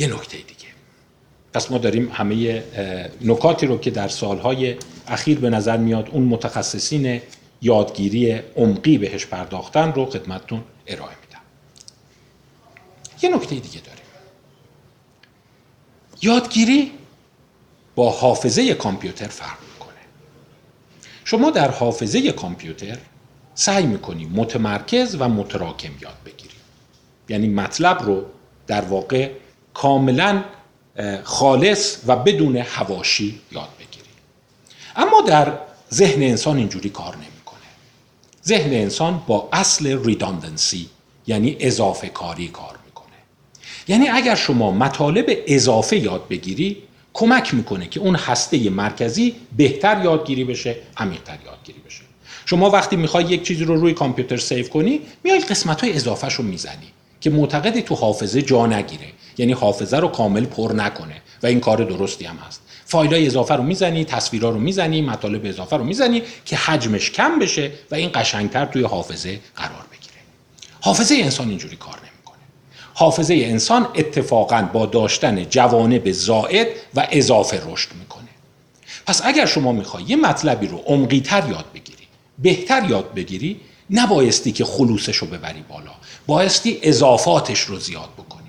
یه 0.00 0.06
نکته 0.06 0.36
دیگه. 0.36 0.68
پس 1.52 1.70
ما 1.70 1.78
داریم 1.78 2.10
همه 2.12 2.64
نکاتی 3.20 3.66
رو 3.66 3.78
که 3.78 3.90
در 3.90 4.08
سالهای 4.08 4.76
اخیر 5.06 5.38
به 5.38 5.50
نظر 5.50 5.76
میاد 5.76 6.08
اون 6.10 6.22
متخصصین 6.22 7.20
یادگیری 7.62 8.32
عمقی 8.56 8.98
بهش 8.98 9.26
پرداختن 9.26 9.92
رو 9.92 10.06
خدمتتون 10.06 10.64
ارائه 10.86 11.16
میدم. 11.20 11.40
یه 13.22 13.36
نکته 13.36 13.54
دیگه 13.54 13.80
داریم. 13.80 14.04
یادگیری 16.22 16.92
با 17.94 18.10
حافظه 18.10 18.74
کامپیوتر 18.74 19.28
فرق 19.28 19.58
می‌کنه. 19.72 20.00
شما 21.24 21.50
در 21.50 21.70
حافظه 21.70 22.32
کامپیوتر 22.32 22.98
سعی 23.54 23.86
می‌کنی 23.86 24.24
متمرکز 24.24 25.16
و 25.18 25.28
متراکم 25.28 25.92
یاد 26.00 26.16
بگیری. 26.26 26.54
یعنی 27.28 27.48
مطلب 27.48 28.02
رو 28.02 28.24
در 28.66 28.80
واقع 28.80 29.30
کاملا 29.74 30.44
خالص 31.24 31.96
و 32.06 32.16
بدون 32.16 32.56
هواشی 32.56 33.40
یاد 33.52 33.68
بگیری 33.78 34.10
اما 34.96 35.20
در 35.20 35.52
ذهن 35.94 36.22
انسان 36.22 36.56
اینجوری 36.56 36.90
کار 36.90 37.14
نمی‌کنه. 37.16 37.60
ذهن 38.46 38.72
انسان 38.72 39.22
با 39.26 39.48
اصل 39.52 40.04
ریداندنسی 40.04 40.88
یعنی 41.26 41.56
اضافه 41.60 42.08
کاری 42.08 42.48
کار 42.48 42.78
می‌کنه. 42.86 43.06
یعنی 43.88 44.08
اگر 44.08 44.34
شما 44.34 44.70
مطالب 44.70 45.26
اضافه 45.46 45.96
یاد 45.96 46.28
بگیری 46.28 46.76
کمک 47.12 47.54
می‌کنه 47.54 47.88
که 47.88 48.00
اون 48.00 48.14
هسته 48.14 48.70
مرکزی 48.70 49.34
بهتر 49.56 50.04
یادگیری 50.04 50.44
بشه 50.44 50.76
عمیقتر 50.96 51.38
یادگیری 51.46 51.78
بشه. 51.86 52.00
شما 52.46 52.70
وقتی 52.70 52.96
می‌خوای 52.96 53.24
یک 53.24 53.42
چیزی 53.42 53.64
رو 53.64 53.76
روی 53.76 53.92
کامپیوتر 53.92 54.36
سیو 54.36 54.68
کنی 54.68 55.00
میای 55.24 55.40
قسمت 55.40 55.80
های 55.80 55.92
اضافه 55.92 56.28
رو 56.28 56.44
می‌زنی 56.44 56.92
که 57.20 57.30
معتقدی 57.30 57.82
تو 57.82 57.94
حافظه 57.94 58.42
جا 58.42 58.66
نگیره. 58.66 59.06
یعنی 59.38 59.52
حافظه 59.52 59.96
رو 59.96 60.08
کامل 60.08 60.44
پر 60.44 60.72
نکنه 60.72 61.22
و 61.42 61.46
این 61.46 61.60
کار 61.60 61.84
درستی 61.84 62.24
هم 62.24 62.36
هست. 62.36 62.60
فایل 62.86 63.14
های 63.14 63.26
اضافه 63.26 63.54
رو 63.54 63.62
می‌زنی 63.62 64.04
تصویرها 64.04 64.50
رو 64.50 64.58
می‌زنی 64.58 65.02
مطالب 65.02 65.46
اضافه 65.46 65.76
رو 65.76 65.84
می‌زنی 65.84 66.22
که 66.44 66.56
حجمش 66.56 67.10
کم 67.10 67.38
بشه 67.38 67.70
و 67.90 67.94
این 67.94 68.10
قشنگتر 68.14 68.66
توی 68.66 68.82
حافظه 68.82 69.40
قرار 69.56 69.84
بگیره. 69.92 70.14
حافظه 70.80 71.14
انسان 71.14 71.48
اینجوری 71.48 71.76
کار 71.76 71.94
نمی‌کنه. 71.94 72.42
حافظه 72.94 73.34
انسان 73.34 73.88
اتفاقا 73.94 74.68
با 74.72 74.86
داشتن 74.86 75.44
جوانب 75.44 76.12
زائد 76.12 76.68
و 76.94 77.08
اضافه 77.10 77.62
رشد 77.66 77.88
می‌کنه. 77.98 78.28
پس 79.06 79.20
اگر 79.24 79.46
شما 79.46 79.72
می‌خوای 79.72 80.04
یه 80.08 80.16
مطلبی 80.16 80.66
رو 80.66 80.78
عمقیتر 80.86 81.48
یاد 81.50 81.64
بگیری 81.74 82.04
بهتر 82.38 82.90
یاد 82.90 83.14
بگیری 83.14 83.60
نبایستی 83.90 84.52
که 84.52 84.64
خلوصش 84.64 85.16
رو 85.16 85.26
ببری 85.26 85.64
بالا. 85.68 85.90
بایستی 86.26 86.78
اضافاتش 86.82 87.60
رو 87.60 87.78
زیاد 87.78 88.08
بکنی. 88.18 88.39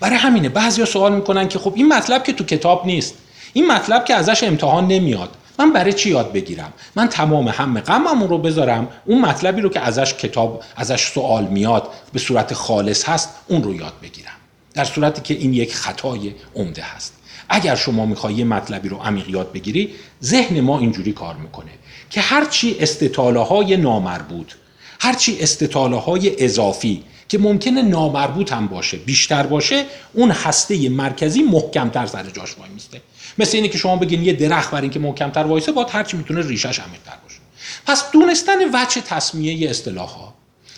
برای 0.00 0.16
همینه 0.16 0.48
بعضیا 0.48 0.84
سوال 0.84 1.14
می‌کنن 1.14 1.48
که 1.48 1.58
خب 1.58 1.72
این 1.76 1.88
مطلب 1.88 2.24
که 2.24 2.32
تو 2.32 2.44
کتاب 2.44 2.86
نیست. 2.86 3.14
این 3.52 3.66
مطلب 3.66 4.04
که 4.04 4.14
ازش 4.14 4.42
امتحان 4.42 4.86
نمیاد. 4.88 5.30
من 5.58 5.72
برای 5.72 5.92
چی 5.92 6.10
یاد 6.10 6.32
بگیرم؟ 6.32 6.72
من 6.96 7.08
تمام 7.08 7.48
هم 7.48 7.80
غممون 7.80 8.28
رو 8.28 8.38
بذارم 8.38 8.88
اون 9.04 9.20
مطلبی 9.20 9.60
رو 9.60 9.68
که 9.68 9.80
ازش 9.80 10.14
کتاب 10.14 10.62
ازش 10.76 11.06
سوال 11.06 11.44
میاد 11.44 11.88
به 12.12 12.18
صورت 12.18 12.54
خالص 12.54 13.08
هست 13.08 13.28
اون 13.48 13.62
رو 13.62 13.74
یاد 13.74 13.92
بگیرم. 14.02 14.32
در 14.74 14.84
صورتی 14.84 15.22
که 15.22 15.34
این 15.34 15.54
یک 15.54 15.74
خطای 15.74 16.32
عمده 16.54 16.82
هست. 16.82 17.12
اگر 17.48 17.74
شما 17.74 18.06
می‌خوای 18.06 18.34
یه 18.34 18.44
مطلبی 18.44 18.88
رو 18.88 18.96
عمیق 18.96 19.28
یاد 19.28 19.52
بگیری 19.52 19.94
ذهن 20.22 20.60
ما 20.60 20.78
اینجوری 20.78 21.12
کار 21.12 21.34
می‌کنه 21.34 21.70
که 22.10 22.20
هرچی 22.20 22.76
استطاله 22.80 23.40
های 23.40 23.76
نامربوط 23.76 24.52
هرچی 25.00 25.38
استطاله 25.40 25.96
های 25.96 26.44
اضافی 26.44 27.02
که 27.28 27.38
ممکنه 27.38 27.82
نامربوط 27.82 28.52
هم 28.52 28.66
باشه 28.66 28.96
بیشتر 28.96 29.46
باشه 29.46 29.84
اون 30.12 30.30
هسته 30.30 30.88
مرکزی 30.88 31.42
محکمتر 31.42 32.06
سر 32.06 32.22
جاش 32.22 32.58
وای 32.58 32.70
میسته. 32.74 33.00
مثل 33.38 33.56
اینه 33.56 33.68
که 33.68 33.78
شما 33.78 33.96
بگین 33.96 34.22
یه 34.22 34.32
درخت 34.32 34.70
برای 34.70 34.82
اینکه 34.82 34.98
محکمتر 34.98 35.42
وایسه 35.42 35.72
باید 35.72 35.88
هرچی 35.90 36.16
می‌تونه 36.16 36.46
ریشش 36.46 36.80
عمیق‌تر 36.80 37.16
باشه. 37.22 37.38
پس 37.86 38.10
دونستن 38.10 38.58
وجه 38.72 39.00
تصمیه 39.00 39.70
اصطلاح 39.70 40.08
ها 40.08 40.34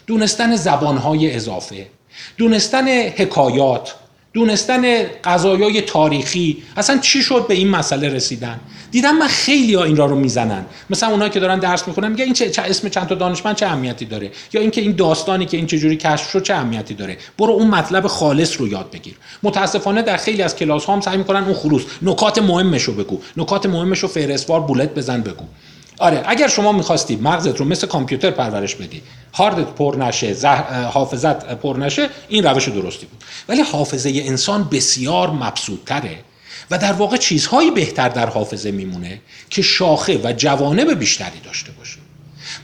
دونستن 0.07 0.57
زبان 0.57 0.97
های 0.97 1.35
اضافه 1.35 1.87
دونستن 2.39 2.89
حکایات 2.89 3.95
دونستن 4.37 5.03
قضایای 5.25 5.81
تاریخی. 5.81 6.63
اصلا 6.77 6.99
چی 6.99 7.23
شد 7.23 7.47
به 7.49 7.55
این 7.55 7.69
مسئله 7.69 8.09
رسیدن؟ 8.09 8.61
دیدم 8.91 9.17
من 9.17 9.27
خیلی 9.27 9.75
ها 9.75 9.85
این 9.85 9.97
را 9.97 10.07
رو 10.07 10.17
می‌زنن. 10.17 10.65
مثلا 10.91 11.09
اونایی 11.09 11.31
که 11.31 11.41
دارن 11.41 11.59
درس 11.59 11.89
می‌خونن 11.89 12.09
میگه 12.09 12.25
این 12.25 12.33
چه, 12.33 12.51
چه 12.51 12.63
اسم 12.63 12.89
چند 12.89 13.07
تا 13.07 13.15
دانشمند 13.15 13.57
چه 13.57 13.67
اهمیتی 13.67 14.05
داره؟ 14.05 14.31
یا 14.53 14.61
اینکه 14.61 14.81
این 14.81 14.93
داستانی 14.93 15.47
که 15.47 15.57
این 15.57 15.67
چجوری 15.67 15.97
کشف 15.97 16.31
شد 16.31 16.43
چه 16.43 16.55
اهمیتی 16.55 16.95
داره؟ 16.95 17.17
برو 17.39 17.53
اون 17.53 17.67
مطلب 17.67 18.07
خالص 18.07 18.61
رو 18.61 18.69
یاد 18.69 18.91
بگیر. 18.91 19.15
متاسفانه 19.43 20.03
در 20.03 20.17
خیلی 20.17 20.43
از 20.43 20.57
کلاس 20.57 20.85
ها 20.85 20.93
هم 20.93 21.01
سعی 21.01 21.17
می‌کنن 21.17 21.45
اون 21.45 21.55
خلوص 21.55 21.83
نکات 22.03 22.39
مهمش 22.39 22.83
رو 22.83 22.93
بگو. 22.93 23.21
نکات 23.37 23.67
مهمش 23.67 23.99
رو 23.99 24.09
فهرستوار 24.09 24.61
بولت 24.61 24.95
بزن 24.95 25.21
بگو. 25.21 25.45
آره 25.99 26.23
اگر 26.27 26.49
شما 26.49 26.73
می‌خواستی 26.73 27.17
مغزت 27.17 27.57
رو 27.57 27.65
مثل 27.65 27.87
کامپیوتر 27.87 28.31
پرورش 28.31 28.75
بدی 28.75 29.03
هاردت 29.35 29.67
پر 29.67 29.97
نشه 29.99 30.49
حافظت 30.93 31.55
پر 31.55 31.77
نشه 31.77 32.09
این 32.29 32.45
روش 32.45 32.69
درستی 32.69 33.07
بود. 33.07 33.25
ولی 33.49 33.63
حافظه 33.63 34.13
انسان 34.15 34.69
بسیار 34.73 35.31
مبسوطتره 35.31 36.19
و 36.71 36.79
در 36.79 36.93
واقع 36.93 37.17
چیزهایی 37.17 37.71
بهتر 37.71 38.09
در 38.09 38.29
حافظه 38.29 38.71
میمونه 38.71 39.21
که 39.51 39.63
شاخه 39.63 40.21
و 40.25 40.33
جوانب 40.33 40.99
بیشتری 40.99 41.41
داشته 41.45 41.73
باشه. 41.73 41.99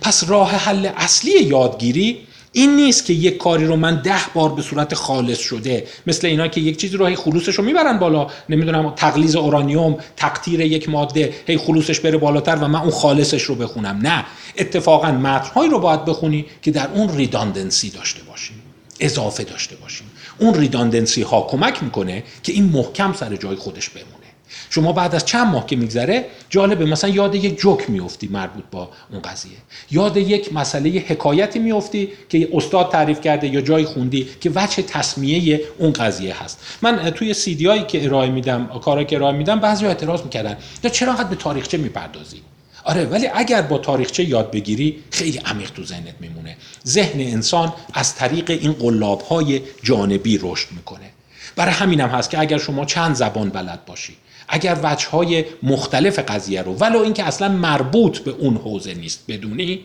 پس 0.00 0.24
راه 0.28 0.50
حل 0.50 0.88
اصلی 0.96 1.42
یادگیری 1.42 2.18
این 2.52 2.76
نیست 2.76 3.04
که 3.04 3.12
یک 3.12 3.36
کاری 3.36 3.66
رو 3.66 3.76
من 3.76 4.02
ده 4.02 4.20
بار 4.34 4.54
به 4.54 4.62
صورت 4.62 4.94
خالص 4.94 5.38
شده 5.38 5.86
مثل 6.06 6.26
اینا 6.26 6.48
که 6.48 6.60
یک 6.60 6.76
چیزی 6.76 6.96
رو 6.96 7.06
هی 7.06 7.16
خلوصش 7.16 7.54
رو 7.54 7.64
می‌برن 7.64 7.98
بالا 7.98 8.26
نمی‌دونم 8.48 8.90
تقلیز 8.96 9.36
اورانیوم 9.36 9.96
تقطیر 10.16 10.60
یک 10.60 10.88
ماده 10.88 11.34
هی 11.46 11.56
خلوصش 11.56 12.00
بره 12.00 12.18
بالاتر 12.18 12.56
و 12.56 12.68
من 12.68 12.80
اون 12.80 12.90
خالصش 12.90 13.42
رو 13.42 13.54
بخونم. 13.54 13.98
نه 14.02 14.24
اتفاقا 14.58 15.12
متنهایی 15.12 15.70
رو 15.70 15.78
باید 15.78 16.04
بخونی 16.04 16.46
که 16.62 16.70
در 16.70 16.88
اون 16.94 17.16
ریداندنسی 17.16 17.90
داشته 17.90 18.22
باشیم 18.22 18.62
اضافه 19.00 19.44
داشته 19.44 19.76
باشیم. 19.76 20.06
اون 20.38 20.54
ریداندنسی 20.54 21.22
ها 21.22 21.46
کمک 21.50 21.82
می‌کنه 21.82 22.22
که 22.42 22.52
این 22.52 22.64
محکم 22.64 23.12
سر 23.12 23.36
جای 23.36 23.56
خودش 23.56 23.88
بمونه. 23.88 24.21
شما 24.70 24.92
بعد 24.92 25.14
از 25.14 25.24
چند 25.24 25.46
ماه 25.46 25.66
که 25.66 25.76
میگذره 25.76 26.24
جالبه 26.50 26.84
مثلا 26.84 27.10
یاد 27.10 27.34
یک 27.34 27.58
جوک 27.58 27.90
میفتی 27.90 28.28
مربوط 28.28 28.64
با 28.70 28.90
اون 29.10 29.22
قضیه. 29.22 29.52
یاد 29.90 30.16
یک 30.16 30.52
مسئله 30.52 30.90
حکایتی 30.90 31.58
میفتی 31.58 32.08
که 32.28 32.48
استاد 32.52 32.92
تعریف 32.92 33.20
کرده 33.20 33.48
یا 33.48 33.60
جای 33.60 33.84
خوندی 33.84 34.28
که 34.40 34.50
وجه 34.54 34.82
تصمیه 34.82 35.60
اون 35.78 35.92
قضیه 35.92 36.42
هست. 36.42 36.58
من 36.82 37.10
توی 37.10 37.34
سیدی 37.34 37.66
هایی 37.66 37.82
که 37.82 38.04
ارائه 38.04 38.30
میدم 38.30 38.66
کارا 38.66 39.04
که 39.04 39.16
ارائه 39.16 39.36
میدم 39.36 39.60
بعضی 39.60 39.86
اعتراض 39.86 40.22
می‌کردن. 40.22 40.56
یا 40.84 40.90
چرا 40.90 41.12
انقدر 41.12 41.28
به 41.28 41.36
تاریخچه 41.36 41.78
می‌پردازی؟ 41.78 42.42
آره 42.84 43.04
ولی 43.04 43.26
اگر 43.34 43.62
با 43.62 43.78
تاریخچه 43.78 44.24
یاد 44.24 44.50
بگیری 44.50 44.98
خیلی 45.10 45.38
عمیق 45.38 45.70
تو 45.70 45.84
ذهنت 45.84 46.14
میمونه. 46.20 46.56
ذهن 46.86 47.20
انسان 47.20 47.72
از 47.94 48.14
طریق 48.14 48.50
این 48.50 48.72
قلاب 48.72 49.20
های 49.20 49.60
جانبی 49.82 50.38
رشد 50.42 50.68
می‌کنه. 50.72 51.10
برای 51.56 51.72
همینم 51.72 52.08
هست 52.08 52.30
که 52.30 52.38
اگر 52.38 52.58
شما 52.58 52.84
چند 52.84 53.14
زبان 53.14 53.48
بلد 53.50 53.84
باشی 53.84 54.16
اگر 54.48 54.78
وجه 54.82 55.44
مختلف 55.62 56.18
قضیه 56.18 56.62
رو 56.62 56.74
ولو 56.74 56.98
اینکه 56.98 57.24
اصلا 57.24 57.48
مربوط 57.48 58.18
به 58.18 58.30
اون 58.30 58.56
حوزه 58.56 58.94
نیست 58.94 59.24
بدونی؟ 59.28 59.80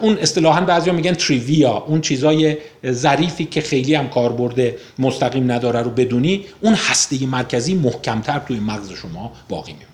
اون 0.00 0.18
اصطلاحا 0.18 0.60
بعضیا 0.60 0.92
میگن 0.92 1.12
تریویا 1.12 1.72
اون 1.72 2.00
چیزای 2.00 2.56
ظریفی 2.86 3.44
که 3.44 3.60
خیلی 3.60 3.94
هم 3.94 4.08
کاربرد 4.08 4.74
مستقیم 4.98 5.52
نداره 5.52 5.82
رو 5.82 5.90
بدونی 5.90 6.44
اون 6.60 6.74
هسته 6.74 7.26
مرکزی 7.26 7.74
محکمتر 7.74 8.38
توی 8.38 8.60
مغز 8.60 8.92
شما 8.92 9.32
باقی 9.48 9.72
میمونه. 9.72 9.89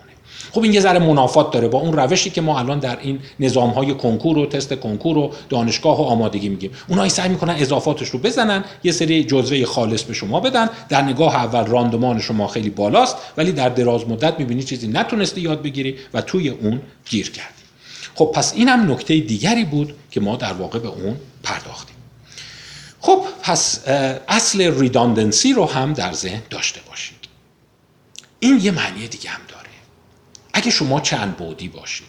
خب 0.56 0.62
این 0.62 0.72
یه 0.72 0.80
ذره 0.80 0.98
منافات 0.98 1.50
داره 1.50 1.68
با 1.68 1.78
اون 1.78 1.92
روشی 1.92 2.30
که 2.30 2.40
ما 2.40 2.58
الان 2.58 2.78
در 2.78 2.98
این 3.00 3.18
نظام 3.40 3.70
های 3.70 3.94
کنکور 3.94 4.38
و 4.38 4.46
تست 4.46 4.74
کنکور 4.74 5.18
و 5.18 5.32
دانشگاه 5.48 6.00
و 6.00 6.02
آمادگی 6.02 6.48
میگیم 6.48 6.70
اونایی 6.88 7.10
سعی 7.10 7.28
می‌کنن 7.28 7.54
اضافاتش 7.54 8.08
رو 8.08 8.18
بزنن 8.18 8.64
یه 8.84 8.92
سری 8.92 9.24
جزوه 9.24 9.64
خالص 9.64 10.02
به 10.02 10.14
شما 10.14 10.40
بدن. 10.40 10.68
در 10.88 11.02
نگاه 11.02 11.36
اول 11.36 11.66
راندمان 11.66 12.20
شما 12.20 12.46
خیلی 12.46 12.70
بالاست 12.70 13.16
ولی 13.36 13.52
در 13.52 13.68
دراز 13.68 14.08
مدت 14.08 14.38
می‌بینی 14.38 14.62
چیزی 14.62 14.88
نتونستی 14.88 15.40
یاد 15.40 15.62
بگیری 15.62 15.96
و 16.14 16.20
توی 16.20 16.48
اون 16.48 16.80
گیر 17.10 17.30
کردی. 17.30 17.62
خب 18.14 18.32
پس 18.34 18.52
این 18.54 18.68
هم 18.68 18.92
نکته 18.92 19.20
دیگری 19.20 19.64
بود 19.64 19.94
که 20.10 20.20
ما 20.20 20.36
در 20.36 20.52
واقع 20.52 20.78
به 20.78 20.88
اون 20.88 21.16
پرداختیم. 21.42 21.96
خب 23.00 23.22
پس 23.42 23.80
اصل 24.28 24.80
ریداندنسی 24.80 25.52
رو 25.52 25.66
هم 25.66 25.92
در 25.92 26.12
ذهن 26.12 26.42
داشته 26.50 26.80
باشید 26.88 27.16
این 28.40 28.60
یه 28.62 28.70
معنی 28.70 29.08
دیگه 29.08 29.30
هم 29.30 29.40
داره. 29.48 29.65
اگه 30.56 30.70
شما 30.70 31.00
چند 31.00 31.36
بودی 31.36 31.68
باشید 31.68 32.06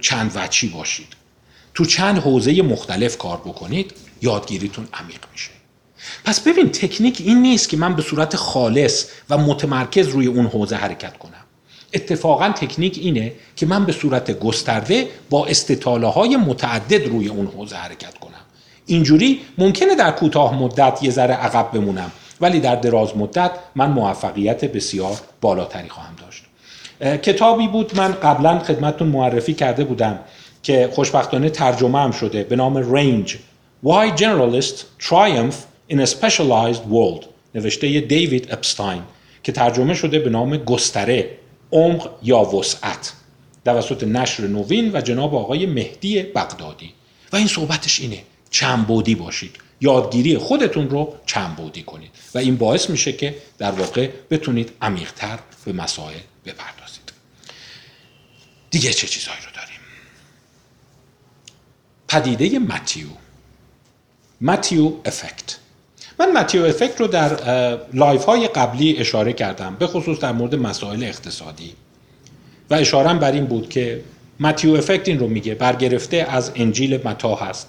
چند 0.00 0.32
وچی 0.34 0.68
باشید 0.68 1.06
تو 1.74 1.84
چند 1.84 2.18
حوزه 2.18 2.62
مختلف 2.62 3.18
کار 3.18 3.36
بکنید 3.36 3.92
یادگیریتون 4.22 4.88
عمیق 4.94 5.20
میشه. 5.32 5.50
پس 6.24 6.40
ببین 6.40 6.68
تکنیک 6.68 7.20
این 7.20 7.42
نیست 7.42 7.68
که 7.68 7.76
من 7.76 7.96
به 7.96 8.02
صورت 8.02 8.36
خالص 8.36 9.06
و 9.30 9.38
متمرکز 9.38 10.08
روی 10.08 10.26
اون 10.26 10.46
حوزه 10.46 10.76
حرکت 10.76 11.18
کنم. 11.18 11.44
اتفاقا 11.92 12.48
تکنیک 12.48 12.98
اینه 12.98 13.32
که 13.56 13.66
من 13.66 13.84
به 13.84 13.92
صورت 13.92 14.38
گسترده 14.38 15.08
با 15.30 15.46
استطاله 15.46 16.06
های 16.06 16.36
متعدد 16.36 17.06
روی 17.06 17.28
اون 17.28 17.46
حوزه 17.46 17.76
حرکت 17.76 18.18
کنم. 18.18 18.44
اینجوری 18.86 19.40
ممکنه 19.58 19.94
در 19.94 20.10
کوتاه 20.10 20.54
مدت 20.54 20.98
یه 21.02 21.10
ذره 21.10 21.34
عقب 21.34 21.70
بمونم 21.72 22.12
ولی 22.40 22.60
در 22.60 22.76
دراز 22.76 23.16
مدت 23.16 23.50
من 23.74 23.90
موفقیت 23.90 24.64
بسیار 24.64 25.20
بالاتری 25.40 25.88
خواهم 25.88 26.14
کتابی 27.00 27.68
بود. 27.68 27.96
من 27.96 28.12
قبلا 28.12 28.58
خدمتتون 28.58 29.08
معرفی 29.08 29.54
کرده 29.54 29.84
بودم 29.84 30.18
که 30.62 30.90
خوشبختانه 30.92 31.50
ترجمه 31.50 31.98
هم 31.98 32.10
شده 32.12 32.44
به 32.44 32.56
نام 32.56 32.76
رنج 32.94 33.38
Why 33.84 34.10
Generalists 34.16 35.04
Triumph 35.08 35.56
in 35.90 35.98
a 36.00 36.06
Specialized 36.06 36.84
World? 36.92 37.24
نوشته 37.54 38.00
دیوید 38.00 38.52
اپستاین 38.52 39.02
که 39.42 39.52
ترجمه 39.52 39.94
شده 39.94 40.18
به 40.18 40.30
نام 40.30 40.56
گستره 40.56 41.30
عمق 41.72 42.10
یا 42.22 42.38
وسعت. 42.38 43.12
توسط 43.64 44.04
نشر 44.04 44.46
نوین 44.46 44.90
و 44.94 45.00
جناب 45.00 45.34
آقای 45.34 45.66
مهدی 45.66 46.22
بغدادی. 46.22 46.92
و 47.32 47.36
این 47.36 47.46
صحبتش 47.46 48.00
اینه 48.00 48.18
چندبعدی 48.50 49.14
باشید. 49.14 49.56
یادگیری 49.80 50.38
خودتون 50.38 50.90
رو 50.90 51.14
چندبعدی 51.26 51.82
کنید. 51.82 52.10
و 52.34 52.38
این 52.38 52.56
باعث 52.56 52.90
میشه 52.90 53.12
که 53.12 53.34
در 53.58 53.70
واقع 53.70 54.08
بتونید 54.30 54.72
عمیقتر 54.82 55.38
به 55.64 55.72
مسائل 55.72 56.18
بپردازید. 56.46 56.87
دیگه 58.70 58.92
چه 58.92 59.06
چیزهایی 59.06 59.40
رو 59.40 59.50
داریم؟ 59.54 59.80
پدیده 62.08 62.58
Matthew. 62.58 63.08
Matthew 64.40 64.92
effect. 65.04 65.56
من 66.20 66.32
Matthew 66.32 66.64
effect 66.64 67.00
رو 67.00 67.06
در 67.06 67.30
لایو 67.92 68.24
های 68.24 68.48
قبلی 68.48 68.96
اشاره 68.96 69.32
کردم 69.32 69.76
به 69.76 69.86
خصوص 69.86 70.18
در 70.18 70.32
مورد 70.32 70.54
مسائل 70.54 71.04
اقتصادی. 71.04 71.74
و 72.70 72.74
اشاره 72.74 73.14
بر 73.14 73.32
این 73.32 73.46
بود 73.46 73.68
که 73.68 74.04
متیو 74.40 74.74
افکت 74.74 75.08
این 75.08 75.18
رو 75.18 75.28
میگه 75.28 75.54
برگرفته 75.54 76.16
از 76.16 76.52
انجیل 76.54 77.08
متا 77.08 77.34
هست. 77.34 77.68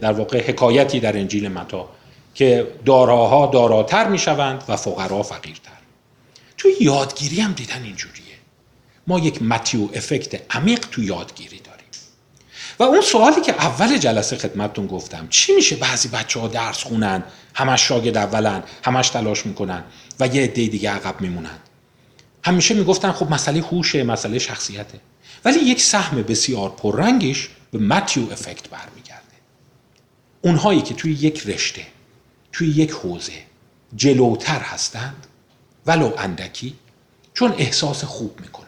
در 0.00 0.12
واقع 0.12 0.48
حکایتی 0.48 1.00
در 1.00 1.16
انجیل 1.16 1.48
متا 1.48 1.88
که 2.34 2.66
داراها 2.84 3.46
داراتر 3.46 4.08
می‌شوند 4.08 4.64
و 4.68 4.76
فقرا 4.76 5.22
فقیرتر. 5.22 5.70
توی 6.58 6.72
یادگیری 6.80 7.40
هم 7.40 7.52
دیدن 7.52 7.82
اینجوریه. 7.82 8.25
ما 9.06 9.18
یک 9.18 9.42
متیو 9.42 9.88
افکت 9.94 10.56
عمیق 10.56 10.86
تو 10.90 11.02
یادگیری 11.02 11.58
داریم. 11.58 11.86
و 12.78 12.82
اون 12.82 13.00
سوالی 13.00 13.40
که 13.40 13.52
اول 13.52 13.98
جلسه 13.98 14.36
خدمتتون 14.36 14.86
گفتم 14.86 15.26
چی 15.30 15.54
میشه 15.54 15.76
بعضی 15.76 16.08
بچه 16.08 16.40
ها 16.40 16.48
درس 16.48 16.82
خونن 16.82 17.22
همش 17.54 17.88
شاگرد 17.88 18.16
اولن 18.16 18.62
همش 18.84 19.08
تلاش 19.08 19.46
می‌کنن 19.46 19.84
و 20.20 20.26
یه 20.26 20.42
عده 20.42 20.66
دیگه 20.66 20.90
عقب 20.90 21.20
میمونن؟ 21.20 21.58
همیشه 22.44 22.74
می‌گفتن 22.74 23.12
خب 23.12 23.30
مسئله 23.30 23.60
هوشه 23.60 24.04
مسئله 24.04 24.38
شخصیته. 24.38 25.00
ولی 25.44 25.58
یک 25.58 25.80
سهم 25.80 26.22
بسیار 26.22 26.70
پررنگش 26.70 27.48
به 27.70 27.78
متیو 27.78 28.32
افکت 28.32 28.68
برمیگرده. 28.68 29.22
اونهایی 30.42 30.82
که 30.82 30.94
توی 30.94 31.12
یک 31.12 31.46
رشته 31.46 31.86
توی 32.52 32.68
یک 32.68 32.90
حوزه 32.90 33.32
جلوتر 33.96 34.60
هستند 34.60 35.26
ولو 35.86 36.12
اندکی 36.18 36.74
چون 37.34 37.54
احساس 37.58 38.04
خوب 38.04 38.40
می‌کنند 38.40 38.65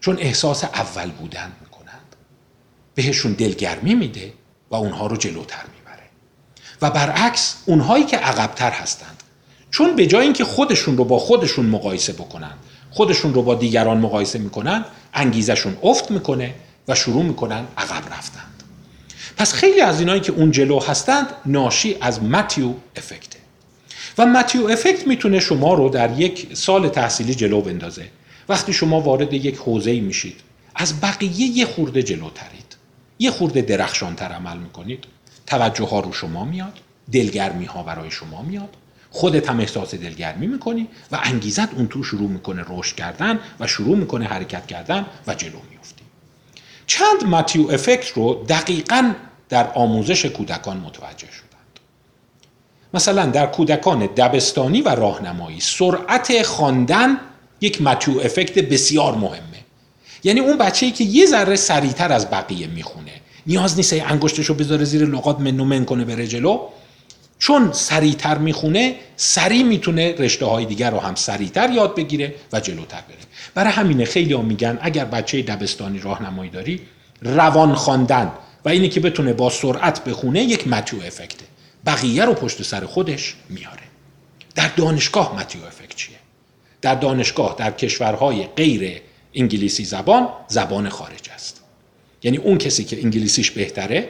چون 0.00 0.18
احساس 0.18 0.64
اول 0.64 1.10
بودن 1.10 1.52
می‌کنند. 1.60 2.16
بهشون 2.94 3.32
دلگرمی 3.32 3.94
میده 3.94 4.32
و 4.70 4.74
اونها 4.74 5.06
رو 5.06 5.16
جلوتر 5.16 5.64
می‌بره. 5.78 6.02
و 6.82 6.90
برعکس 6.90 7.56
اونهایی 7.66 8.04
که 8.04 8.16
عقبتر 8.16 8.70
هستند. 8.70 9.22
چون 9.70 9.96
به 9.96 10.06
جای 10.06 10.24
اینکه 10.24 10.44
خودشون 10.44 10.96
رو 10.96 11.04
با 11.04 11.18
خودشون 11.18 11.66
مقایسه 11.66 12.12
بکنن 12.12 12.52
خودشون 12.90 13.34
رو 13.34 13.42
با 13.42 13.54
دیگران 13.54 13.98
مقایسه 13.98 14.38
می‌کنن 14.38 14.84
انگیزشون 15.14 15.76
افت 15.82 16.10
می‌کنه 16.10 16.54
و 16.88 16.94
شروع 16.94 17.22
می‌کنن 17.22 17.64
عقب 17.76 18.12
رفتند. 18.12 18.62
پس 19.36 19.52
خیلی 19.52 19.80
از 19.80 20.00
اینایی 20.00 20.20
که 20.20 20.32
اون 20.32 20.50
جلو 20.50 20.80
هستند 20.80 21.26
ناشی 21.46 21.96
از 22.00 22.22
متیو 22.22 22.72
افکته 22.96 23.38
و 24.18 24.26
متیو 24.26 24.66
افکت 24.66 25.06
می‌تونه 25.06 25.40
شما 25.40 25.74
رو 25.74 25.88
در 25.88 26.20
یک 26.20 26.56
سال 26.56 26.88
تحصیلی 26.88 27.34
جلو 27.34 27.60
بندازه. 27.60 28.08
وقتی 28.48 28.72
شما 28.72 29.00
وارد 29.00 29.32
یک 29.32 29.56
حوزه 29.56 30.00
میشید 30.00 30.40
از 30.74 31.00
بقیه 31.00 31.40
یه 31.40 31.66
خورده 31.66 32.02
جلوترید. 32.02 32.76
یه 33.18 33.30
خورده 33.30 33.62
درخشانتر 33.62 34.24
عمل 34.24 34.56
می‌کنید. 34.56 35.04
توجه 35.46 35.84
ها 35.84 36.00
رو 36.00 36.12
شما 36.12 36.44
میاد 36.44 36.80
دلگرمی 37.12 37.64
ها 37.64 37.82
برای 37.82 38.10
شما 38.10 38.42
میاد. 38.42 38.76
خودت 39.10 39.50
هم 39.50 39.60
احساس 39.60 39.94
دلگرمی 39.94 40.46
می‌کنی 40.46 40.88
و 41.12 41.18
انگیزت 41.22 41.74
اون 41.74 41.88
تو 41.88 42.02
شروع 42.02 42.30
می‌کنه 42.30 42.64
رشد 42.68 42.96
کردن 42.96 43.38
و 43.60 43.66
شروع 43.66 43.96
می‌کنه 43.96 44.24
حرکت 44.24 44.66
کردن 44.66 45.06
و 45.26 45.34
جلو 45.34 45.58
میفتی 45.70 46.02
چند 46.86 47.24
متیو 47.24 47.70
افکت 47.70 48.08
رو 48.08 48.44
دقیقا 48.48 49.12
در 49.48 49.72
آموزش 49.72 50.24
کودکان 50.26 50.76
متوجه 50.76 51.26
شد 51.32 51.48
مثلا 52.94 53.26
در 53.26 53.46
کودکان 53.46 54.06
دبستانی 54.06 54.82
و 54.82 54.88
راهنمایی 54.88 55.60
سرعت 55.60 56.42
خواندن 56.42 57.20
یک 57.60 57.82
متیو 57.82 58.20
افکت 58.20 58.58
بسیار 58.58 59.14
مهمه. 59.14 59.58
یعنی 60.24 60.40
اون 60.40 60.58
بچه 60.58 60.86
ای 60.86 60.92
که 60.92 61.04
یه 61.04 61.26
ذره 61.26 61.56
سریعتر 61.56 62.12
از 62.12 62.30
بقیه 62.30 62.66
می‌خونه 62.66 63.12
نیاز 63.46 63.76
نیست 63.76 63.92
انگشتشو 63.92 64.54
بذاره 64.54 64.84
زیر 64.84 65.04
لغات 65.04 65.40
منو 65.40 65.64
من 65.64 65.84
کنه 65.84 66.04
بره 66.04 66.26
جلو. 66.26 66.60
چون 67.38 67.72
سریعتر 67.72 68.38
می‌خونه 68.38 68.94
سریع 69.16 69.62
می‌تونه 69.62 70.14
رشته 70.18 70.46
های 70.46 70.64
دیگر 70.64 70.90
رو 70.90 70.98
هم 70.98 71.14
سریعتر 71.14 71.70
یاد 71.70 71.96
بگیره 71.96 72.34
و 72.52 72.60
جلوتر 72.60 73.00
بره. 73.08 73.18
برای 73.54 73.72
همینه 73.72 74.04
خیلی 74.04 74.32
ها 74.32 74.42
میگن 74.42 74.78
اگر 74.82 75.04
بچه 75.04 75.42
دبستانی 75.42 75.98
راهنمایی 75.98 76.50
داری 76.50 76.80
روان 77.22 77.74
خواندن 77.74 78.32
و 78.64 78.68
اینی 78.68 78.88
که 78.88 79.00
بتونه 79.00 79.32
با 79.32 79.50
سرعت 79.50 80.04
بخونه 80.04 80.42
یک 80.42 80.68
متیو 80.68 81.02
افکته. 81.02 81.44
بقیه 81.86 82.24
رو 82.24 82.34
پشت 82.34 82.62
سر 82.62 82.86
خودش 82.86 83.34
میاره. 83.48 83.82
در 84.54 84.68
دانشگاه 84.76 85.36
متیو 85.36 85.64
افکت 85.64 85.96
چیه؟ 85.96 86.17
در 86.88 86.94
دانشگاه 86.94 87.54
در 87.58 87.70
کشورهای 87.70 88.46
غیر 88.46 89.00
انگلیسی 89.34 89.84
زبان 89.84 90.28
زبان 90.48 90.88
خارج 90.88 91.30
است. 91.34 91.60
یعنی 92.22 92.36
اون 92.36 92.58
کسی 92.58 92.84
که 92.84 93.02
انگلیسیش 93.02 93.50
بهتره 93.50 94.08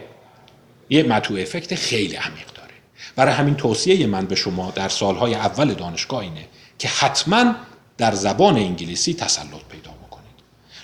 یه 0.91 1.03
متیو 1.03 1.37
افکت 1.37 1.75
خیلی 1.75 2.17
عمیق 2.17 2.47
داره. 2.55 2.75
برای 3.17 3.35
همین 3.35 3.55
توصیه 3.55 4.07
من 4.07 4.27
به 4.27 4.35
شما 4.35 4.71
در 4.71 4.89
سالهای 4.89 5.35
اول 5.35 5.75
دانشگاه 5.75 6.21
اینه 6.21 6.45
که 6.79 6.89
حتما 6.89 7.55
در 7.97 8.15
زبان 8.15 8.57
انگلیسی 8.57 9.15
تسلط 9.15 9.68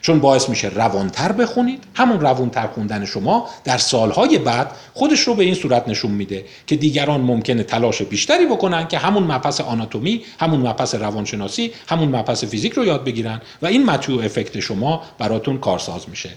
چون 0.05 0.21
باعث 0.21 0.49
میشه 0.49 0.69
روانتر 0.69 1.33
بخونید. 1.33 1.85
همون 1.95 2.21
روانتر 2.21 2.67
خوندن 2.67 3.05
شما 3.05 3.49
در 3.65 3.79
سالهای 3.79 4.39
بعد 4.39 4.71
خودش 4.95 5.21
رو 5.21 5.35
به 5.35 5.45
این 5.45 5.55
صورت 5.55 5.89
نشون 5.89 6.11
میده 6.11 6.45
که 6.67 6.77
دیگران 6.77 7.21
ممکنه 7.21 7.63
تلاش 7.63 8.03
بیشتری 8.03 8.47
بکنن 8.47 8.89
که 8.89 8.99
همون 8.99 9.23
مبحث 9.23 9.61
آناتومی 9.61 10.25
همون 10.41 10.61
مبحث 10.61 10.95
روانشناسی 10.95 11.73
همون 11.89 12.09
مبحث 12.09 12.45
فیزیک 12.45 12.73
رو 12.73 12.85
یاد 12.85 13.05
بگیرن 13.05 13.41
و 13.63 13.67
این 13.67 13.85
متیو 13.87 14.21
افکت 14.21 14.61
شما 14.61 15.03
براتون 15.19 15.59
کارساز 15.59 16.09
میشه. 16.09 16.31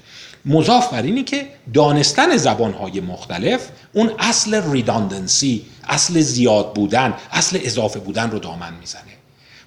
مضاف 0.45 0.93
بر 0.93 1.01
اینی 1.01 1.23
که 1.23 1.47
دانستن 1.73 2.37
زبانهای 2.37 2.99
مختلف 2.99 3.67
اون 3.93 4.11
اصل 4.19 4.71
ریداندنسی 4.71 5.65
اصل 5.87 6.21
زیاد 6.21 6.73
بودن 6.73 7.13
اصل 7.31 7.59
اضافه 7.63 7.99
بودن 7.99 8.31
رو 8.31 8.39
دامن 8.39 8.73
می‌زنه. 8.79 9.16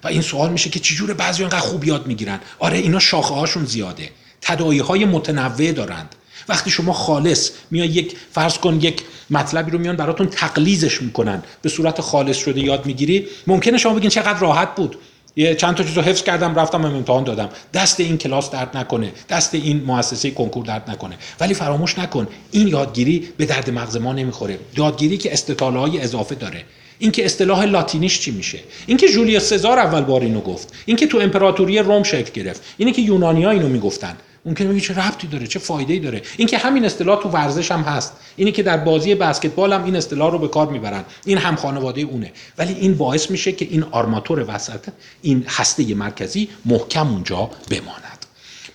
و 0.03 0.07
این 0.07 0.21
سوال 0.21 0.51
میشه 0.51 0.69
که 0.69 0.79
چجور 0.79 1.13
بعضی 1.13 1.43
اینقدر 1.43 1.59
خوب 1.59 1.85
یاد 1.85 2.07
می‌گیرن؟ 2.07 2.39
آره 2.59 2.77
اینا 2.77 2.99
شاخه 2.99 3.33
هاشون 3.33 3.65
زیاده. 3.65 4.09
تدایی 4.41 4.79
های 4.79 5.05
متنوع 5.05 5.71
دارند. 5.71 6.15
وقتی 6.49 6.69
شما 6.69 6.93
خالص 6.93 7.51
میای 7.71 7.87
یک 7.87 8.15
فرض 8.31 8.57
کن 8.57 8.79
یک 8.81 9.01
مطلبی 9.29 9.71
رو 9.71 9.79
میان 9.79 9.95
براتون 9.95 10.27
تقلیزش 10.27 11.01
می‌کنن 11.01 11.43
به 11.61 11.69
صورت 11.69 12.01
خالص 12.01 12.37
شده 12.37 12.61
یاد 12.61 12.85
می‌گیری 12.85 13.27
ممکنه 13.47 13.77
شما 13.77 13.93
بگین 13.93 14.09
چقدر 14.09 14.39
راحت 14.39 14.75
بود. 14.75 14.97
یه 15.35 15.55
چند 15.55 15.75
تا 15.75 15.83
چیز 15.83 15.97
رو 15.97 16.01
حفظ 16.01 16.23
کردم 16.23 16.55
رفتم 16.55 16.85
امتحان 16.85 17.23
دادم. 17.23 17.49
دست 17.73 17.99
این 17.99 18.17
کلاس 18.17 18.51
درد 18.51 18.77
نکنه 18.77 19.11
دست 19.29 19.55
این 19.55 19.83
مؤسسه 19.83 20.31
کنکور 20.31 20.65
درد 20.65 20.89
نکنه. 20.89 21.17
ولی 21.39 21.53
فراموش 21.53 21.99
نکن 21.99 22.27
این 22.51 22.67
یادگیری 22.67 23.29
به 23.37 23.45
درد 23.45 23.69
مغز 23.69 23.97
ما 23.97 24.13
نمی‌خوره. 24.13 24.59
یادگیری 24.77 25.17
که 25.17 25.33
استطاله 25.33 26.01
اضافه 26.01 26.35
داره. 26.35 26.63
اینکه 27.01 27.25
اصطلاح 27.25 27.63
لاتینیش 27.63 28.19
چی 28.19 28.31
میشه؟ 28.31 28.59
اینکه 28.87 29.07
جولیوس 29.07 29.43
سزار 29.43 29.79
اول 29.79 30.01
بار 30.01 30.21
اینو 30.21 30.41
گفت. 30.41 30.73
اینکه 30.85 31.07
تو 31.07 31.17
امپراتوری 31.17 31.79
روم 31.79 32.03
شکل 32.03 32.31
گرفت. 32.41 32.63
اینه 32.77 32.91
که 32.91 33.01
اینو 33.01 33.67
می‌گفتن. 33.67 34.17
ممکنه 34.45 34.67
بگی 34.67 34.81
چه 34.81 34.93
ربطی 34.93 35.27
داره؟ 35.27 35.47
چه 35.47 35.59
فایده‌ای 35.59 35.99
داره؟ 35.99 36.21
اینکه 36.37 36.57
همین 36.57 36.85
اصطلاح 36.85 37.21
تو 37.23 37.29
ورزش 37.29 37.71
هم 37.71 37.81
هست. 37.81 38.13
اینه 38.35 38.51
که 38.51 38.63
در 38.63 38.77
بازی 38.77 39.15
بسکتبال 39.15 39.73
هم 39.73 39.83
این 39.83 39.95
اصطلاح 39.95 40.31
رو 40.31 40.39
به 40.39 40.47
کار 40.47 40.67
می‌برن. 40.67 41.03
این 41.25 41.37
هم 41.37 41.55
خانواده 41.55 42.01
اونه. 42.01 42.31
ولی 42.57 42.73
این 42.73 42.93
باعث 42.93 43.31
میشه 43.31 43.51
که 43.51 43.67
این 43.71 43.83
آرماتور 43.83 44.45
وسط 44.55 44.87
این 45.21 45.45
هسته 45.47 45.95
مرکزی 45.95 46.49
محکم 46.65 47.07
اونجا 47.07 47.49
بماند. 47.69 48.25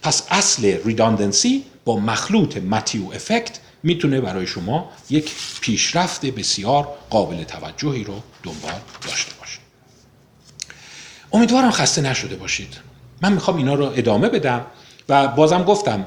پس 0.03 0.22
اصل 0.31 0.77
ریداندنسی 0.85 1.62
با 1.85 1.97
مخلوط 1.97 2.57
متیو 2.57 3.03
افکت 3.14 3.59
می‌تونه 3.87 4.20
برای 4.20 4.47
شما 4.47 4.91
یک 5.11 5.32
پیشرفت 5.61 6.26
بسیار 6.26 6.89
قابل 7.11 7.45
توجهی 7.45 8.05
رو 8.05 8.22
دنبال 8.43 8.80
داشته 9.03 9.32
باشه. 9.41 9.59
امیدوارم 11.32 11.70
خسته 11.70 12.03
نشده 12.03 12.37
باشید. 12.37 12.76
من 13.22 13.32
می‌خوام 13.32 13.57
اینا 13.57 13.74
رو 13.74 13.93
ادامه 13.97 14.28
بدم 14.28 14.66
و 15.09 15.28
بازم 15.28 15.64
گفتم 15.64 16.07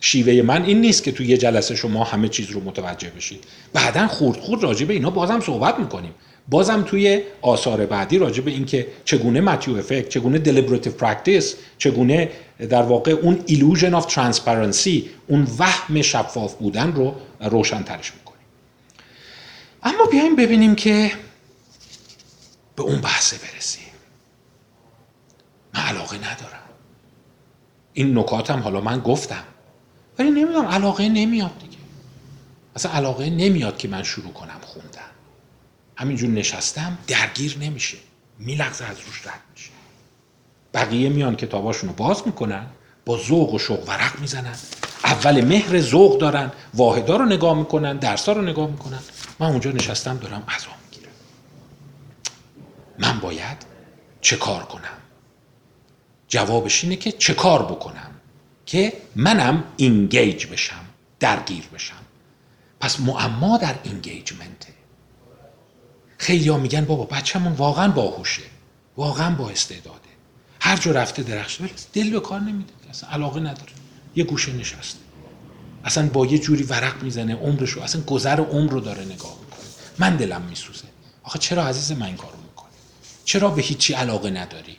شیوه 0.00 0.42
من 0.42 0.64
این 0.64 0.80
نیست 0.80 1.02
که 1.02 1.12
توی 1.12 1.26
یه 1.26 1.36
جلسه 1.36 1.76
شما 1.76 2.04
همه 2.04 2.28
چیز 2.28 2.50
رو 2.50 2.60
متوجه 2.60 3.10
بشید. 3.10 3.44
بعدا 3.72 4.08
خورد 4.08 4.40
خورد 4.40 4.62
راجع 4.62 4.86
به 4.86 4.94
اینا 4.94 5.10
بازم 5.10 5.40
صحبت 5.40 5.78
می‌کنیم. 5.78 6.14
بازم 6.48 6.82
توی 6.82 7.22
آثار 7.42 7.86
بعدی 7.86 8.18
راجع 8.18 8.42
به 8.42 8.50
اینکه 8.50 8.86
چگونه 9.04 9.40
Matthew 9.40 9.76
effect 9.76 10.08
چگونه 10.08 10.38
deliberative 10.38 10.92
practice 10.92 11.54
چگونه 11.78 12.30
در 12.70 12.82
واقع 12.82 13.10
اون 13.10 13.42
illusion 13.46 13.94
of 13.94 14.06
transparency 14.06 15.10
اون 15.26 15.48
وهم 15.58 16.02
شفاف 16.02 16.54
بودن 16.54 16.92
رو 16.92 17.14
روشن 17.40 17.82
ترش 17.82 18.12
می‌کنیم 18.14 18.46
اما 19.82 20.06
بیایم 20.06 20.36
ببینیم 20.36 20.74
که 20.74 21.12
به 22.76 22.82
اون 22.82 23.00
بحثه 23.00 23.36
برسیم. 23.38 23.84
من 25.74 25.80
علاقه 25.80 26.16
ندارم. 26.16 26.62
این 27.92 28.18
نکاتم 28.18 28.58
حالا 28.60 28.80
من 28.80 29.00
گفتم. 29.00 29.44
ولی 30.18 30.30
نمی‌دونم 30.30 30.66
علاقه 30.66 31.08
نمیاد 31.08 31.58
دیگه. 31.58 31.78
اصلا 32.76 32.92
علاقه 32.92 33.30
نمیاد 33.30 33.78
که 33.78 33.88
من 33.88 34.02
شروع 34.02 34.32
کنم 34.32 34.60
خوندن. 34.62 35.03
همینجور 35.96 36.30
نشستم 36.30 36.98
درگیر 37.06 37.58
نمیشه. 37.58 37.96
میلغزه 38.38 38.84
از 38.84 39.00
روش 39.00 39.26
رد 39.26 39.40
میشه. 39.54 39.70
بقیه 40.74 41.08
میان 41.08 41.36
کتاباشون 41.36 41.88
رو 41.88 41.94
باز 41.94 42.22
می‌کنن 42.26 42.66
با 43.04 43.18
ذوق 43.18 43.54
و 43.54 43.58
شوق 43.58 43.88
ورق 43.88 44.20
می‌زنن. 44.20 44.54
اول 45.04 45.44
مهر 45.44 45.80
ذوق 45.80 46.18
دارن 46.18 46.52
واحدا 46.74 47.16
رو 47.16 47.24
نگاه 47.24 47.58
می‌کنن 47.58 47.96
درسا 47.96 48.32
رو 48.32 48.42
نگاه 48.42 48.70
می‌کنن. 48.70 48.98
من 49.38 49.46
اونجا 49.46 49.70
نشستم 49.70 50.16
دارم 50.16 50.40
غذا 50.48 50.68
می‌گیرم. 50.84 51.12
من 52.98 53.20
باید 53.20 53.66
چه 54.20 54.36
کار 54.36 54.62
کنم؟ 54.62 54.98
جوابش 56.28 56.84
اینه 56.84 56.96
که 56.96 57.12
چه 57.12 57.34
کار 57.34 57.62
بکنم 57.62 58.10
که 58.66 58.92
منم 59.16 59.64
اینگیج 59.76 60.46
بشم 60.46 60.84
درگیر 61.20 61.64
بشم. 61.74 61.94
پس 62.80 63.00
معما 63.00 63.58
در 63.58 63.74
اینگیجمنته 63.82 64.68
خیلی 66.18 66.48
ها 66.48 66.58
میگن 66.58 66.84
بابا 66.84 67.04
بچه‌مون 67.04 67.52
واقعا 67.52 67.88
باهوشه. 67.88 68.42
واقعا 68.96 69.34
با 69.34 69.50
استعداده. 69.50 69.98
هر 70.60 70.76
جا 70.76 70.90
رفته 70.90 71.22
درخش 71.22 71.58
دل 71.92 72.10
به 72.10 72.20
کار 72.20 72.40
نمیده. 72.40 72.72
اصلا 72.90 73.10
علاقه 73.10 73.40
نداره. 73.40 73.72
یه 74.16 74.24
گوشه 74.24 74.52
نشسته. 74.52 74.98
اصلا 75.84 76.08
با 76.08 76.26
یه 76.26 76.38
جوری 76.38 76.62
ورق 76.62 77.02
می‌زنه 77.02 77.34
عمرشو 77.34 77.80
اصلا 77.80 78.02
گذر 78.02 78.40
عمر 78.40 78.70
رو 78.70 78.80
داره 78.80 79.04
نگاه 79.04 79.36
می‌کنه. 79.44 79.64
من 79.98 80.16
دلم 80.16 80.42
میسوزه. 80.42 80.84
آخه 81.22 81.38
چرا 81.38 81.66
عزیز 81.66 81.98
من 81.98 82.06
این 82.06 82.16
کارو 82.16 82.36
می‌کنی؟ 82.36 82.68
چرا 83.24 83.50
به 83.50 83.62
هیچی 83.62 83.94
علاقه 83.94 84.30
نداری؟ 84.30 84.76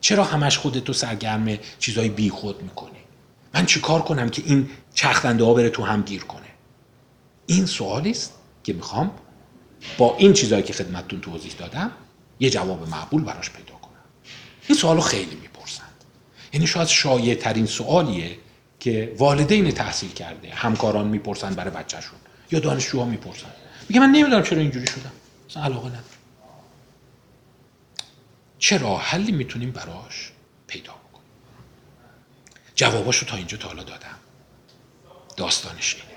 چرا 0.00 0.24
همش 0.24 0.58
خودتو 0.58 0.92
سرگرم 0.92 1.58
چیزای 1.78 2.08
بیخود 2.08 2.62
می‌کنی؟ 2.62 2.90
من 3.54 3.66
چیکار 3.66 4.02
کنم 4.02 4.28
که 4.28 4.42
این 4.46 4.70
چرخنده 4.94 5.44
ها 5.44 5.54
بره 5.54 5.70
تو 5.70 5.84
هم 5.84 6.02
گیر 6.02 6.24
کنه؟ 6.24 6.46
این 7.46 7.66
سوالی 7.66 8.10
است 8.10 8.32
که 8.64 8.72
می‌خوام 8.72 9.10
با 9.98 10.16
این 10.16 10.32
چیزهایی 10.32 10.64
که 10.64 10.72
خدمتتون 10.72 11.20
توضیح 11.20 11.52
دادم 11.52 11.90
یه 12.40 12.50
جواب 12.50 12.88
معقول 12.88 13.24
براش 13.24 13.50
پیدا 13.50 13.74
کنم. 13.74 14.04
این 14.68 14.78
سوالو 14.78 15.00
خیلی 15.00 15.34
می‌پرسند. 15.34 16.04
یعنی 16.52 16.66
شاید 16.66 16.88
شایع 16.88 17.34
ترین 17.34 17.66
سوالیه 17.66 18.38
که 18.80 19.14
والدین 19.18 19.70
تحصیل 19.70 20.12
کرده 20.12 20.50
همکاران 20.54 21.08
می‌پرسن 21.08 21.54
برای 21.54 21.70
بچهشون 21.70 22.18
یا 22.52 22.60
دانشجوها 22.60 23.04
می‌پرسن. 23.04 23.50
میگه 23.88 24.00
من 24.00 24.06
نمی‌دونم 24.10 24.42
چرا 24.42 24.58
اینجوری 24.58 24.86
شدم. 24.86 25.12
اصلا 25.50 25.62
علاقه 25.62 25.88
ندارم. 25.88 26.04
چه 28.58 28.78
راه 28.78 29.02
حلی 29.02 29.32
می‌تونیم 29.32 29.70
براش 29.70 30.32
پیدا 30.66 30.92
بکنیم؟ 30.92 31.30
جواباشو 32.74 33.26
تا 33.26 33.36
اینجا 33.36 33.56
تا 33.56 33.68
حالا 33.68 33.82
دادم. 33.82 34.18
داستانش 35.36 35.94
اینه. 35.94 36.13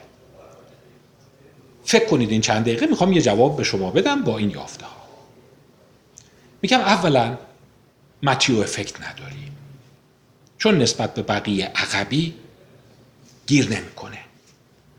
فکر 1.88 2.06
کنید 2.06 2.32
این 2.32 2.42
چند 2.42 2.62
دقیقه 2.62 2.86
می‌خوام 2.86 3.14
یه 3.14 3.22
جواب 3.22 3.58
به 3.58 3.64
شما 3.64 3.92
بدم 3.92 4.24
با 4.24 4.38
این 4.38 4.50
یافته 4.50 4.86
ها. 4.86 4.96
میگم 6.62 6.80
اولا 6.80 7.38
متیو 8.24 8.60
افکت 8.60 9.02
نداریم 9.02 9.52
چون 10.58 10.78
نسبت 10.78 11.14
به 11.14 11.22
بقیه 11.22 11.66
عقبی 11.66 12.34
گیر 13.48 13.66
نمی‌کنه. 13.66 14.18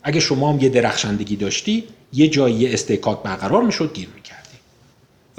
اگه 0.03 0.21
شما 0.21 0.53
هم 0.53 0.61
یه 0.61 0.69
درخشندگی 0.69 1.37
داشتی 1.37 1.85
یه 2.13 2.29
جایی 2.29 2.55
یه 2.55 2.73
استحکاک 2.73 3.23
برقرار 3.23 3.63
می‌شد 3.63 3.95
گیر 3.95 4.09
می‌کردی. 4.15 4.59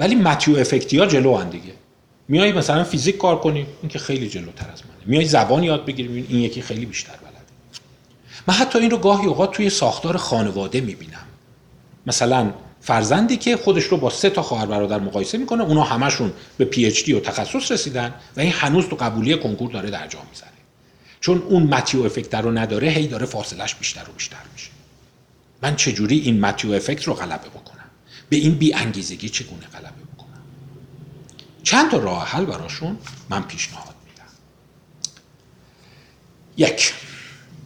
ولی 0.00 0.14
متیو 0.14 0.56
افکتی 0.56 0.98
ها 0.98 1.06
جلو 1.06 1.36
هم 1.36 1.50
دیگه. 1.50 1.72
میای 2.28 2.52
مثلا 2.52 2.84
فیزیک 2.84 3.18
کار 3.18 3.40
کنی 3.40 3.66
این 3.82 3.88
که 3.88 3.98
خیلی 3.98 4.28
جلوتر 4.28 4.70
از 4.72 4.82
منه. 4.82 5.06
میای 5.06 5.24
زبان 5.24 5.62
یاد 5.62 5.84
بگیری 5.84 6.26
این 6.28 6.40
یکی 6.40 6.62
خیلی 6.62 6.86
بیشتر 6.86 7.16
بلده. 7.16 7.36
من 8.46 8.54
حتی 8.54 8.78
این 8.78 8.90
رو 8.90 8.98
گاهی 8.98 9.26
اوقات 9.26 9.52
توی 9.52 9.70
ساختار 9.70 10.16
خانواده 10.16 10.80
می‌بینم. 10.80 11.26
مثلا 12.10 12.52
فرزندی 12.80 13.36
که 13.36 13.56
خودش 13.56 13.84
رو 13.84 13.96
با 13.96 14.10
سه 14.10 14.30
تا 14.30 14.42
خواهر 14.42 14.66
برادر 14.66 14.98
مقایسه 14.98 15.38
می‌کنه 15.38 15.64
اونا 15.64 15.82
همشون 15.82 16.32
به 16.58 16.64
پی 16.64 16.86
اچ 16.86 17.04
دی 17.04 17.12
و 17.12 17.20
تخصص 17.20 17.70
رسیدن 17.70 18.14
و 18.36 18.40
این 18.40 18.52
هنوز 18.52 18.88
تو 18.88 18.96
قبولی 18.96 19.36
کنکور 19.36 19.70
داره 19.70 19.90
در 19.90 20.06
جا 20.06 20.18
می‌زنه 20.30 20.50
چون 21.20 21.38
اون 21.38 21.62
متیو 21.62 22.02
افکت 22.02 22.34
رو 22.34 22.50
نداره 22.50 22.88
هی 22.88 23.06
داره 23.06 23.26
فاصلش 23.26 23.74
بیشتر 23.74 24.02
و 24.08 24.12
بیشتر 24.12 24.36
میشه. 24.52 24.70
من 25.62 25.76
چجوری 25.76 26.18
این 26.18 26.40
متیو 26.40 26.72
افکت 26.72 27.04
رو 27.04 27.14
غلبه 27.14 27.48
بکنم؟ 27.48 27.90
به 28.28 28.36
این 28.36 28.54
بی 28.54 28.74
انگیزگی 28.74 29.28
چگونه 29.28 29.66
غلبه 29.66 30.02
بکنم؟ 30.14 30.42
چند 31.62 31.90
تا 31.90 31.98
راه 31.98 32.28
حل 32.28 32.44
براشون 32.44 32.98
من 33.28 33.42
پیشنهاد 33.42 33.94
میدم. 34.08 34.30
یک 36.56 36.94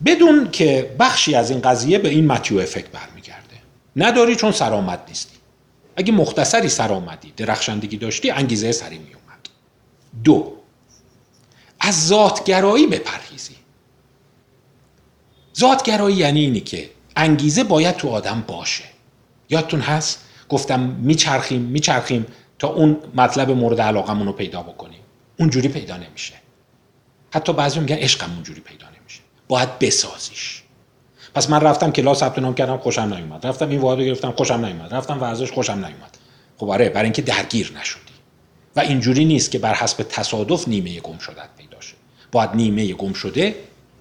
بدون 0.06 0.50
که 0.50 0.96
بخشی 0.98 1.34
از 1.34 1.50
این 1.50 1.60
قضیه 1.60 1.98
به 1.98 2.08
این 2.08 2.26
متیو 2.26 2.58
افکت 2.58 2.88
برمیگرده. 2.90 3.13
نداری 3.96 4.36
چون 4.36 4.52
سرآمد 4.52 5.02
نیستی. 5.08 5.36
اگه 5.96 6.12
مختصری 6.12 6.68
سرآمدی 6.68 7.32
درخشندگی 7.36 7.96
داشتی 7.96 8.30
انگیزه 8.30 8.72
سری 8.72 8.98
می 8.98 9.14
اومد 9.14 9.48
دو 10.24 10.52
از 11.80 12.06
ذاتگرایی 12.06 12.86
بپرهیزی. 12.86 13.54
ذاتگرایی 15.58 16.16
یعنی 16.16 16.40
اینی 16.40 16.60
که 16.60 16.90
انگیزه 17.16 17.64
باید 17.64 17.96
تو 17.96 18.08
آدم 18.08 18.44
باشه. 18.46 18.84
یادتون 19.50 19.80
هست؟ 19.80 20.20
گفتم 20.48 20.80
میچرخیم 20.80 21.60
میچرخیم 21.60 22.26
تا 22.58 22.68
اون 22.68 22.96
مطلب 23.14 23.50
مورد 23.50 23.80
علاقمون 23.80 24.26
رو 24.26 24.32
پیدا 24.32 24.62
بکنیم. 24.62 25.00
اونجوری 25.38 25.68
پیدا 25.68 25.96
نمیشه. 25.96 26.34
حتی 27.30 27.52
بعضی 27.52 27.80
میگن 27.80 27.96
عشقم 27.96 28.32
اونجوری 28.34 28.60
پیدا 28.60 28.86
نمیشه. 28.86 29.20
باید 29.48 29.78
بسازیش. 29.78 30.63
پس 31.34 31.50
من 31.50 31.60
رفتم 31.60 31.90
کلاس 31.92 32.20
ثبت 32.20 32.38
نام 32.38 32.54
کردم 32.54 32.76
خوشم 32.76 33.14
نیومد. 33.14 33.46
رفتم 33.46 33.68
این 33.68 33.80
واحد 33.80 34.00
گرفتم 34.00 34.30
خوشم 34.30 34.64
نیومد. 34.64 34.94
رفتم 34.94 35.20
ورزش 35.20 35.52
خوشم 35.52 35.72
نیومد. 35.72 36.18
خب 36.56 36.70
آره 36.70 36.88
برای 36.88 37.04
اینکه 37.04 37.22
درگیر 37.22 37.72
نشدی. 37.80 38.00
و 38.76 38.80
اینجوری 38.80 39.24
نیست 39.24 39.50
که 39.50 39.58
بر 39.58 39.74
حسب 39.74 40.06
تصادف 40.08 40.68
نیمه 40.68 41.00
گم 41.00 41.18
شدت 41.18 41.48
پیدا 41.58 41.80
شه. 41.80 41.94
باید 42.32 42.50
نیمه 42.54 42.92
گم 42.92 43.12
شده 43.12 43.54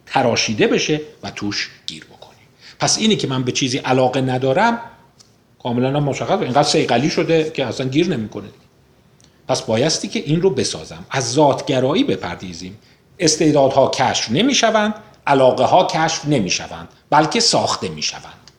تراشیده 0.05 0.67
بشه 0.67 1.01
و 1.23 1.31
توش 1.31 1.69
گیر 1.87 2.05
بکنی. 2.05 2.39
پس 2.79 2.97
اینی 2.97 3.15
که 3.15 3.27
من 3.27 3.43
به 3.43 3.51
چیزی 3.51 3.77
علاقه 3.77 4.21
ندارم 4.21 4.79
کاملا 5.63 5.99
مشخص. 5.99 6.39
اینقدر 6.41 6.63
سیقلی 6.63 7.09
شده 7.09 7.49
که 7.49 7.65
اصلا 7.65 7.87
گیر 7.87 8.09
نمی‌کنه. 8.09 8.47
پس 9.47 9.61
بایستی 9.61 10.07
که 10.07 10.19
این 10.19 10.41
رو 10.41 10.49
بسازم. 10.49 11.05
از 11.11 11.33
ذاتگرایی 11.33 12.03
بپردیزیم 12.03 12.77
استعدادها 13.19 13.91
کشف 13.93 14.31
نمی‌شوند. 14.31 14.93
علاقه 15.27 15.63
ها 15.63 15.87
کشف 15.87 16.25
نمی‌شوند 16.25 16.87
بلکه 17.09 17.39
ساخته 17.39 17.89
می‌شوند. 17.89 18.51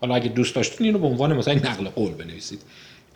حالا 0.00 0.14
اگه 0.14 0.28
دوست 0.28 0.54
داشتین 0.54 0.86
اینو 0.86 0.98
به 0.98 1.06
عنوان 1.06 1.36
مثلا 1.36 1.54
نقل 1.54 1.88
قول 1.88 2.12
بنویسید. 2.12 2.62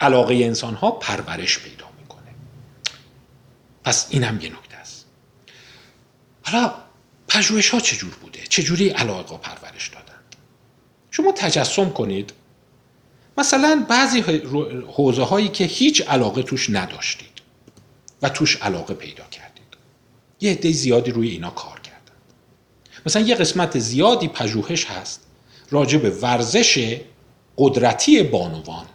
علاقه 0.00 0.34
انسان 0.34 0.74
ها 0.74 0.90
پرورش 0.90 1.58
پیدا 1.58 1.86
می‌کنه. 2.00 2.34
پس 3.84 4.06
اینم 4.10 4.40
یه 4.40 4.48
نکته 4.48 4.76
است. 4.76 5.06
حالا 6.42 6.72
پژوهش 7.28 7.70
ها 7.70 7.80
چجور 7.80 8.14
بوده؟ 8.14 8.40
چجوری 8.48 8.88
علاقه 8.88 9.36
پرورش 9.36 9.88
دادند 9.88 10.36
شما 11.10 11.32
تجسم 11.32 11.90
کنید. 11.90 12.32
مثلا 13.38 13.86
بعضی 13.88 14.20
حوزه 14.88 15.22
هایی 15.22 15.48
که 15.48 15.64
هیچ 15.64 16.08
علاقه 16.08 16.42
توش 16.42 16.70
نداشتید 16.70 17.28
و 18.22 18.28
توش 18.28 18.56
علاقه 18.56 18.94
پیدا 18.94 19.24
کردید. 19.24 19.64
یه 20.40 20.52
عده 20.52 20.72
زیادی 20.72 21.10
روی 21.10 21.28
اینا 21.28 21.50
کار 21.50 21.73
مثلا 23.06 23.22
یه 23.22 23.34
قسمت 23.34 23.78
زیادی 23.78 24.28
پژوهش 24.28 24.84
هست 24.84 25.20
راجع 25.70 25.98
به 25.98 26.10
ورزش 26.10 26.98
قدرتی 27.56 28.22
بانوان. 28.22 28.86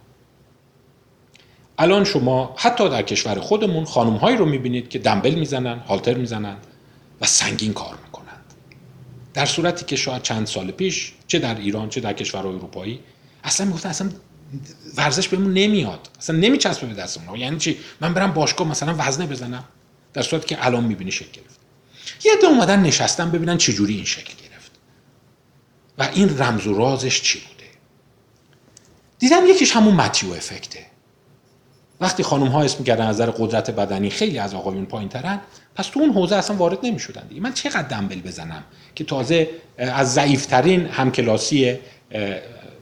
الان 1.78 2.04
شما 2.04 2.56
حتی 2.58 2.90
در 2.90 3.02
کشور 3.02 3.40
خودمون 3.40 3.86
خانم 3.86 4.18
رو 4.38 4.46
می‌بینید 4.46 4.90
که 4.90 5.00
دنبل 5.00 5.36
می‌زنن 5.36 5.80
هالتر 5.80 6.14
می‌زنن 6.14 6.58
و 7.22 7.26
سنگین 7.26 7.74
کار 7.74 7.98
می‌کنند. 8.06 8.54
در 9.34 9.46
صورتی 9.46 9.86
که 9.86 9.96
شاید 9.96 10.22
چند 10.22 10.48
سال 10.48 10.72
پیش 10.72 11.14
چه 11.28 11.40
در 11.40 11.56
ایران 11.56 11.90
چه 11.90 12.02
در 12.02 12.14
کشورهای 12.14 12.56
اروپایی 12.56 13.00
اصلا 13.44 13.68
می‌گفتن 13.68 13.90
اصلا 13.90 14.10
ورزش 14.98 15.28
بهمون 15.28 15.54
نمیاد 15.54 16.10
اصلا 16.20 16.38
نمیچسبه 16.38 16.88
به 16.88 16.94
دستمون 16.94 17.40
یعنی 17.40 17.58
چی؟ 17.58 17.78
من 18.02 18.14
برم 18.14 18.34
باشگاه 18.34 18.68
مثلا 18.68 18.96
وزنه 18.98 19.26
بزنم. 19.28 19.64
در 20.14 20.22
صورتی 20.22 20.48
که 20.48 20.66
الان 20.66 20.84
می‌بینی 20.84 21.12
شکل 21.12 21.32
گرفت 21.32 21.59
یه 22.24 22.34
عده 22.34 22.48
اومدن 22.48 22.80
نشستن 22.80 23.32
ببینن 23.32 23.58
چجوری 23.58 23.96
این 23.96 24.06
شکل 24.06 24.34
گرفت. 24.44 24.72
و 25.98 26.10
این 26.14 26.40
رمز 26.40 26.68
و 26.68 26.74
رازش 26.74 27.22
چی 27.22 27.40
بوده؟ 27.40 27.70
دیدم 29.20 29.48
یکیش 29.48 29.76
همون 29.76 29.96
متیو 29.96 30.34
افکته. 30.34 30.86
وقتی 32.02 32.24
خانم 32.24 32.48
ها 32.48 32.64
اسم 32.64 32.84
کردن 32.84 33.08
از 33.08 33.16
نظر 33.16 33.32
قدرت 33.32 33.72
بدنی 33.72 34.10
خیلی 34.10 34.40
از 34.40 34.54
آقایون 34.54 34.86
پایین 34.86 35.10
ترن 35.10 35.42
پس 35.76 35.88
تو 35.88 36.00
اون 36.00 36.14
حوزه 36.14 36.36
اصلا 36.36 36.56
وارد 36.56 36.86
نمی 36.86 37.00
شدن 37.00 37.28
دیگه. 37.28 37.42
من 37.42 37.54
چقدر 37.54 37.88
دنبل 37.88 38.22
بزنم 38.22 38.64
که 38.96 39.04
تازه 39.04 39.50
از 39.78 40.14
ضعیفترین 40.14 40.86
همکلاسی 40.86 41.80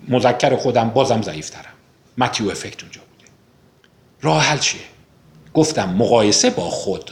مذکر 0.07 0.55
خودم 0.55 0.89
بازم 0.89 1.21
ضعیفترم. 1.21 1.73
متیو 2.17 2.49
افکت 2.49 2.83
اونجا 2.83 3.01
بوده. 3.01 3.31
راه 4.21 4.43
حل 4.43 4.57
چیه؟ 4.57 4.81
گفتم 5.53 5.89
مقایسه 5.89 6.49
با 6.49 6.69
خود. 6.69 7.11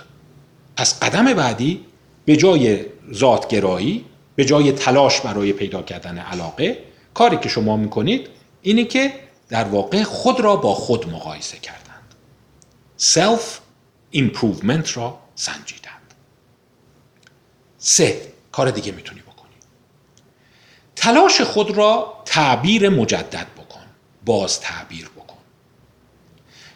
پس 0.77 0.99
قدم 0.99 1.33
بعدی 1.33 1.85
به 2.25 2.35
جای 2.37 2.85
ذاتگرایی 3.13 4.05
به 4.35 4.45
جای 4.45 4.71
تلاش 4.71 5.21
برای 5.21 5.53
پیدا 5.53 5.81
کردن 5.81 6.17
علاقه 6.17 6.83
کاری 7.13 7.37
که 7.37 7.49
شما 7.49 7.77
می‌کنید 7.77 8.27
اینه 8.61 8.85
که 8.85 9.13
در 9.49 9.63
واقع 9.63 10.03
خود 10.03 10.39
را 10.39 10.55
با 10.55 10.73
خود 10.73 11.09
مقایسه 11.09 11.57
کردند. 11.57 12.15
self 12.97 13.59
improvement 14.11 14.97
را 14.97 15.19
سنجیدند. 15.35 16.13
سه 17.77 18.21
کار 18.51 18.71
دیگه 18.71 18.91
می‌تونی 18.91 19.21
بکنی. 19.21 19.55
تلاش 20.95 21.41
خود 21.41 21.71
را 21.71 22.21
تعبیر 22.25 22.89
مجدد 22.89 23.47
بکن. 23.57 23.81
باز 24.25 24.59
تعبیر 24.59 25.09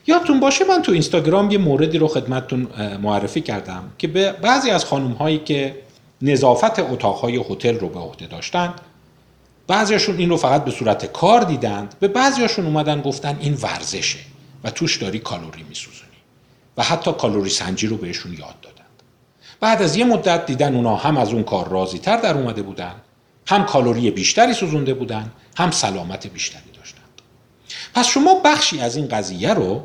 یادتون 0.10 0.40
باشه 0.40 0.66
من 0.66 0.82
تو 0.82 0.92
اینستاگرام 0.92 1.52
یه 1.52 1.58
موردی 1.58 1.98
رو 1.98 2.08
خدمتتون 2.08 2.68
معرفی 3.02 3.42
کردم 3.42 3.84
که 3.98 4.08
به 4.08 4.32
بعضی 4.32 4.70
از 4.70 4.86
خانم 4.86 5.12
هایی 5.12 5.38
که 5.38 5.76
نظافت 6.22 6.80
اتاقهای 6.80 7.44
هتل 7.50 7.80
رو 7.80 7.90
به 7.90 8.00
عهده 8.00 8.28
داشتند 8.28 8.82
بعضیاشون 9.68 10.18
این 10.18 10.30
رو 10.30 10.38
فقط 10.38 10.64
به 10.64 10.72
صورت 10.72 11.06
کار 11.06 11.44
دیدند 11.44 11.96
به 12.00 12.08
بعضیاشون 12.08 12.66
اومدن 12.66 13.02
گفتن 13.02 13.38
این 13.40 13.54
ورزشه 13.54 14.20
و 14.64 14.72
توش 14.72 14.98
داری 14.98 15.20
کالوری 15.20 15.64
میسوزونی 15.70 16.10
و 16.78 16.84
حتی 16.84 17.12
کالوری 17.12 17.50
سنجی 17.50 17.88
رو 17.88 17.98
بهشون 17.98 18.32
یاد 18.32 18.60
دادند. 18.62 19.04
بعد 19.60 19.82
از 19.82 19.96
یه 19.96 20.06
مدت 20.06 20.46
دیدن 20.46 20.76
اونا 20.76 20.96
هم 20.96 21.18
از 21.18 21.34
اون 21.34 21.44
کار 21.44 21.68
راضی 21.68 22.00
تر 22.00 22.18
در 22.18 22.38
اومده 22.38 22.62
بودن 22.62 22.96
هم 23.48 23.66
کالوری 23.66 24.12
بیشتری 24.12 24.54
سوزونده 24.54 24.94
بودن 24.94 25.32
هم 25.58 25.72
سلامت 25.72 26.28
بیشتری 26.28 26.72
داشتند. 26.78 27.04
پس 27.94 28.08
شما 28.08 28.42
بخشی 28.46 28.80
از 28.80 28.96
این 28.96 29.08
قضیه 29.08 29.54
رو 29.54 29.84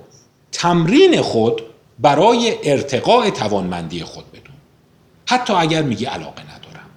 تمرین 0.55 1.23
خود 1.23 1.63
برای 1.99 2.71
ارتقاء 2.71 3.31
توانمندی 3.31 4.05
خود 4.05 4.33
بدون. 4.33 4.57
حتی 5.27 5.53
اگر 5.53 5.83
میگه 5.83 6.09
علاقه 6.09 6.43
ندارم. 6.43 6.91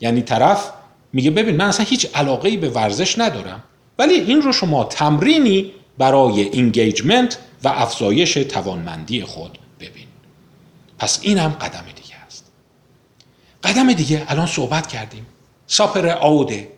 یعنی 0.00 0.22
طرف 0.22 0.70
میگه 1.12 1.30
ببین 1.30 1.56
من 1.56 1.64
اصلا 1.64 1.86
هیچ 1.86 2.06
علاقه 2.14 2.56
به 2.56 2.68
ورزش 2.68 3.18
ندارم 3.18 3.62
ولی 3.98 4.14
این 4.14 4.42
رو 4.42 4.52
شما 4.52 4.84
تمرینی 4.84 5.72
برای 5.98 6.40
engagement 6.40 7.38
و 7.64 7.68
افزایش 7.68 8.34
توانمندی 8.34 9.24
خود 9.24 9.58
ببین. 9.80 10.06
پس 10.98 11.18
این 11.22 11.38
هم 11.38 11.50
قدم 11.50 11.84
دیگه 11.96 12.16
است. 12.26 12.44
قدم 13.62 13.92
دیگه 13.92 14.24
الان 14.28 14.46
صحبت 14.46 14.86
کردیم. 14.86 15.26
ساپر 15.66 16.08
آوده 16.08 16.68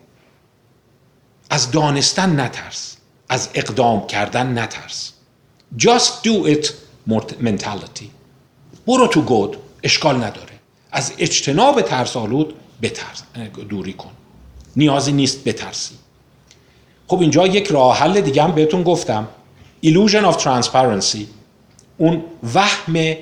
از 1.51 1.70
دانستن 1.70 2.41
نترس. 2.41 2.97
از 3.29 3.49
اقدام 3.55 4.07
کردن 4.07 4.59
نترس. 4.59 5.12
Just 5.79 6.25
do 6.25 6.47
it 6.55 6.67
mentality. 7.41 8.07
برو 8.87 9.07
تو 9.07 9.23
گود 9.23 9.57
اشکال 9.83 10.17
نداره. 10.17 10.53
از 10.93 11.12
اجتناب 11.19 11.81
ترسالود 11.81 12.55
بترس 12.83 13.23
دوری 13.69 13.93
کن. 13.93 14.11
نیازی 14.77 15.12
نیست 15.12 15.45
بترسی. 15.45 15.95
خب 17.09 17.21
اینجا 17.21 17.47
یک 17.47 17.67
راه 17.67 17.99
حل 17.99 18.21
دیگه 18.21 18.43
هم 18.43 18.53
بهتون 18.53 18.83
گفتم. 18.83 19.29
Illusion 19.85 20.33
of 20.33 20.37
transparency. 20.37 21.25
اون 21.99 22.25
وهم 22.55 23.17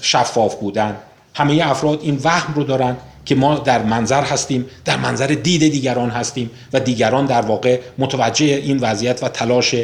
شفاف 0.00 0.54
بودن. 0.54 0.96
همه 1.34 1.70
افراد 1.70 2.02
این 2.02 2.20
وهم 2.24 2.54
رو 2.54 2.64
دارن. 2.64 2.96
که 3.28 3.34
ما 3.34 3.58
در 3.58 3.82
منظر 3.82 4.22
هستیم 4.22 4.66
در 4.84 4.96
منظر 4.96 5.26
دید 5.26 5.72
دیگران 5.72 6.10
هستیم 6.10 6.50
و 6.72 6.80
دیگران 6.80 7.26
در 7.26 7.40
واقع 7.40 7.80
متوجه 7.98 8.46
این 8.46 8.78
وضعیت 8.78 9.22
و 9.22 9.28
تلاش 9.28 9.74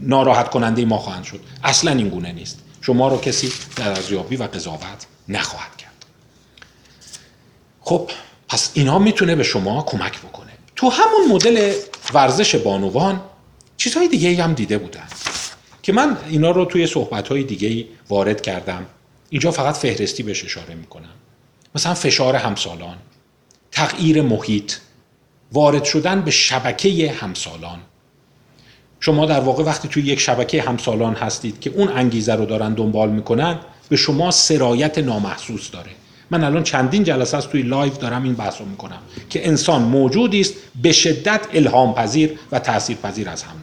ناراحت 0.00 0.48
کننده 0.50 0.84
ما 0.84 0.98
خواهند 0.98 1.24
شد. 1.24 1.40
اصلا 1.64 1.90
این 1.90 2.08
گونه 2.08 2.32
نیست. 2.32 2.58
شما 2.80 3.08
رو 3.08 3.20
کسی 3.20 3.52
در 3.76 3.88
ارزیابی 3.88 4.36
و 4.36 4.42
قضاوت 4.42 5.06
نخواهد 5.28 5.76
کرد. 5.76 6.04
خب 7.80 8.10
پس 8.48 8.70
اینا 8.74 8.98
می‌تونه 8.98 9.34
به 9.34 9.42
شما 9.42 9.82
کمک 9.82 10.18
بکنه. 10.18 10.52
تو 10.76 10.90
همون 10.90 11.28
مدل 11.30 11.72
ورزش 12.14 12.56
بانوان 12.56 13.20
چیزهای 13.76 14.08
دیگه 14.08 14.42
هم 14.42 14.52
دیده 14.52 14.78
بودن 14.78 15.06
که 15.82 15.92
من 15.92 16.16
اینا 16.28 16.50
رو 16.50 16.64
توی 16.64 16.86
صحبتهای 16.86 17.42
دیگه 17.42 17.86
وارد 18.08 18.40
کردم. 18.40 18.86
اینجا 19.30 19.50
فقط 19.50 19.76
فهرستی 19.76 20.22
بهش 20.22 20.44
اشاره 20.44 20.74
می‌کنم. 20.74 21.14
مثلا 21.74 21.94
فشار 21.94 22.36
همسالان 22.36 22.96
تغییر 23.72 24.22
محیط 24.22 24.72
وارد 25.52 25.84
شدن 25.84 26.20
به 26.20 26.30
شبکه 26.30 27.12
همسالان. 27.20 27.78
شما 29.00 29.26
در 29.26 29.40
واقع 29.40 29.62
وقتی 29.64 29.88
توی 29.88 30.02
یک 30.02 30.20
شبکه 30.20 30.62
همسالان 30.62 31.14
هستید 31.14 31.60
که 31.60 31.70
اون 31.70 31.88
انگیزه 31.88 32.34
رو 32.34 32.46
دارن 32.46 32.74
دنبال 32.74 33.10
می‌کنن 33.10 33.58
به 33.88 33.96
شما 33.96 34.30
سرایت 34.30 34.98
نامحسوس 34.98 35.70
داره. 35.70 35.90
من 36.30 36.44
الان 36.44 36.62
چندین 36.62 37.04
جلسه 37.04 37.36
از 37.36 37.48
توی 37.48 37.62
لایو 37.62 37.98
دارم 37.98 38.24
این 38.24 38.34
بحث 38.34 38.60
رو 38.60 38.66
می‌کنم 38.66 38.98
که 39.30 39.48
انسان 39.48 39.82
موجودی 39.82 40.40
است 40.40 40.54
به 40.82 40.92
شدت 40.92 41.40
الهام 41.52 41.94
پذیر 41.94 42.38
و 42.52 42.58
تاثیر 42.58 42.96
پذیر 42.96 43.28
از 43.28 43.42
هم 43.42 43.54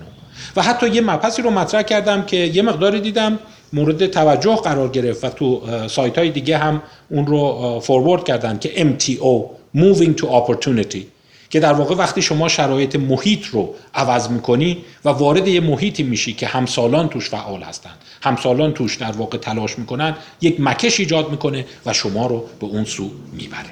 و 0.55 0.61
حتی 0.61 0.89
یه 0.89 1.01
مبحثی 1.01 1.41
رو 1.41 1.49
مطرح 1.49 1.81
کردم 1.81 2.25
که 2.25 2.37
یه 2.37 2.61
مقداری 2.61 3.01
دیدم 3.01 3.39
مورد 3.73 4.07
توجه 4.07 4.55
قرار 4.55 4.89
گرفت 4.89 5.23
و 5.23 5.29
تو 5.29 5.61
سایت 5.87 6.17
های 6.17 6.29
دیگه 6.29 6.57
هم 6.57 6.81
اون 7.09 7.25
رو 7.27 7.79
فورورد 7.79 8.23
کردن 8.23 8.59
که 8.59 8.69
MTO 8.69 9.61
Moving 9.77 10.21
to 10.21 10.25
Opportunity 10.25 11.01
که 11.49 11.59
در 11.59 11.73
واقع 11.73 11.95
وقتی 11.95 12.21
شما 12.21 12.47
شرایط 12.49 12.95
محیط 12.95 13.45
رو 13.45 13.75
عوض 13.93 14.29
می‌کنی 14.29 14.77
و 15.05 15.09
وارد 15.09 15.47
یه 15.47 15.59
محیطی 15.59 16.03
میشی 16.03 16.33
که 16.33 16.47
همسالان 16.47 17.09
توش 17.09 17.29
فعال 17.29 17.63
هستن 17.63 17.91
همسالان 18.21 18.73
توش 18.73 18.95
در 18.95 19.11
واقع 19.11 19.37
تلاش 19.37 19.79
می‌کنن 19.79 20.15
یک 20.41 20.55
مکش 20.59 20.99
ایجاد 20.99 21.31
می‌کنه 21.31 21.65
و 21.85 21.93
شما 21.93 22.27
رو 22.27 22.45
به 22.59 22.67
اون 22.67 22.85
سو 22.85 23.11
می‌بره. 23.33 23.69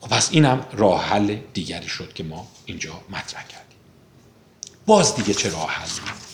خب 0.00 0.08
پس 0.08 0.28
اینم 0.32 0.60
راه 0.72 1.04
حل 1.04 1.36
دیگری 1.54 1.88
شد 1.88 2.12
که 2.12 2.24
ما 2.24 2.46
اینجا 2.66 2.92
مطرح 3.10 3.46
کردیم. 3.48 3.78
باز 4.86 5.16
دیگه 5.16 5.34
چه 5.34 5.50
راه 5.50 5.70
حلی 5.70 6.27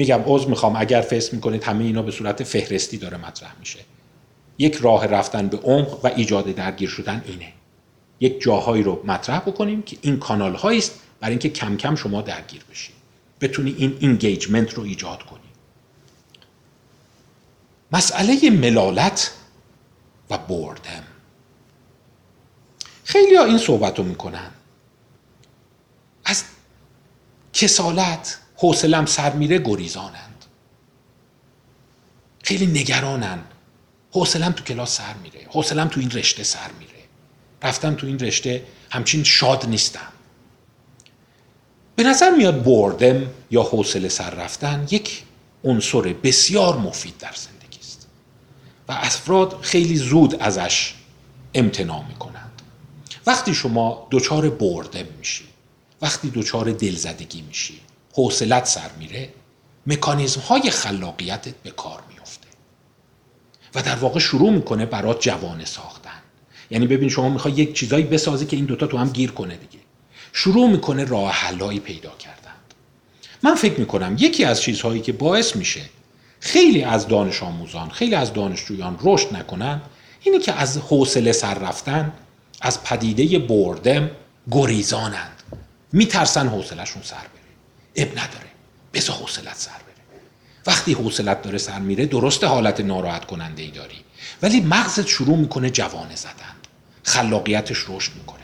میگم 0.00 0.22
عذر 0.26 0.48
می‌خوام 0.48 0.76
اگر 0.76 1.00
فیس 1.00 1.32
می‌کنید 1.32 1.64
همه 1.64 1.84
اینا 1.84 2.02
به 2.02 2.10
صورت 2.10 2.42
فهرستی 2.44 2.98
داره 2.98 3.16
مطرح 3.16 3.52
میشه. 3.58 3.78
یک 4.58 4.74
راه 4.74 5.06
رفتن 5.06 5.48
به 5.48 5.56
عمق 5.56 6.04
و 6.04 6.06
ایجاد 6.16 6.44
درگیر 6.44 6.88
شدن 6.88 7.22
اینه. 7.26 7.52
یک 8.20 8.40
جاهایی 8.40 8.82
رو 8.82 9.02
مطرح 9.04 9.38
بکنیم 9.38 9.82
که 9.82 9.96
این 10.02 10.18
کانال 10.18 10.56
است 10.76 11.00
برای 11.20 11.32
اینکه 11.32 11.48
کم 11.48 11.76
کم 11.76 11.94
شما 11.94 12.22
درگیر 12.22 12.64
بشید. 12.70 12.94
بتونی 13.40 13.74
این 13.78 13.96
engagement 14.00 14.74
رو 14.74 14.82
ایجاد 14.82 15.22
کنی. 15.22 15.40
مسئله 17.92 18.50
ملالت 18.50 19.32
و 20.30 20.38
boredom. 20.38 21.04
خیلی 23.04 23.36
ها 23.36 23.44
این 23.44 23.58
صحبت 23.58 23.98
رو 23.98 24.04
می‌کنن. 24.04 24.50
از 26.24 26.44
کسالت 27.52 28.39
حوصلم 28.60 29.06
سر 29.06 29.32
میره 29.32 29.58
گریزانند. 29.58 30.44
خیلی 32.42 32.66
نگرانن 32.66 33.38
حوصلم 34.12 34.52
تو 34.52 34.64
کلاس 34.64 34.96
سر 34.96 35.14
میره. 35.22 35.40
حوصلم 35.48 35.88
تو 35.88 36.00
این 36.00 36.10
رشته 36.10 36.42
سر 36.42 36.70
میره. 36.78 36.90
رفتم 37.62 37.94
تو 37.94 38.06
این 38.06 38.18
رشته 38.18 38.64
همچین 38.90 39.24
شاد 39.24 39.66
نیستم. 39.66 40.12
به 41.96 42.02
نظر 42.02 42.30
میاد 42.30 42.64
بردم 42.64 43.26
یا 43.50 43.62
حوصله 43.62 44.08
سر 44.08 44.30
رفتن 44.30 44.86
یک 44.90 45.22
عنصر 45.64 46.00
بسیار 46.00 46.78
مفید 46.78 47.18
در 47.18 47.34
زندگی 47.36 47.78
است. 47.80 48.06
و 48.88 48.92
افراد 48.92 49.58
خیلی 49.62 49.96
زود 49.96 50.34
ازش 50.34 50.94
امتناع 51.54 52.04
می‌کنند. 52.08 52.62
وقتی 53.26 53.54
شما 53.54 54.08
دچار 54.10 54.50
بردم 54.50 55.06
میشی 55.18 55.44
وقتی 56.02 56.30
دچار 56.30 56.72
دلزدگی 56.72 57.42
میشی 57.42 57.80
حوصلت 58.12 58.66
سر 58.66 58.90
میره 58.98 59.28
مکانیزم 59.86 60.40
های 60.40 60.70
خلاقیتت 60.70 61.54
به 61.62 61.70
کار 61.70 62.02
میفته. 62.08 62.46
و 63.74 63.82
در 63.82 63.96
واقع 63.96 64.20
شروع 64.20 64.50
می‌کنه 64.50 64.86
برات 64.86 65.20
جوانه 65.20 65.64
ساختن. 65.64 66.10
یعنی 66.70 66.86
ببین 66.86 67.08
شما 67.08 67.28
می‌خوای 67.28 67.54
یک 67.54 67.74
چیزایی 67.74 68.04
بسازی 68.04 68.46
که 68.46 68.56
این 68.56 68.64
دوتا 68.64 68.86
تو 68.86 68.98
هم 68.98 69.08
گیر 69.08 69.30
کنه 69.30 69.56
دیگه. 69.56 69.84
شروع 70.32 70.70
می‌کنه 70.70 71.04
راه 71.04 71.32
حلایی 71.32 71.80
پیدا 71.80 72.10
کردند 72.10 72.74
من 73.42 73.54
فکر 73.54 73.80
می‌کنم 73.80 74.16
یکی 74.18 74.44
از 74.44 74.62
چیزهایی 74.62 75.00
که 75.00 75.12
باعث 75.12 75.56
میشه 75.56 75.80
خیلی 76.40 76.82
از 76.82 77.08
دانش 77.08 77.42
آموزان 77.42 77.90
خیلی 77.90 78.14
از 78.14 78.32
دانشجویان 78.32 78.98
رشد 79.02 79.36
نکنن 79.36 79.80
اینه 80.20 80.38
که 80.38 80.52
از 80.52 80.78
حوصله 80.78 81.32
سر 81.32 81.54
رفتن 81.54 82.12
از 82.60 82.84
پدیده 82.84 83.38
بردم 83.38 84.10
گریزانند. 84.50 85.42
میترسن 85.92 86.48
حوصلهشون 86.48 87.02
سر 87.02 87.16
اب 87.96 88.08
نداره. 88.08 88.50
بذار 88.94 89.16
حوصلت 89.16 89.56
سر 89.56 89.70
بره. 89.70 90.20
وقتی 90.66 90.92
حوصلت 90.92 91.42
داره 91.42 91.58
سر 91.58 91.78
میره 91.78 92.06
درست 92.06 92.44
حالت 92.44 92.80
ناراحت 92.80 93.24
کننده 93.24 93.62
ای 93.62 93.70
داری. 93.70 93.96
ولی 94.42 94.60
مغزت 94.60 95.06
شروع 95.06 95.36
می‌کنه 95.36 95.70
جوانه 95.70 96.16
زدن. 96.16 96.54
خلاقیتش 97.02 97.84
رشد 97.88 98.12
می‌کنه. 98.14 98.40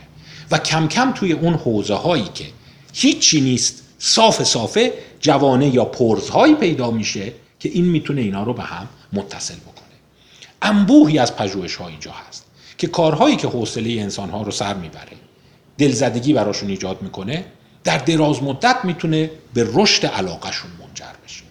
و 0.51 0.57
کم 0.57 0.87
کم 0.87 1.11
توی 1.11 1.31
اون 1.31 1.53
حوزه 1.53 1.93
هایی 1.93 2.29
که 2.33 2.45
هیچی 2.93 3.41
نیست 3.41 3.83
صاف 3.99 4.43
صافه 4.43 4.93
جوانه 5.19 5.75
یا 5.75 5.85
پرزهایی 5.85 6.55
پیدا 6.55 6.91
میشه 6.91 7.33
که 7.59 7.69
این 7.69 7.85
می‌تونه 7.85 8.21
اینا 8.21 8.43
رو 8.43 8.53
به 8.53 8.63
هم 8.63 8.87
متصل 9.13 9.55
بکنه. 9.55 9.87
انبوهی 10.61 11.19
از 11.19 11.35
پژوهش 11.35 11.75
ها 11.75 11.87
اینجا 11.87 12.11
هست 12.11 12.45
که 12.77 12.87
کارهایی 12.87 13.35
که 13.35 13.47
حوصله 13.47 14.01
انسان 14.01 14.29
ها 14.29 14.41
رو 14.41 14.51
سر 14.51 14.73
می‌بره 14.73 15.17
دلزدگی 15.77 16.33
براشون 16.33 16.69
ایجاد 16.69 17.01
می‌کنه 17.01 17.45
در 17.83 17.97
دراز 17.97 18.43
مدت 18.43 18.77
می‌تونه 18.83 19.31
به 19.53 19.67
رشد 19.73 20.05
علاقهشون 20.05 20.71
منجر 20.79 21.05
بشه. 21.25 21.43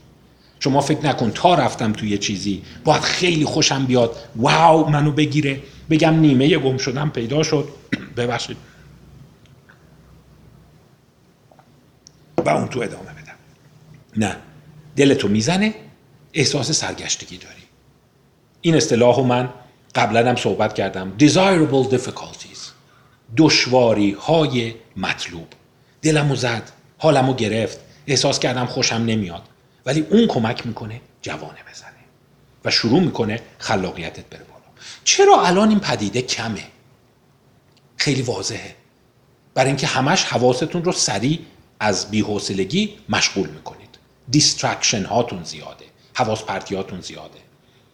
شما 0.61 0.81
فکر 0.81 1.07
نکن 1.07 1.31
تا 1.31 1.55
رفتم 1.55 1.93
توی 1.93 2.19
چیزی 2.19 2.63
باید 2.85 3.03
خیلی 3.03 3.45
خوشم 3.45 3.87
بیاد. 3.87 4.17
واو 4.37 4.89
منو 4.89 5.13
بگیره. 5.13 5.63
بگم 5.91 6.15
نیمه 6.15 6.59
گم 6.59 6.79
شدم 6.79 7.11
پیدا 7.11 7.43
شد. 7.43 7.69
ببخشید. 8.17 8.57
و 12.39 12.49
اون 12.49 12.69
تو 12.69 12.81
ادامه 12.81 13.03
بدم. 13.05 13.37
نه 14.17 14.37
دلتو 14.97 15.29
می‌زنه 15.29 15.75
احساس 16.33 16.71
سرگشتگی 16.71 17.37
داری. 17.37 17.63
این 18.61 18.75
اصطلاح 18.75 19.21
من 19.21 19.49
قبلا 19.95 20.29
هم 20.29 20.37
صحبت 20.37 20.75
کردم. 20.75 21.13
Desirable 21.19 21.93
difficulties. 21.95 22.59
دشواری 23.37 24.11
های 24.11 24.75
مطلوب. 24.97 25.47
دلمو 26.03 26.37
زد 26.37 26.71
حالمو 26.99 27.35
گرفت 27.35 27.79
احساس 28.07 28.39
کردم 28.39 28.67
خوشم 28.67 28.97
نمیاد. 28.97 29.43
ولی 29.87 30.01
اون 30.01 30.27
کمک 30.27 30.67
می‌کنه 30.67 31.01
جوانه 31.23 31.59
بزنه 31.73 31.91
و 32.65 32.71
شروع 32.71 33.01
می‌کنه 33.01 33.41
خلاقیتت 33.59 34.25
بره 34.25 34.47
چرا 35.05 35.43
الان 35.47 35.69
این 35.69 35.81
پدیده 35.81 36.23
کمه؟ 36.23 36.63
خیلی 37.97 38.23
واضحه. 38.23 38.75
برای 39.55 39.69
اینکه 39.69 39.87
همش 39.87 40.25
حواستون 40.25 40.85
رو 40.85 40.93
سریع 40.93 41.39
از 41.81 42.11
بیحوصلگی 42.11 42.95
مشغول 43.09 43.49
می‌کنید. 43.49 43.99
distraction 44.31 45.05
هاتون 45.05 45.45
زیاده 45.45 45.85
حواس 46.15 46.43
پرتیاتون 46.43 47.01
زیاده. 47.01 47.39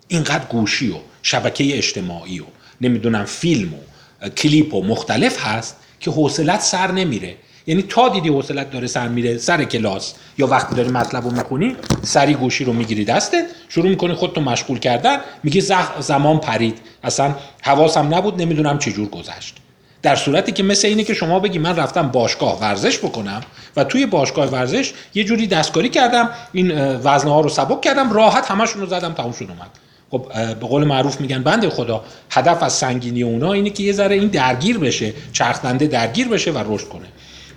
اینقدر 0.08 0.44
گوشی 0.44 0.90
و 0.90 0.96
شبکه 1.22 1.78
اجتماعی 1.78 2.40
و 2.40 2.44
نمی‌دونم 2.80 3.24
فیلم 3.24 3.74
و 3.74 4.28
کلیپ 4.28 4.74
و 4.74 4.82
مختلف 4.82 5.46
هست 5.46 5.76
که 6.00 6.10
حوصلت 6.10 6.60
سر 6.60 6.92
نمیره. 6.92 7.36
یعنی 7.66 7.82
تا 7.82 8.08
دیدی 8.08 8.28
حوصلت 8.28 8.70
داره 8.70 8.86
سر 8.86 9.08
میره 9.08 9.38
سر 9.38 9.64
کلاس 9.64 10.14
یا 10.38 10.46
وقتی 10.46 10.74
داری 10.74 10.90
مطلب 10.90 11.24
رو 11.24 11.30
می‌خونی 11.30 11.76
سریع 12.02 12.34
گوشی 12.34 12.64
رو 12.64 12.72
می‌گیری 12.72 13.04
دستت 13.04 13.44
شروع 13.68 13.88
می‌کنی 13.88 14.14
خودتو 14.14 14.40
مشغول 14.40 14.78
کردن 14.78 15.18
میگی 15.42 15.60
زمان 16.00 16.38
پرید. 16.38 16.78
اصلا 17.04 17.34
حواسم 17.62 18.14
نبود 18.14 18.42
نمی‌دونم 18.42 18.78
چجور 18.78 19.08
گذشت. 19.08 19.56
در 20.02 20.16
صورتی 20.16 20.52
که 20.52 20.62
مثل 20.62 20.88
اینه 20.88 21.04
که 21.04 21.14
شما 21.14 21.40
بگی 21.40 21.58
من 21.58 21.76
رفتم 21.76 22.08
باشگاه 22.08 22.60
ورزش 22.60 22.98
بکنم 22.98 23.40
و 23.76 23.84
توی 23.84 24.06
باشگاه 24.06 24.46
ورزش 24.46 24.92
یه 25.14 25.24
جوری 25.24 25.46
دستکاری 25.46 25.88
کردم 25.88 26.30
این 26.52 26.72
وزنه 26.96 27.30
ها 27.30 27.40
رو 27.40 27.48
سبک 27.48 27.80
کردم 27.80 28.12
راحت 28.12 28.50
همشون 28.50 28.80
رو 28.80 28.86
زدم 28.86 29.12
تموم 29.12 29.32
شد 29.32 29.48
اومد. 29.48 29.70
خب 30.10 30.54
به 30.54 30.66
قول 30.66 30.84
معروف 30.84 31.20
میگن 31.20 31.42
بنده 31.42 31.70
خدا 31.70 32.04
هدف 32.30 32.62
از 32.62 32.72
سنگینی 32.72 33.22
اونا 33.22 33.52
اینه 33.52 33.70
که 33.70 33.82
یه 33.82 33.92
ذره 33.92 34.14
این 34.14 34.28
درگیر 34.28 34.78
بشه 34.78 35.12
چرخنده 35.32 35.86
درگیر 35.86 36.28
بشه 36.28 36.50
و 36.50 36.74
رشد 36.74 36.88
کنه. 36.88 37.06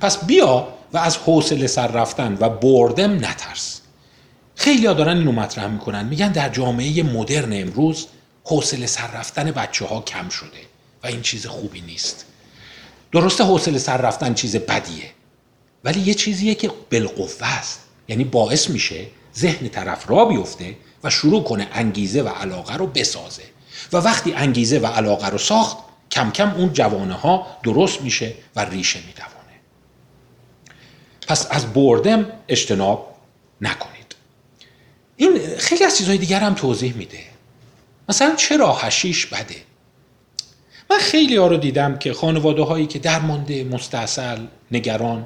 پس 0.02 0.26
بیا 0.26 0.68
و 0.94 0.98
از 0.98 1.18
حوصله 1.18 1.68
سر 1.68 1.88
رفتن 1.88 2.38
و 2.40 2.50
بردم 2.50 3.26
نترس. 3.26 3.82
خیلی 4.56 4.86
ها 4.86 4.94
دارن 4.94 5.18
اینو 5.18 5.32
مطرح 5.32 5.68
می‌کنن. 5.68 6.06
میگن 6.06 6.32
در 6.32 6.50
جامعه 6.50 7.04
مدرن 7.04 7.62
امروز 7.62 8.08
حوصله 8.44 8.86
سر 8.86 9.08
رفتن 9.08 9.52
بچه 9.52 9.86
ها 9.86 10.02
کم 10.02 10.30
شده 10.30 10.58
و 11.04 11.08
این 11.08 11.22
چیز 11.22 11.46
خوبی 11.46 11.82
نیست. 11.82 12.26
درسته 13.12 13.44
حوصله 13.44 13.78
سر 13.78 13.98
رفتن 13.98 14.34
چیز 14.34 14.56
بدیه 14.56 15.10
ولی 15.84 16.00
یه 16.00 16.14
چیزیه 16.14 16.56
که 16.56 16.72
بالقوه 16.92 17.48
است. 17.48 17.80
یعنی 18.08 18.24
باعث 18.24 18.70
میشه 18.70 19.06
ذهن 19.38 19.68
طرف 19.68 20.10
را 20.10 20.26
بیفته 20.26 20.76
و 21.04 21.10
شروع 21.10 21.44
کنه 21.44 21.68
انگیزه 21.74 22.22
و 22.22 22.28
علاقه 22.28 22.76
رو 22.76 22.88
بسازه. 22.88 23.44
و 23.94 23.98
وقتی 23.98 24.34
انگیزه 24.34 24.80
و 24.80 24.86
علاقه 24.86 25.30
رو 25.30 25.38
ساخت 25.38 25.78
کم 26.12 26.32
کم 26.32 26.52
اون 26.52 26.74
جوانه 26.74 27.14
ها 27.14 27.48
درست 27.64 28.02
میشه 28.02 28.34
و 28.56 28.66
ریشه 28.66 29.00
میدوانه 29.08 29.35
پس 31.28 31.48
از 31.52 31.74
بردم 31.74 32.26
اجتناب 32.48 33.16
نکنید. 33.62 34.16
این 35.16 35.58
خیلی 35.58 35.84
از 35.84 35.98
چیزهای 35.98 36.18
دیگر 36.18 36.40
هم 36.40 36.54
توضیح 36.54 36.94
میده. 36.94 37.20
مثلا 38.10 38.36
چرا 38.36 38.74
هشیش 38.74 39.26
بده؟ 39.26 39.56
من 40.90 40.98
خیلی 40.98 41.36
ها 41.36 41.48
رو 41.48 41.58
دیدم 41.58 41.98
که 41.98 42.14
خانواده 42.14 42.64
هایی 42.64 42.86
که 42.86 43.00
درمانده 43.00 43.64
مستاصل 43.64 44.46
نگران 44.72 45.26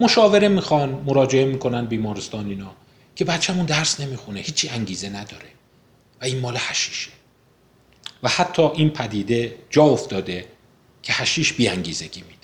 مشاوره 0.00 0.48
می‌خوان 0.48 1.02
مراجعه 1.06 1.44
می‌کنن 1.44 1.86
بیمارستان 1.86 2.48
اینا 2.48 2.70
که 3.16 3.24
بچه‌مون 3.24 3.66
درس 3.66 4.00
نمی‌خونه 4.00 4.40
هیچی 4.40 4.68
انگیزه 4.68 5.08
نداره. 5.08 5.48
و 6.20 6.24
این 6.24 6.40
مال 6.40 6.56
هشیشه 6.58 7.10
و 8.22 8.28
حتی 8.28 8.62
این 8.62 8.90
پدیده 8.90 9.54
جا 9.70 9.82
افتاده 9.82 10.44
که 11.02 11.12
هشیش 11.12 11.52
بی 11.52 11.68
انگیزگی 11.68 12.20
میده. 12.20 12.43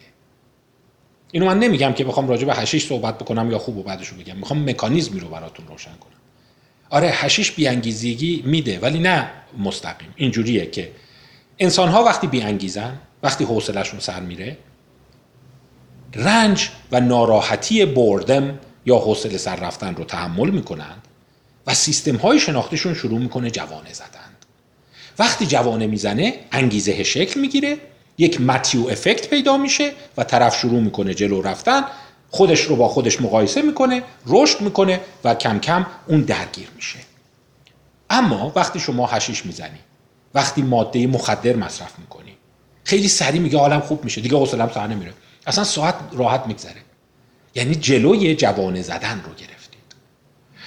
اینو 1.33 1.47
من 1.47 1.59
نمیگم 1.59 1.93
که 1.93 2.05
بخوام 2.05 2.29
راجع 2.29 2.47
به 2.47 2.55
هشیش 2.55 2.87
صحبت 2.87 3.19
بکنم 3.19 3.51
یا 3.51 3.59
خوب 3.59 3.77
و 3.77 3.83
بعدش 3.83 4.09
رو 4.09 4.17
بگم. 4.17 4.37
می‌خوام 4.37 4.71
مکانیزمی 4.71 5.21
رو 5.21 5.29
براتون 5.29 5.67
روشن 5.67 5.91
کنم. 6.01 6.11
آره 6.91 7.09
هشیش 7.09 7.53
بیانگیزگی 7.53 8.43
میده 8.47 8.79
ولی 8.79 8.99
نه 8.99 9.31
مستقیم. 9.59 10.15
اینجوریه 10.17 10.67
که 10.67 10.93
انسان 11.59 11.89
ها 11.89 12.05
وقتی 12.05 12.27
بیانگیزن 12.27 12.99
وقتی 13.23 13.45
حوصلهشون 13.45 14.01
سر 14.01 14.21
میره 14.21 14.59
رنج 16.15 16.69
و 16.93 17.01
ناراحتی 17.01 17.85
بردم 17.85 18.59
یا 18.87 18.97
حوصله 18.99 19.39
سر 19.39 19.57
رفتن 19.57 19.95
رو 19.95 20.05
تحمل 20.05 20.51
می‌کنند 20.51 21.03
و 21.67 21.75
سیستم 21.75 22.17
های 22.17 22.41
شناختیشون 22.41 22.95
شروع 22.95 23.19
می‌کنه 23.19 23.51
جوانه 23.51 23.93
زدند 23.93 24.47
وقتی 25.19 25.47
جوانه 25.47 25.87
می‌زنه 25.87 26.35
انگیزه 26.53 27.03
شکل 27.03 27.41
می‌گیره 27.41 27.79
یک 28.21 28.41
متیو 28.41 28.89
افکت 28.89 29.31
پیدا 29.31 29.57
میشه 29.57 29.93
و 30.17 30.25
طرف 30.25 30.57
شروع 30.57 30.81
می‌کنه 30.81 31.15
جلو 31.15 31.43
رفتن 31.43 31.85
خودش 32.31 32.61
رو 32.61 32.77
با 32.77 32.89
خودش 32.89 33.21
مقایسه 33.21 33.63
می‌کنه 33.63 34.03
رشد 34.27 34.61
می‌کنه 34.61 35.01
و 35.25 35.35
کم 35.35 35.59
کم 35.59 35.87
اون 36.07 36.21
درگیر 36.21 36.69
میشه. 36.77 36.99
اما 38.11 38.53
وقتی 38.57 38.81
شما 38.81 39.07
هشیش 39.07 39.47
می‌زنی 39.47 39.79
وقتی 40.35 40.63
ماده 40.63 41.07
مخدر 41.07 41.57
مصرف 41.57 41.99
می‌کنی 41.99 42.37
خیلی 42.85 43.09
سریع 43.09 43.41
میگه 43.41 43.59
حالم 43.59 43.81
خوب 43.81 44.05
میشه 44.05 44.21
دیگه 44.21 44.37
حوصله‌ام 44.37 44.71
سر 44.75 44.87
نمیره 44.87 45.13
اصلا 45.47 45.65
ساعت 45.65 45.95
راحت 46.13 46.47
میگذره. 46.47 46.83
یعنی 47.55 47.75
جلوی 47.75 48.35
جوانه 48.35 48.83
زدن 48.83 49.23
رو 49.25 49.35
گرفتید. 49.35 49.81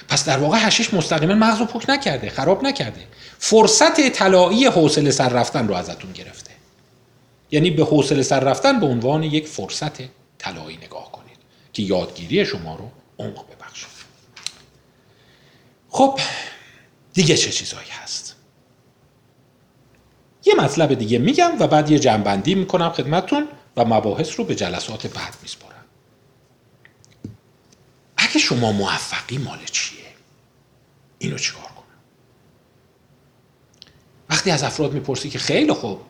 پس 0.08 0.24
در 0.24 0.38
واقع 0.38 0.58
هشیش 0.60 0.94
مستقیما 0.94 1.34
مغز 1.34 1.58
رو 1.58 1.66
پک 1.66 1.90
نکرده 1.90 2.30
خراب 2.30 2.64
نکرده. 2.64 3.00
فرصت 3.38 4.08
طلایی 4.08 4.66
حوصله 4.66 5.10
سر 5.10 5.28
رفتن 5.28 5.68
رو 5.68 5.74
ازتون 5.74 6.12
گرفته. 6.12 6.53
یعنی 7.50 7.70
به 7.70 7.84
حوصله 7.84 8.22
سر 8.22 8.40
رفتن 8.40 8.80
به 8.80 8.86
عنوان 8.86 9.22
یک 9.22 9.46
فرصت 9.46 10.02
طلایی 10.38 10.76
نگاه 10.76 11.12
کنید 11.12 11.38
که 11.72 11.82
یادگیری 11.82 12.46
شما 12.46 12.76
رو 12.76 12.90
عمق 13.18 13.44
ببخشه 13.50 13.86
خب 15.88 16.20
دیگه 17.12 17.36
چه 17.36 17.50
چیزهایی 17.50 17.90
هست؟ 17.90 18.36
یه 20.44 20.54
مطلب 20.54 20.94
دیگه 20.94 21.18
میگم 21.18 21.52
و 21.60 21.66
بعد 21.66 21.90
یه 21.90 21.98
جنبندی 21.98 22.54
می‌کنم 22.54 22.90
خدمتون 22.90 23.48
و 23.76 23.84
مباحث 23.84 24.38
رو 24.38 24.44
به 24.44 24.54
جلسات 24.54 25.06
بعد 25.06 25.36
میسپارم. 25.42 25.84
اگه 28.16 28.38
شما 28.38 28.72
موفقی 28.72 29.38
مال 29.38 29.58
چیه؟ 29.64 30.04
اینو 31.18 31.38
چیکار 31.38 31.62
کنم؟ 31.62 31.84
وقتی 34.30 34.50
از 34.50 34.62
افراد 34.62 34.92
می‌پرسی 34.92 35.30
که 35.30 35.38
خیلی 35.38 35.72
خوب 35.72 36.00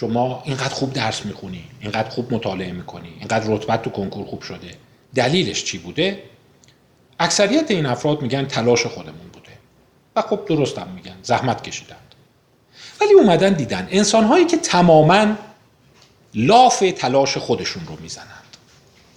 شما 0.00 0.42
اینقدر 0.44 0.74
خوب 0.74 0.92
درس 0.92 1.26
می‌خونی 1.26 1.64
اینقدر 1.80 2.08
خوب 2.08 2.34
مطالعه 2.34 2.72
می‌کنی 2.72 3.08
اینقدر 3.18 3.44
رتبت 3.46 3.82
تو 3.82 3.90
کنکور 3.90 4.26
خوب 4.26 4.42
شده 4.42 4.74
دلیلش 5.14 5.64
چی 5.64 5.78
بوده؟ 5.78 6.22
اکثریت 7.20 7.70
این 7.70 7.86
افراد 7.86 8.22
میگن 8.22 8.44
تلاش 8.44 8.86
خودمون 8.86 9.28
بوده. 9.32 9.48
و 10.16 10.22
خب 10.22 10.40
درستم 10.48 10.88
میگن 10.94 11.14
زحمت 11.22 11.62
کشیدند. 11.62 12.14
ولی 13.00 13.12
اومدن 13.14 13.52
دیدن 13.52 13.88
انسانهایی 13.90 14.44
که 14.44 14.56
تماما 14.56 15.34
لاف 16.34 16.84
تلاش 16.96 17.36
خودشون 17.36 17.86
رو 17.86 17.96
می‌زنند 18.00 18.56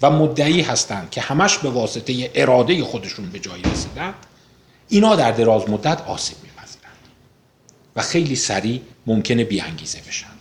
و 0.01 0.11
مدعی 0.11 0.61
هستند 0.61 1.09
که 1.09 1.21
همش 1.21 1.57
به 1.57 1.69
واسطه 1.69 2.31
اراده 2.35 2.83
خودشون 2.83 3.29
به 3.29 3.39
جایی 3.39 3.63
رسیدند 3.63 4.15
اینا 4.89 5.15
در 5.15 5.31
دراز 5.31 5.69
مدت 5.69 6.01
آسیب 6.01 6.37
میپذیرند 6.43 7.07
و 7.95 8.01
خیلی 8.01 8.35
سریع 8.35 8.81
ممکنه 9.07 9.43
بیانگیزه 9.43 9.99
بشند 10.07 10.40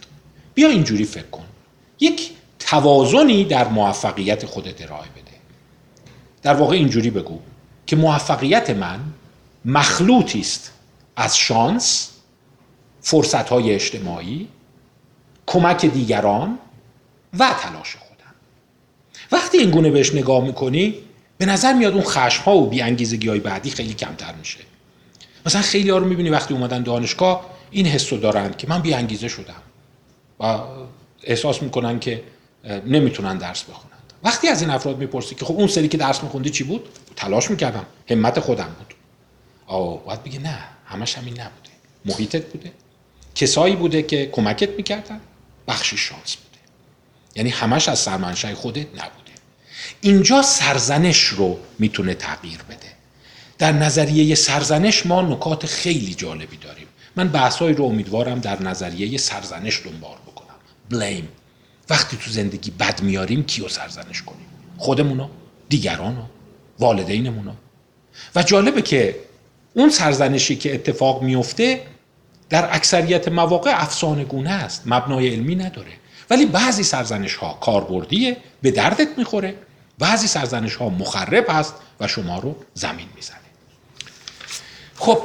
بیا 0.55 0.69
اینجوری 0.69 1.05
فکر 1.05 1.27
کن. 1.27 1.45
یک 2.01 2.31
توازنی 2.59 3.45
در 3.45 3.69
موفقیت 3.69 4.47
خودت 4.47 4.83
ارائه 4.83 5.09
بده. 5.09 5.37
در 6.43 6.55
واقع 6.55 6.75
اینجوری 6.77 7.11
بگو 7.11 7.39
که 7.87 7.97
موفقیت 7.97 8.71
من 8.71 9.01
مخلوطی 9.65 10.41
است 10.41 10.73
از 11.17 11.39
شانس 11.39 12.11
فرصت 13.01 13.49
های 13.49 13.75
اجتماعی 13.75 14.49
کمک 15.47 15.87
دیگران 15.87 16.59
و 17.39 17.55
تلاش 17.61 17.97
خودم. 17.97 18.35
وقتی 19.33 19.59
این 19.59 19.71
گونه 19.71 19.91
بهش 19.91 20.15
نگاه 20.15 20.45
می‌کنی 20.45 20.95
به 21.39 21.47
نظر 21.47 21.73
میاد 21.73 21.93
اون 21.93 22.03
خشم 22.03 22.43
ها 22.43 22.57
و 22.57 22.67
بیانگیزگی 22.67 23.29
های 23.29 23.41
بعدی 23.41 23.71
خیلی 23.71 23.95
کمتر 23.95 24.35
میشه. 24.35 24.59
مثلا 25.47 25.63
خیلی 25.63 25.91
ها 25.91 25.99
رو 25.99 26.07
می‌بینی 26.07 26.31
وقتی 26.31 26.55
اومدن 26.55 26.83
دانشگاه 26.83 27.47
این 27.71 27.87
حس 27.87 28.13
رو 28.13 28.19
دارن 28.19 28.55
که 28.59 28.69
من 28.69 28.83
بیانگیزه 28.83 29.29
شدم. 29.29 29.63
و 30.41 30.59
احساس 31.23 31.63
می‌کنن 31.63 31.99
که 31.99 32.23
نمی‌تونن 32.87 33.39
درس 33.39 33.63
بخونن. 33.63 33.91
وقتی 34.23 34.49
از 34.49 34.61
این 34.61 34.71
افراد 34.71 34.99
می‌پرسی 34.99 35.35
که 35.35 35.45
خب 35.45 35.55
اون 35.55 35.67
سری 35.67 35.89
که 35.89 35.97
درس 35.97 36.23
میخوندی 36.23 36.51
چی 36.51 36.65
بود؟ 36.65 36.89
تلاش 37.17 37.51
می‌کردم. 37.51 37.87
همت 38.11 38.41
خودم 38.41 38.77
بود. 38.79 38.95
آه 39.67 40.05
باید 40.05 40.23
بگه 40.23 40.39
نه 40.39 40.59
همش 40.87 41.19
همین 41.19 41.41
نبوده. 41.41 41.71
محیطت 42.05 42.45
بوده. 42.45 42.73
کسایی 43.35 43.77
بوده 43.77 44.03
که 44.03 44.27
کمکت 44.27 44.71
می‌کردن. 44.71 45.21
بخشی 45.69 45.97
شانس 45.97 46.37
بوده. 46.37 46.59
یعنی 47.37 47.51
همش 47.51 47.89
از 47.89 47.99
سرمنشای 47.99 48.55
خودت 48.55 48.87
نبوده. 48.87 49.33
اینجا 50.01 50.43
سرزنش 50.43 51.25
رو 51.25 51.59
می‌تونه 51.79 52.15
تغییر 52.15 52.63
بده. 52.63 52.91
در 53.59 53.73
نظریه 53.73 54.35
سرزنش 54.35 55.07
ما 55.07 55.23
نکات 55.23 55.67
خیلی 55.67 56.15
جالبی 56.15 56.57
داریم. 56.57 56.87
من 57.17 57.29
بحثایی 57.29 57.75
رو 57.75 57.85
امیدوارم 57.85 58.39
در 58.39 58.63
نظریه 58.63 59.19
سرزنش 59.19 59.83
دنبال 59.85 60.17
blame. 60.93 61.25
وقتی 61.91 62.17
تو 62.17 62.31
زندگی 62.31 62.71
بد 62.71 63.03
میاریم 63.03 63.45
کیو 63.45 63.69
سرزنش 63.69 64.23
کنیم؟ 64.23 64.47
خودمونو 64.79 65.29
دیگرانو 65.69 66.23
والدینمونو. 66.79 67.53
و 68.35 68.43
جالبه 68.43 68.83
که 68.83 69.17
اون 69.75 69.91
سرزنشی 69.91 70.57
که 70.57 70.75
اتفاق 70.75 71.23
میفته 71.23 71.83
در 72.49 72.75
اکثریت 72.75 73.29
مواقع 73.29 73.83
افسانه 73.83 74.25
گونه 74.25 74.51
است. 74.51 74.83
مبنای 74.87 75.29
علمی 75.29 75.55
نداره. 75.55 75.93
ولی 76.31 76.47
بعضی 76.47 76.83
سرزنش 76.83 77.35
ها 77.35 77.53
کاربردیه 77.53 78.37
به 78.63 78.71
دردت 78.71 79.09
می‌خوره. 79.17 79.55
بعضی 79.99 80.27
سرزنش 80.27 80.75
ها 80.75 80.89
مخرب 80.89 81.47
هست 81.49 81.75
و 82.01 82.09
شما 82.09 82.39
رو 82.39 82.57
زمین 82.75 83.07
می‌زنه. 83.17 83.39
خب 84.97 85.23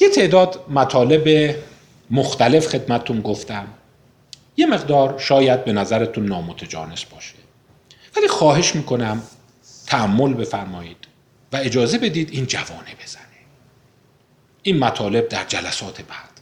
یه 0.00 0.08
تعداد 0.08 0.64
مطالب 0.70 1.56
مختلف 2.10 2.66
خدمتتون 2.66 3.20
گفتم. 3.20 3.66
یه 4.58 4.66
مقدار 4.66 5.18
شاید 5.18 5.64
به 5.64 5.72
نظرتون 5.72 6.26
نامتجانس 6.26 7.04
باشه. 7.04 7.34
ولی 8.16 8.28
خواهش 8.28 8.74
می‌کنم 8.74 9.22
تعمل 9.86 10.34
بفرمایید 10.34 10.96
و 11.52 11.56
اجازه 11.56 11.98
بدید 11.98 12.30
این 12.32 12.46
جوانه 12.46 12.94
بزنه. 13.04 13.22
این 14.62 14.78
مطالب 14.78 15.28
در 15.28 15.44
جلسات 15.44 16.00
بعد 16.02 16.40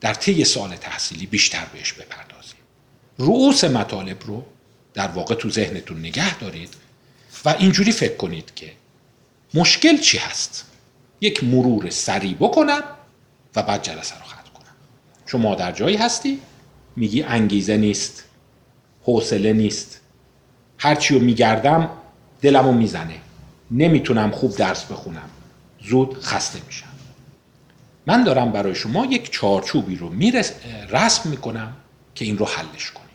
در 0.00 0.14
طی 0.14 0.44
سال 0.44 0.76
تحصیلی 0.76 1.26
بیشتر 1.26 1.64
بهش 1.72 1.92
بپردازیم. 1.92 2.58
رؤوس 3.18 3.64
مطالب 3.64 4.26
رو 4.26 4.44
در 4.94 5.08
واقع 5.08 5.34
تو 5.34 5.50
ذهنتون 5.50 5.98
نگه 5.98 6.38
دارید 6.38 6.74
و 7.44 7.48
اینجوری 7.48 7.92
فکر 7.92 8.16
کنید 8.16 8.54
که 8.54 8.72
مشکل 9.54 9.96
چی 9.96 10.18
هست؟ 10.18 10.66
یک 11.20 11.44
مرور 11.44 11.90
سریع 11.90 12.34
بکنم 12.34 12.82
و 13.56 13.62
بعد 13.62 13.82
جلسه 13.82 14.14
رو 14.14 14.24
ختم 14.24 14.50
کنم. 14.54 14.74
شما 15.26 15.54
در 15.54 15.72
جایی 15.72 15.96
هستی؟ 15.96 16.40
میگی 16.96 17.22
انگیزه 17.22 17.76
نیست 17.76 18.24
حوصله 19.02 19.52
نیست. 19.52 20.00
هرچی 20.78 21.14
رو 21.14 21.20
میگردم 21.20 21.90
دلمو 22.40 22.72
می‌زنه. 22.72 23.14
نمی‌تونم 23.70 24.30
خوب 24.30 24.56
درس 24.56 24.84
بخونم. 24.84 25.30
زود 25.84 26.22
خسته 26.22 26.58
میشم. 26.66 26.86
من 28.06 28.24
دارم 28.24 28.52
برای 28.52 28.74
شما 28.74 29.06
یک 29.06 29.30
چارچوبی 29.30 29.96
رو 29.96 30.08
میرس 30.08 30.52
رسم 30.90 31.30
می‌کنم 31.30 31.76
که 32.14 32.24
این 32.24 32.38
رو 32.38 32.46
حلش 32.46 32.90
کنیم 32.90 33.08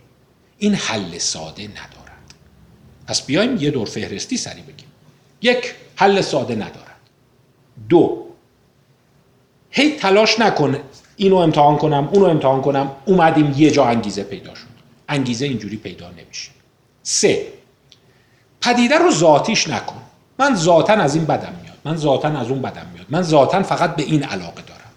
این 0.57 0.73
حل 0.75 1.17
ساده 1.17 1.63
ندارد. 1.63 2.33
پس 3.07 3.25
بیایم 3.25 3.57
یه 3.57 3.71
دور 3.71 3.87
فهرستی 3.87 4.37
سری 4.37 4.61
بگیم. 4.61 4.87
یک 5.41 5.73
حل 5.95 6.21
ساده 6.21 6.55
ندارد. 6.55 6.99
دو 7.89 8.25
هی 9.71 9.91
تلاش 9.91 10.39
نکن 10.39 10.79
اینو 11.19 11.35
امتحان 11.35 11.77
کنم 11.77 12.09
اونو 12.11 12.25
امتحان 12.25 12.61
کنم 12.61 12.91
اومدیم 13.05 13.53
یه 13.57 13.71
جا 13.71 13.85
انگیزه 13.85 14.23
پیدا 14.23 14.55
شد. 14.55 14.67
انگیزه 15.09 15.45
اینجوری 15.45 15.77
پیدا 15.77 16.09
نمیشه. 16.09 16.49
سه 17.03 17.47
پدیده 18.61 18.97
رو 18.97 19.11
ذاتیش 19.11 19.67
نکن. 19.67 20.01
من 20.39 20.55
ذاتا 20.55 20.93
از 20.93 21.15
این 21.15 21.25
بدم 21.25 21.53
میاد 21.63 21.77
من 21.85 21.97
ذاتا 21.97 22.27
از 22.27 22.49
اون 22.49 22.61
بدم 22.61 22.85
میاد 22.93 23.05
من 23.09 23.21
ذاتا 23.21 23.63
فقط 23.63 23.95
به 23.95 24.03
این 24.03 24.23
علاقه 24.23 24.61
دارم. 24.61 24.91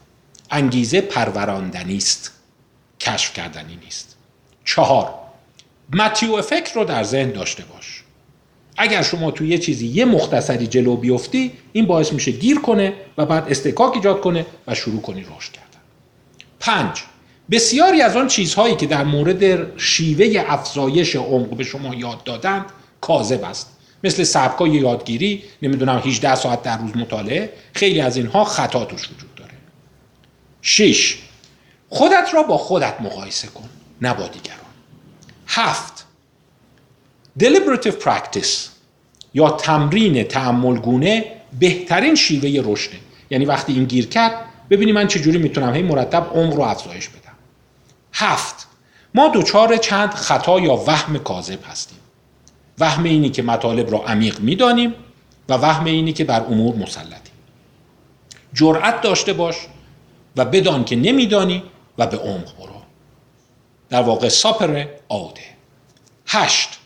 انگیزه 0.51 1.01
پروراندنی 1.01 1.97
است 1.97 2.33
کشف 3.01 3.33
کردنی 3.33 3.79
نیست. 3.85 4.17
چهار 4.65 5.15
متیو 5.93 6.35
افکت 6.35 6.77
رو 6.77 6.85
در 6.85 7.05
ذهن 7.05 7.31
داشته 7.31 7.65
باش. 7.65 8.05
اگر 8.77 9.03
شما 9.03 9.31
تو 9.31 9.45
یه 9.45 9.59
چیزی 9.59 9.87
یه 9.87 10.05
مختصری 10.05 10.67
جلو 10.67 10.97
بیفتی 10.97 11.53
این 11.73 11.87
باعث 11.87 12.13
میشه 12.13 12.31
گیر 12.31 12.61
کنه 12.61 12.93
و 13.19 13.27
بعد 13.27 13.49
استکاک 13.49 13.95
ایجاد 13.95 14.21
کنه 14.21 14.47
و 14.67 14.75
شروع 14.75 15.01
کنی 15.01 15.21
رشد 15.21 15.53
کردن 15.53 15.72
پنج. 16.63 17.03
بسیاری 17.51 18.03
از 18.03 18.17
آن 18.17 18.29
چیزهایی 18.29 18.77
که 18.77 18.87
در 18.87 19.05
مورد 19.05 19.79
شیوه 19.79 20.45
افزایش 20.49 21.17
عمق 21.17 21.57
به 21.57 21.65
شما 21.65 21.95
یاد 21.95 22.25
دادند 22.25 22.65
کاذب 23.01 23.45
است. 23.45 23.79
مثل 24.05 24.25
سبکای 24.25 24.71
یادگیری 24.71 25.43
نمی‌دونم 25.63 25.99
18 25.99 26.35
ساعت 26.35 26.63
در 26.63 26.79
روز 26.79 26.97
مطالعه. 26.97 27.53
خیلی 27.75 28.01
از 28.01 28.17
اینها 28.17 28.45
خطا 28.45 28.85
توش 28.85 29.11
وجود 29.11 29.35
داره. 29.35 29.53
شش. 30.63 31.19
خودت 31.89 32.29
را 32.33 32.43
با 32.43 32.59
خودت 32.59 33.01
مقایسه 33.01 33.49
کن 33.49 33.69
نه 34.01 34.15
با 34.15 34.29
دیگران. 34.29 34.59
هفت. 35.47 36.07
deliberative 37.41 38.05
practice 38.05 38.49
یا 39.35 39.51
تمرین 39.51 40.23
تعملگونه 40.23 41.25
بهترین 41.59 42.15
شیوه 42.15 42.73
رشده 42.73 42.97
یعنی 43.31 43.45
وقتی 43.45 43.73
این 43.73 43.85
گیر 43.85 44.07
کرد 44.07 44.52
ببینی 44.71 44.93
من 44.93 45.07
چجوری 45.07 45.39
می‌تونم 45.39 45.75
هی 45.75 45.83
مرتب 45.83 46.27
عمر 46.35 46.55
رو 46.55 46.63
افزایش 46.63 47.09
بدم. 47.09 47.33
هفت 48.13 48.69
ما 49.15 49.29
دوچار 49.29 49.77
چند 49.77 50.15
خطا 50.15 50.61
یا 50.61 50.77
وهم 50.77 51.19
کاذب 51.19 51.59
هستیم. 51.71 51.99
وهم 52.79 53.05
اینی 53.05 53.31
که 53.31 53.43
مطالب 53.43 53.93
را 53.93 53.99
عمیق 53.99 54.41
می‌دانیم 54.41 54.95
و 55.49 55.55
وهم 55.55 55.85
اینی 55.85 56.13
که 56.13 56.25
بر 56.25 56.41
امور 56.41 56.75
مسلطیم. 56.75 57.35
جرأت 58.55 59.01
داشته 59.01 59.33
باش 59.33 59.57
و 60.37 60.45
بدان 60.45 60.85
که 60.85 60.97
نمیدانی 60.97 61.63
و 61.99 62.07
به 62.07 62.17
عمق 62.17 62.57
برو. 62.59 62.83
در 63.91 64.03
واقع 64.03 64.29
ساپر 64.29 64.87
آوده 65.09 65.41
هشت 66.27 66.79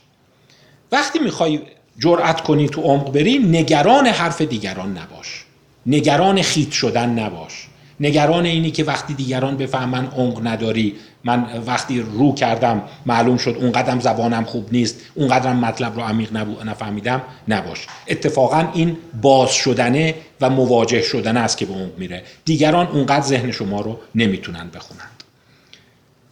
وقتی 0.93 1.19
می‌خوای 1.19 1.62
جرأت 1.98 2.40
کنی 2.40 2.69
تو 2.69 2.81
عمق 2.81 3.12
بری 3.12 3.39
نگران 3.39 4.07
حرف 4.07 4.40
دیگران 4.40 4.98
نباش. 4.98 5.45
نگران 5.87 6.43
خیت 6.43 6.71
شدن 6.71 7.19
نباش. 7.19 7.69
نگران 8.01 8.47
اینی 8.47 8.71
که 8.71 8.85
وقتی 8.85 9.15
دیگران 9.15 9.57
بفهمن 9.57 10.07
عمق 10.07 10.47
نداری 10.47 10.95
من 11.25 11.63
وقتی 11.67 12.01
رو 12.01 12.35
کردم 12.35 12.83
معلوم 13.07 13.37
شد 13.37 13.57
اونقدرم 13.61 14.01
زبانم 14.01 14.45
خوب 14.45 14.69
نیست 14.73 15.01
اونقدرم 15.15 15.57
مطلب 15.57 15.97
رو 15.97 16.03
عمیق 16.03 16.37
نفهمیدم 16.65 17.23
نباش. 17.49 17.87
اتفاقا 18.09 18.69
این 18.75 18.97
باز 19.23 19.51
شدنه 19.51 20.15
و 20.41 20.51
مواجه 20.51 21.03
شدن 21.03 21.37
است 21.37 21.57
که 21.57 21.67
به 21.67 21.75
عمق 21.75 21.99
میره. 21.99 22.23
دیگران 22.45 22.87
اونقدر 22.87 23.27
ذهن 23.27 23.51
شما 23.51 23.81
رو 23.81 23.99
نمی‌تونن 24.15 24.71
بخونند 24.75 25.23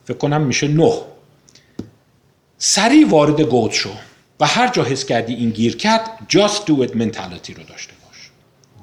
فکر 0.05 0.18
کنم 0.18 0.40
میشه 0.40 0.68
نه. 0.68 0.93
سریع 2.59 3.09
وارد 3.09 3.40
گود 3.40 3.72
شو 3.72 3.90
و 4.40 4.47
هر 4.47 4.68
جا 4.68 4.85
حس 4.85 5.05
کردی 5.05 5.35
این 5.35 5.51
گیر 5.51 5.76
کرد 5.76 6.10
just 6.28 6.59
do 6.70 6.86
it 6.86 6.90
mentality 6.90 7.56
رو 7.56 7.62
داشته 7.68 7.93
باش. 8.05 8.31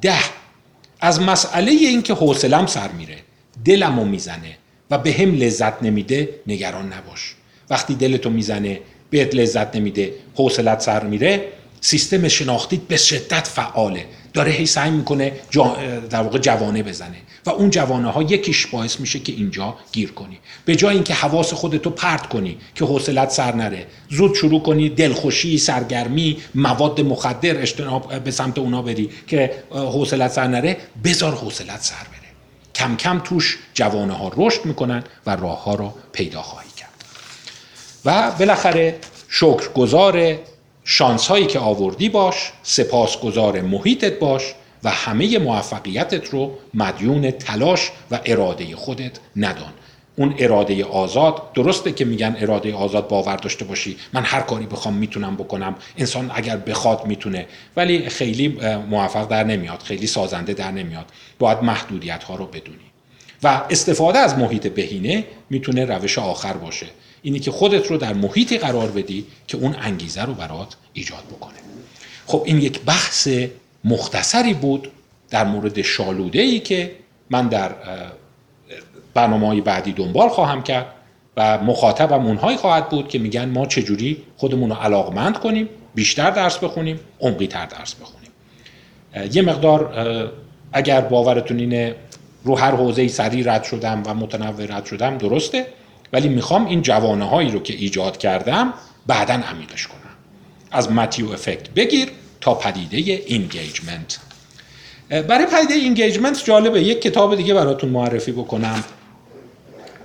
ده. 0.02 0.40
از 1.02 1.22
مسئله 1.22 1.72
این 1.72 2.02
که 2.02 2.14
حوصلم 2.14 2.65
سر 2.65 2.91
میره 2.91 3.18
دلمو 3.65 4.06
می‌زنه 4.06 4.57
و 4.91 4.98
به 4.98 5.14
هم 5.14 5.36
لذت 5.36 5.84
نمیده 5.84 6.30
نگران 6.48 6.94
نباش. 6.94 7.36
وقتی 7.69 7.95
دلتو 7.95 8.30
می‌زنه 8.30 8.80
بهت 9.10 9.36
لذت 9.36 9.76
نمیده 9.76 10.14
حوصلت 10.36 10.82
سر 10.82 11.03
میره 11.03 11.45
سیستم 11.82 12.28
شناختیت 12.28 12.82
به 12.82 12.98
شدت 12.98 13.48
فعاله. 13.48 14.06
داره 14.34 14.52
هی 14.52 14.65
سعی 14.65 14.91
می‌کنه 14.91 15.32
در 16.10 16.22
واقع 16.22 16.40
جوانه 16.40 16.84
بزنه. 16.84 17.18
و 17.45 17.49
اون 17.49 17.69
جوانه 17.69 18.11
ها 18.11 18.23
یکیش 18.23 18.68
باعث 18.68 18.99
میشه 18.99 19.19
که 19.19 19.31
اینجا 19.31 19.76
گیر 19.91 20.11
کنی. 20.11 20.39
به 20.65 20.76
جای 20.76 20.95
اینکه 20.95 21.13
حواس 21.13 21.53
خودتو 21.53 21.89
پرت 21.89 22.27
کنی 22.27 22.57
که 22.76 22.85
حوصلت 22.85 23.30
سر 23.30 23.55
نره 23.55 23.88
زود 24.09 24.35
شروع 24.35 24.61
کنی 24.61 24.89
دلخوشی 24.89 25.57
سرگرمی 25.57 26.38
مواد 26.55 27.01
مخدر 27.01 27.61
اجتناب 27.61 28.19
به 28.19 28.31
سمت 28.31 28.57
اونا 28.57 28.81
بری 28.81 29.09
که 29.27 29.51
حوصلت 29.72 30.31
سر 30.31 30.47
نره 30.47 30.77
بذار 31.03 31.35
حوصلت 31.35 31.81
سر 31.81 31.95
بره. 31.95 32.31
کم 32.76 32.95
کم 32.95 33.19
توش 33.19 33.57
جوانه 33.73 34.13
ها 34.13 34.31
رشد 34.38 34.65
می‌کنن 34.65 35.03
و 35.26 35.35
راه 35.35 35.63
ها 35.63 35.76
رو 35.76 35.93
پیدا 36.11 36.41
خواهی 36.41 36.69
کرد. 36.77 36.89
و 38.05 38.31
بالاخره 38.31 38.99
شکرگزار 39.30 40.38
شانس 40.84 41.27
هایی 41.27 41.45
که 41.45 41.59
آوردی 41.59 42.09
باش 42.09 42.51
سپاسگزار 42.63 43.61
محیطت 43.61 44.19
باش 44.19 44.41
و 44.83 44.89
همه 44.89 45.37
موفقیتت 45.37 46.29
رو 46.29 46.57
مدیون 46.73 47.31
تلاش 47.31 47.91
و 48.11 48.19
اراده 48.25 48.75
خودت 48.75 49.19
ندان. 49.35 49.73
اون 50.15 50.35
اراده 50.39 50.85
آزاد 50.85 51.53
درسته 51.53 51.91
که 51.91 52.05
میگن 52.05 52.35
اراده 52.39 52.73
آزاد 52.73 53.07
باور 53.07 53.35
داشته 53.35 53.65
باشی. 53.65 53.97
من 54.13 54.23
هر 54.23 54.41
کاری 54.41 54.65
بخوام 54.65 54.93
می‌تونم 54.93 55.35
بکنم. 55.35 55.75
انسان 55.97 56.31
اگر 56.33 56.57
بخواد 56.57 57.05
می‌تونه. 57.05 57.47
ولی 57.75 58.09
خیلی 58.09 58.47
موفق 58.89 59.27
در 59.27 59.43
نمیاد. 59.43 59.81
خیلی 59.81 60.07
سازنده 60.07 60.53
در 60.53 60.71
نمیاد. 60.71 61.05
باید 61.39 61.63
محدودیت 61.63 62.23
ها 62.23 62.35
رو 62.35 62.45
بدونی. 62.45 62.77
و 63.43 63.61
استفاده 63.69 64.19
از 64.19 64.37
محیط 64.37 64.67
بهینه 64.67 65.25
می‌تونه 65.49 65.85
روش 65.85 66.19
آخر 66.19 66.53
باشه. 66.53 66.85
اینی 67.21 67.39
که 67.39 67.51
خودت 67.51 67.87
رو 67.87 67.97
در 67.97 68.13
محیطی 68.13 68.57
قرار 68.57 68.91
بدی 68.91 69.25
که 69.47 69.57
اون 69.57 69.75
انگیزه 69.81 70.21
رو 70.21 70.33
برات 70.33 70.75
ایجاد 70.93 71.23
بکنه. 71.31 71.57
خب 72.27 72.43
این 72.45 72.61
یک 72.61 72.79
بحث 72.79 73.27
مختصری 73.83 74.53
بود 74.53 74.91
در 75.29 75.43
مورد 75.43 75.81
شالوده 75.81 76.41
ای 76.41 76.59
که 76.59 76.91
من 77.29 77.47
در 77.47 77.71
برنامه 79.13 79.47
های 79.47 79.61
بعدی 79.61 79.91
دنبال 79.93 80.29
خواهم 80.29 80.63
کرد 80.63 80.85
و 81.37 81.57
مخاطبم 81.57 82.25
اونهایی 82.25 82.57
خواهد 82.57 82.89
بود 82.89 83.07
که 83.07 83.19
میگن 83.19 83.49
ما 83.49 83.65
چجوری 83.65 84.23
خودمون 84.37 84.69
رو 84.69 84.75
علاقمند 84.75 85.39
کنیم 85.39 85.69
بیشتر 85.95 86.31
درس 86.31 86.57
بخونیم 86.57 86.99
عمقی 87.19 87.47
تر 87.47 87.65
درس 87.65 87.95
بخونیم. 87.95 88.31
یه 89.33 89.41
مقدار 89.41 89.93
اگر 90.73 91.01
باورتون 91.01 91.59
اینه 91.59 91.95
رو 92.43 92.57
هر 92.57 92.71
حوزه 92.71 93.07
سریع 93.07 93.53
رد 93.53 93.63
شدم 93.63 94.03
و 94.05 94.13
متنوع 94.13 94.77
رد 94.77 94.85
شدم 94.85 95.17
درسته. 95.17 95.67
ولی 96.13 96.29
می‌خوام 96.29 96.65
این 96.65 96.81
جوانه 96.81 97.25
هایی 97.25 97.51
رو 97.51 97.59
که 97.59 97.73
ایجاد 97.73 98.17
کردم 98.17 98.73
بعدا 99.07 99.33
عمیقش 99.33 99.87
کنم. 99.87 99.97
از 100.71 100.91
Matthew 100.91 101.31
effect 101.31 101.69
بگیر. 101.69 102.09
تا 102.41 102.53
پدیده 102.53 102.97
engagement 102.97 104.19
برای 105.09 105.45
پدیده 105.45 105.73
engagement 105.73 106.45
جالبه. 106.45 106.81
یک 106.81 107.01
کتاب 107.01 107.35
دیگه 107.35 107.53
براتون 107.53 107.89
معرفی 107.89 108.31
بکنم. 108.31 108.84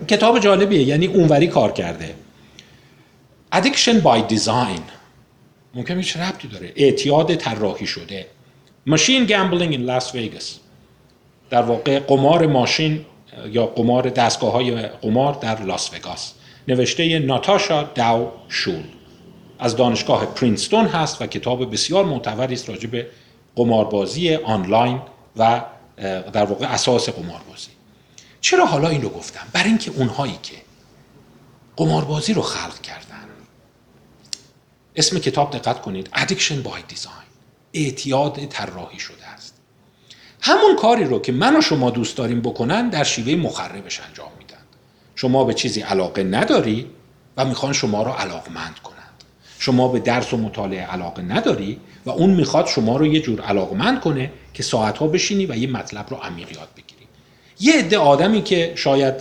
کتاب 0.09 0.39
جالبیه 0.39 0.83
یعنی 0.83 1.07
اونوری 1.07 1.47
کار 1.47 1.73
کرده. 1.73 2.15
Addiction 3.55 4.03
by 4.03 4.33
Design. 4.35 4.81
ممکن 5.75 5.97
هیچ 5.97 6.17
ربطی 6.17 6.49
داره. 6.49 6.73
اعتیاد 6.77 7.35
طراحی 7.35 7.87
شده. 7.87 8.27
Machine 8.87 9.27
gambling 9.27 9.73
in 9.73 9.83
Las 9.83 10.15
Vegas 10.15 10.59
در 11.51 11.63
واقع 11.63 11.99
قمار 11.99 12.47
ماشین 12.47 13.05
یا 13.53 13.67
قمار 13.67 14.09
دستگاه 14.09 14.53
های 14.53 14.83
قمار 14.83 15.35
در 15.35 15.63
لاس 15.63 15.95
وگاس 15.95 16.33
نوشته 16.69 17.19
ناتاشا 17.19 17.83
داو 17.83 18.33
شول. 18.49 18.85
از 19.59 19.77
دانشگاه 19.77 20.27
پرینستون 20.27 20.87
هست 20.87 21.23
و 21.23 21.27
کتاب 21.27 21.73
بسیار 21.73 22.05
معتبری 22.05 22.55
است 22.55 22.69
راجع 22.69 23.03
قماربازی 23.57 24.35
آنلاین 24.35 25.01
و 25.37 25.63
در 26.33 26.45
واقع 26.45 26.67
اساس 26.67 27.09
قماربازی. 27.09 27.69
چرا 28.41 28.67
حالا 28.67 28.89
این 28.89 29.03
رو 29.03 29.09
گفتم؟ 29.09 29.47
برای 29.53 29.69
اینکه 29.69 29.91
اونهایی 29.91 30.39
که 30.43 30.57
قماربازی 31.77 32.33
رو 32.33 32.43
خلق 32.43 32.81
کردن. 32.81 33.25
اسم 34.97 35.19
کتاب 35.19 35.51
دقت 35.51 35.83
کنید 35.83 36.11
Addiction 36.15 36.67
by 36.67 36.95
Design. 36.95 37.27
اعتیاد 37.73 38.47
طراحی 38.47 38.99
شده 38.99 39.27
است. 39.27 39.55
همون 40.41 40.77
کاری 40.77 41.05
رو 41.05 41.19
که 41.19 41.33
من 41.33 41.57
و 41.57 41.61
شما 41.61 41.91
دوست 41.91 42.17
داریم 42.17 42.41
بکنن 42.41 42.89
در 42.89 43.05
شیوه 43.05 43.43
مخربش 43.43 44.01
انجام 44.01 44.31
میدن. 44.39 44.57
شما 45.15 45.45
به 45.45 45.55
چیزی 45.55 45.81
علاقه 45.81 46.23
نداری 46.23 46.91
و 47.37 47.45
می‌خوان 47.45 47.73
شما 47.73 48.03
رو 48.03 48.11
علاقمند 48.11 48.79
کنند 48.79 48.96
شما 49.59 49.89
به 49.89 49.99
درس 49.99 50.33
و 50.33 50.37
مطالعه 50.37 50.87
علاقه 50.87 51.23
نداری 51.23 51.79
و 52.07 52.11
اون 52.11 52.31
می‌خواد 52.31 52.67
شما 52.67 52.97
رو 52.97 53.07
یه 53.07 53.21
جور 53.21 53.41
علاقمند 53.41 54.01
کنه 54.01 54.31
که 54.55 54.63
ساعتها 54.63 55.07
بشینی 55.07 55.47
و 55.47 55.57
یه 55.57 55.71
مطلب 55.71 56.07
رو 56.11 56.17
عمیق 56.17 56.53
یاد 56.53 56.69
بگیری. 56.77 57.07
یه 57.61 57.79
عده 57.79 57.99
آدمی 57.99 58.43
که 58.43 58.73
شاید 58.75 59.15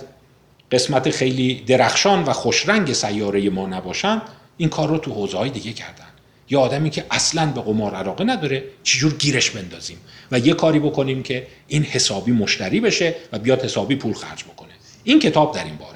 قسمت 0.72 1.10
خیلی 1.10 1.54
درخشان 1.54 2.22
و 2.22 2.32
خوشرنگ 2.32 2.92
سیاره 2.92 3.50
ما 3.50 3.66
نباشن 3.66 4.22
این 4.56 4.68
کار 4.68 4.88
رو 4.88 4.98
تو 4.98 5.12
حوزه 5.12 5.38
های 5.38 5.50
دیگه 5.50 5.72
کردن. 5.72 6.06
یا 6.50 6.60
آدمی 6.60 6.90
که 6.90 7.04
اصلا 7.10 7.46
به 7.46 7.60
قمار 7.60 7.94
علاقه 7.94 8.24
نداره 8.24 8.64
چجور 8.82 9.14
گیرش 9.14 9.50
بندازیم؟ 9.50 9.98
و 10.32 10.38
یه 10.38 10.54
کاری 10.54 10.78
بکنیم 10.78 11.22
که 11.22 11.46
این 11.68 11.82
حسابی 11.82 12.32
مشتری 12.32 12.80
بشه 12.80 13.14
و 13.32 13.38
بیاد 13.38 13.64
حسابی 13.64 13.96
پول 13.96 14.12
خرج 14.12 14.44
بکنه. 14.44 14.68
این 15.04 15.20
کتاب 15.20 15.54
در 15.54 15.64
این 15.64 15.76
باره. 15.76 15.95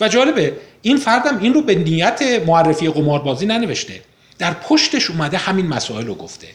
و 0.00 0.08
جالبه 0.08 0.56
این 0.82 0.96
فردم 0.96 1.38
این 1.38 1.54
رو 1.54 1.62
به 1.62 1.74
نیت 1.74 2.42
معرفی 2.46 2.88
قماربازی 2.88 3.46
ننوشته. 3.46 4.00
در 4.38 4.54
پشتش 4.54 5.10
اومده 5.10 5.36
همین 5.36 5.66
مسائل 5.66 6.06
رو 6.06 6.14
گفته 6.14 6.46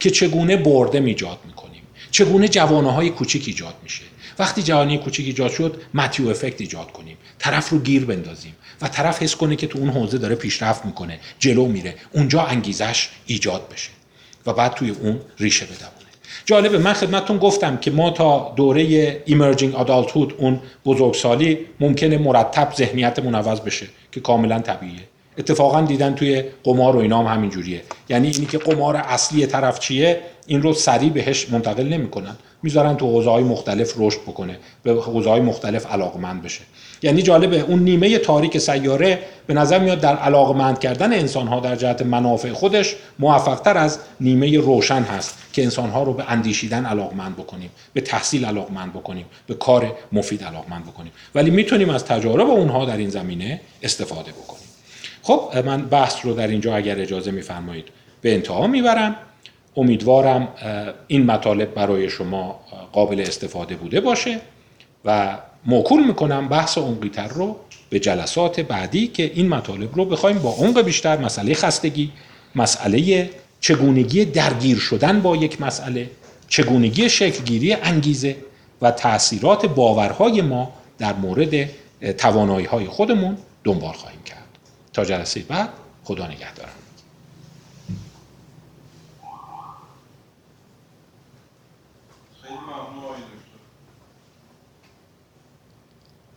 که 0.00 0.10
چگونه 0.10 0.56
برده 0.56 0.98
ایجاد 0.98 1.38
می‌کنیم؟ 1.44 1.82
چگونه 2.10 2.48
جوانه 2.48 2.92
های 2.92 3.10
کوچیک 3.10 3.44
ایجاد 3.46 3.74
میشه؟ 3.82 4.02
وقتی 4.38 4.62
جوانی 4.62 4.98
کوچیک 4.98 5.26
ایجاد 5.26 5.50
شد 5.50 5.82
متیو 5.94 6.28
افکت 6.28 6.60
ایجاد 6.60 6.92
کنیم. 6.92 7.16
طرف 7.38 7.68
رو 7.68 7.78
گیر 7.78 8.04
بندازیم 8.04 8.54
و 8.80 8.88
طرف 8.88 9.22
حس 9.22 9.36
کنه 9.36 9.56
که 9.56 9.66
تو 9.66 9.78
اون 9.78 9.88
حوزه 9.88 10.18
داره 10.18 10.34
پیشرفت 10.34 10.84
می‌کنه 10.84 11.20
جلو 11.38 11.66
میره. 11.66 11.94
اونجا 12.12 12.42
انگیزش 12.42 13.08
ایجاد 13.26 13.68
بشه. 13.72 13.90
و 14.46 14.52
بعد 14.52 14.74
توی 14.74 14.90
اون 14.90 15.20
ریشه 15.38 15.64
بدونه 15.66 15.95
جالبه 16.46 16.78
من 16.78 16.92
خدمتتون 16.92 17.38
گفتم 17.38 17.76
که 17.76 17.90
ما 17.90 18.10
تا 18.10 18.52
دوره 18.56 18.82
ایمرجینگ 19.24 19.74
آدالتود 19.74 20.34
اون 20.38 20.60
بزرگسالی 20.84 21.58
ممکنه 21.80 22.18
مرتب 22.18 22.72
ذهنیتمون 22.76 23.34
عوض 23.34 23.60
بشه 23.60 23.86
که 24.12 24.20
کاملا 24.20 24.58
طبیعیه. 24.58 25.00
اتفاقا 25.38 25.80
دیدن 25.80 26.14
توی 26.14 26.44
قمار 26.64 26.96
و 26.96 26.98
اینا 26.98 27.22
هم 27.22 27.36
همین 27.36 27.50
جوریه 27.50 27.82
یعنی 28.08 28.28
اینی 28.28 28.46
که 28.46 28.58
قمار 28.58 28.96
اصلی 28.96 29.46
طرف 29.46 29.78
چیه 29.78 30.20
این 30.46 30.62
رو 30.62 30.72
سریع 30.72 31.10
بهش 31.10 31.50
منتقل 31.50 31.84
نمی‌کنن. 31.84 32.36
می‌ذارن 32.62 32.96
تو 32.96 33.06
حوزه 33.06 33.30
های 33.30 33.44
مختلف 33.44 33.94
رشد 33.98 34.20
بکنه 34.20 34.58
به 34.82 34.92
حوزه 34.92 35.30
های 35.30 35.40
مختلف 35.40 35.86
علاقمند 35.86 36.42
بشه. 36.42 36.60
یعنی 37.02 37.22
جالبه 37.22 37.60
اون 37.60 37.78
نیمه 37.78 38.18
تاریک 38.18 38.58
سیاره 38.58 39.18
به 39.46 39.54
نظر 39.54 39.78
میاد 39.78 40.00
در 40.00 40.16
علاقمند 40.16 40.78
کردن 40.78 41.12
انسان 41.12 41.46
ها 41.46 41.60
در 41.60 41.76
جهت 41.76 42.02
منافع 42.02 42.52
خودش 42.52 42.96
موفق 43.18 43.60
تر 43.60 43.78
از 43.78 43.98
نیمه 44.20 44.58
روشن 44.58 45.02
هست. 45.02 45.45
که 45.56 45.62
انسان 45.62 45.90
ها 45.90 46.02
رو 46.02 46.12
به 46.12 46.24
اندیشیدن 46.28 46.86
علاقمند 46.86 47.36
بکنیم 47.36 47.70
به 47.92 48.00
تحصیل 48.00 48.44
علاقمند 48.44 48.92
بکنیم 48.92 49.26
به 49.46 49.54
کار 49.54 49.96
مفید 50.12 50.44
علاقمند 50.44 50.84
بکنیم. 50.84 51.12
ولی 51.34 51.50
می‌تونیم 51.50 51.90
از 51.90 52.04
تجارب 52.04 52.50
اونها 52.50 52.84
در 52.84 52.96
این 52.96 53.10
زمینه 53.10 53.60
استفاده 53.82 54.32
بکنیم. 54.32 54.68
خب 55.22 55.52
من 55.66 55.82
بحث 55.82 56.16
رو 56.22 56.34
در 56.34 56.48
اینجا 56.48 56.76
اگر 56.76 57.00
اجازه 57.00 57.30
میفرمایید 57.30 57.84
به 58.20 58.34
انتها 58.34 58.66
می‌برم. 58.66 59.16
امیدوارم 59.76 60.48
این 61.06 61.26
مطالب 61.26 61.74
برای 61.74 62.10
شما 62.10 62.60
قابل 62.92 63.20
استفاده 63.20 63.74
بوده 63.74 64.00
باشه 64.00 64.40
و 65.04 65.38
موکول 65.64 66.06
می‌کنم 66.06 66.48
بحث 66.48 66.78
عمقیتر 66.78 67.28
رو 67.28 67.56
به 67.90 68.00
جلسات 68.00 68.60
بعدی 68.60 69.06
که 69.06 69.32
این 69.34 69.48
مطالب 69.48 69.96
رو 69.96 70.04
بخوایم 70.04 70.38
با 70.38 70.50
عمق 70.50 70.82
بیشتر 70.82 71.18
مسئله 71.18 71.54
خستگی 71.54 72.12
مسئله 72.54 73.30
چگونگی 73.60 74.24
درگیر 74.24 74.78
شدن 74.78 75.22
با 75.22 75.36
یک 75.36 75.60
مسئله 75.60 76.10
چگونگی 76.48 77.10
شکلگیری 77.10 77.72
انگیزه 77.72 78.36
و 78.82 78.90
تاثیرات 78.90 79.66
باورهای 79.66 80.42
ما 80.42 80.72
در 80.98 81.12
مورد 81.12 81.70
توانایی 82.18 82.66
های 82.66 82.86
خودمون 82.86 83.38
دنبال 83.64 83.92
خواهیم 83.92 84.22
کرد. 84.22 84.46
تا 84.92 85.04
جلسه 85.04 85.40
بعد 85.40 85.68
خدا 86.04 86.26
نگهدارم 86.26 86.72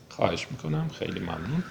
خواهش 0.09 0.47
می‌کنم. 0.51 0.89
خیلی 0.99 1.19
ممنون. 1.19 1.63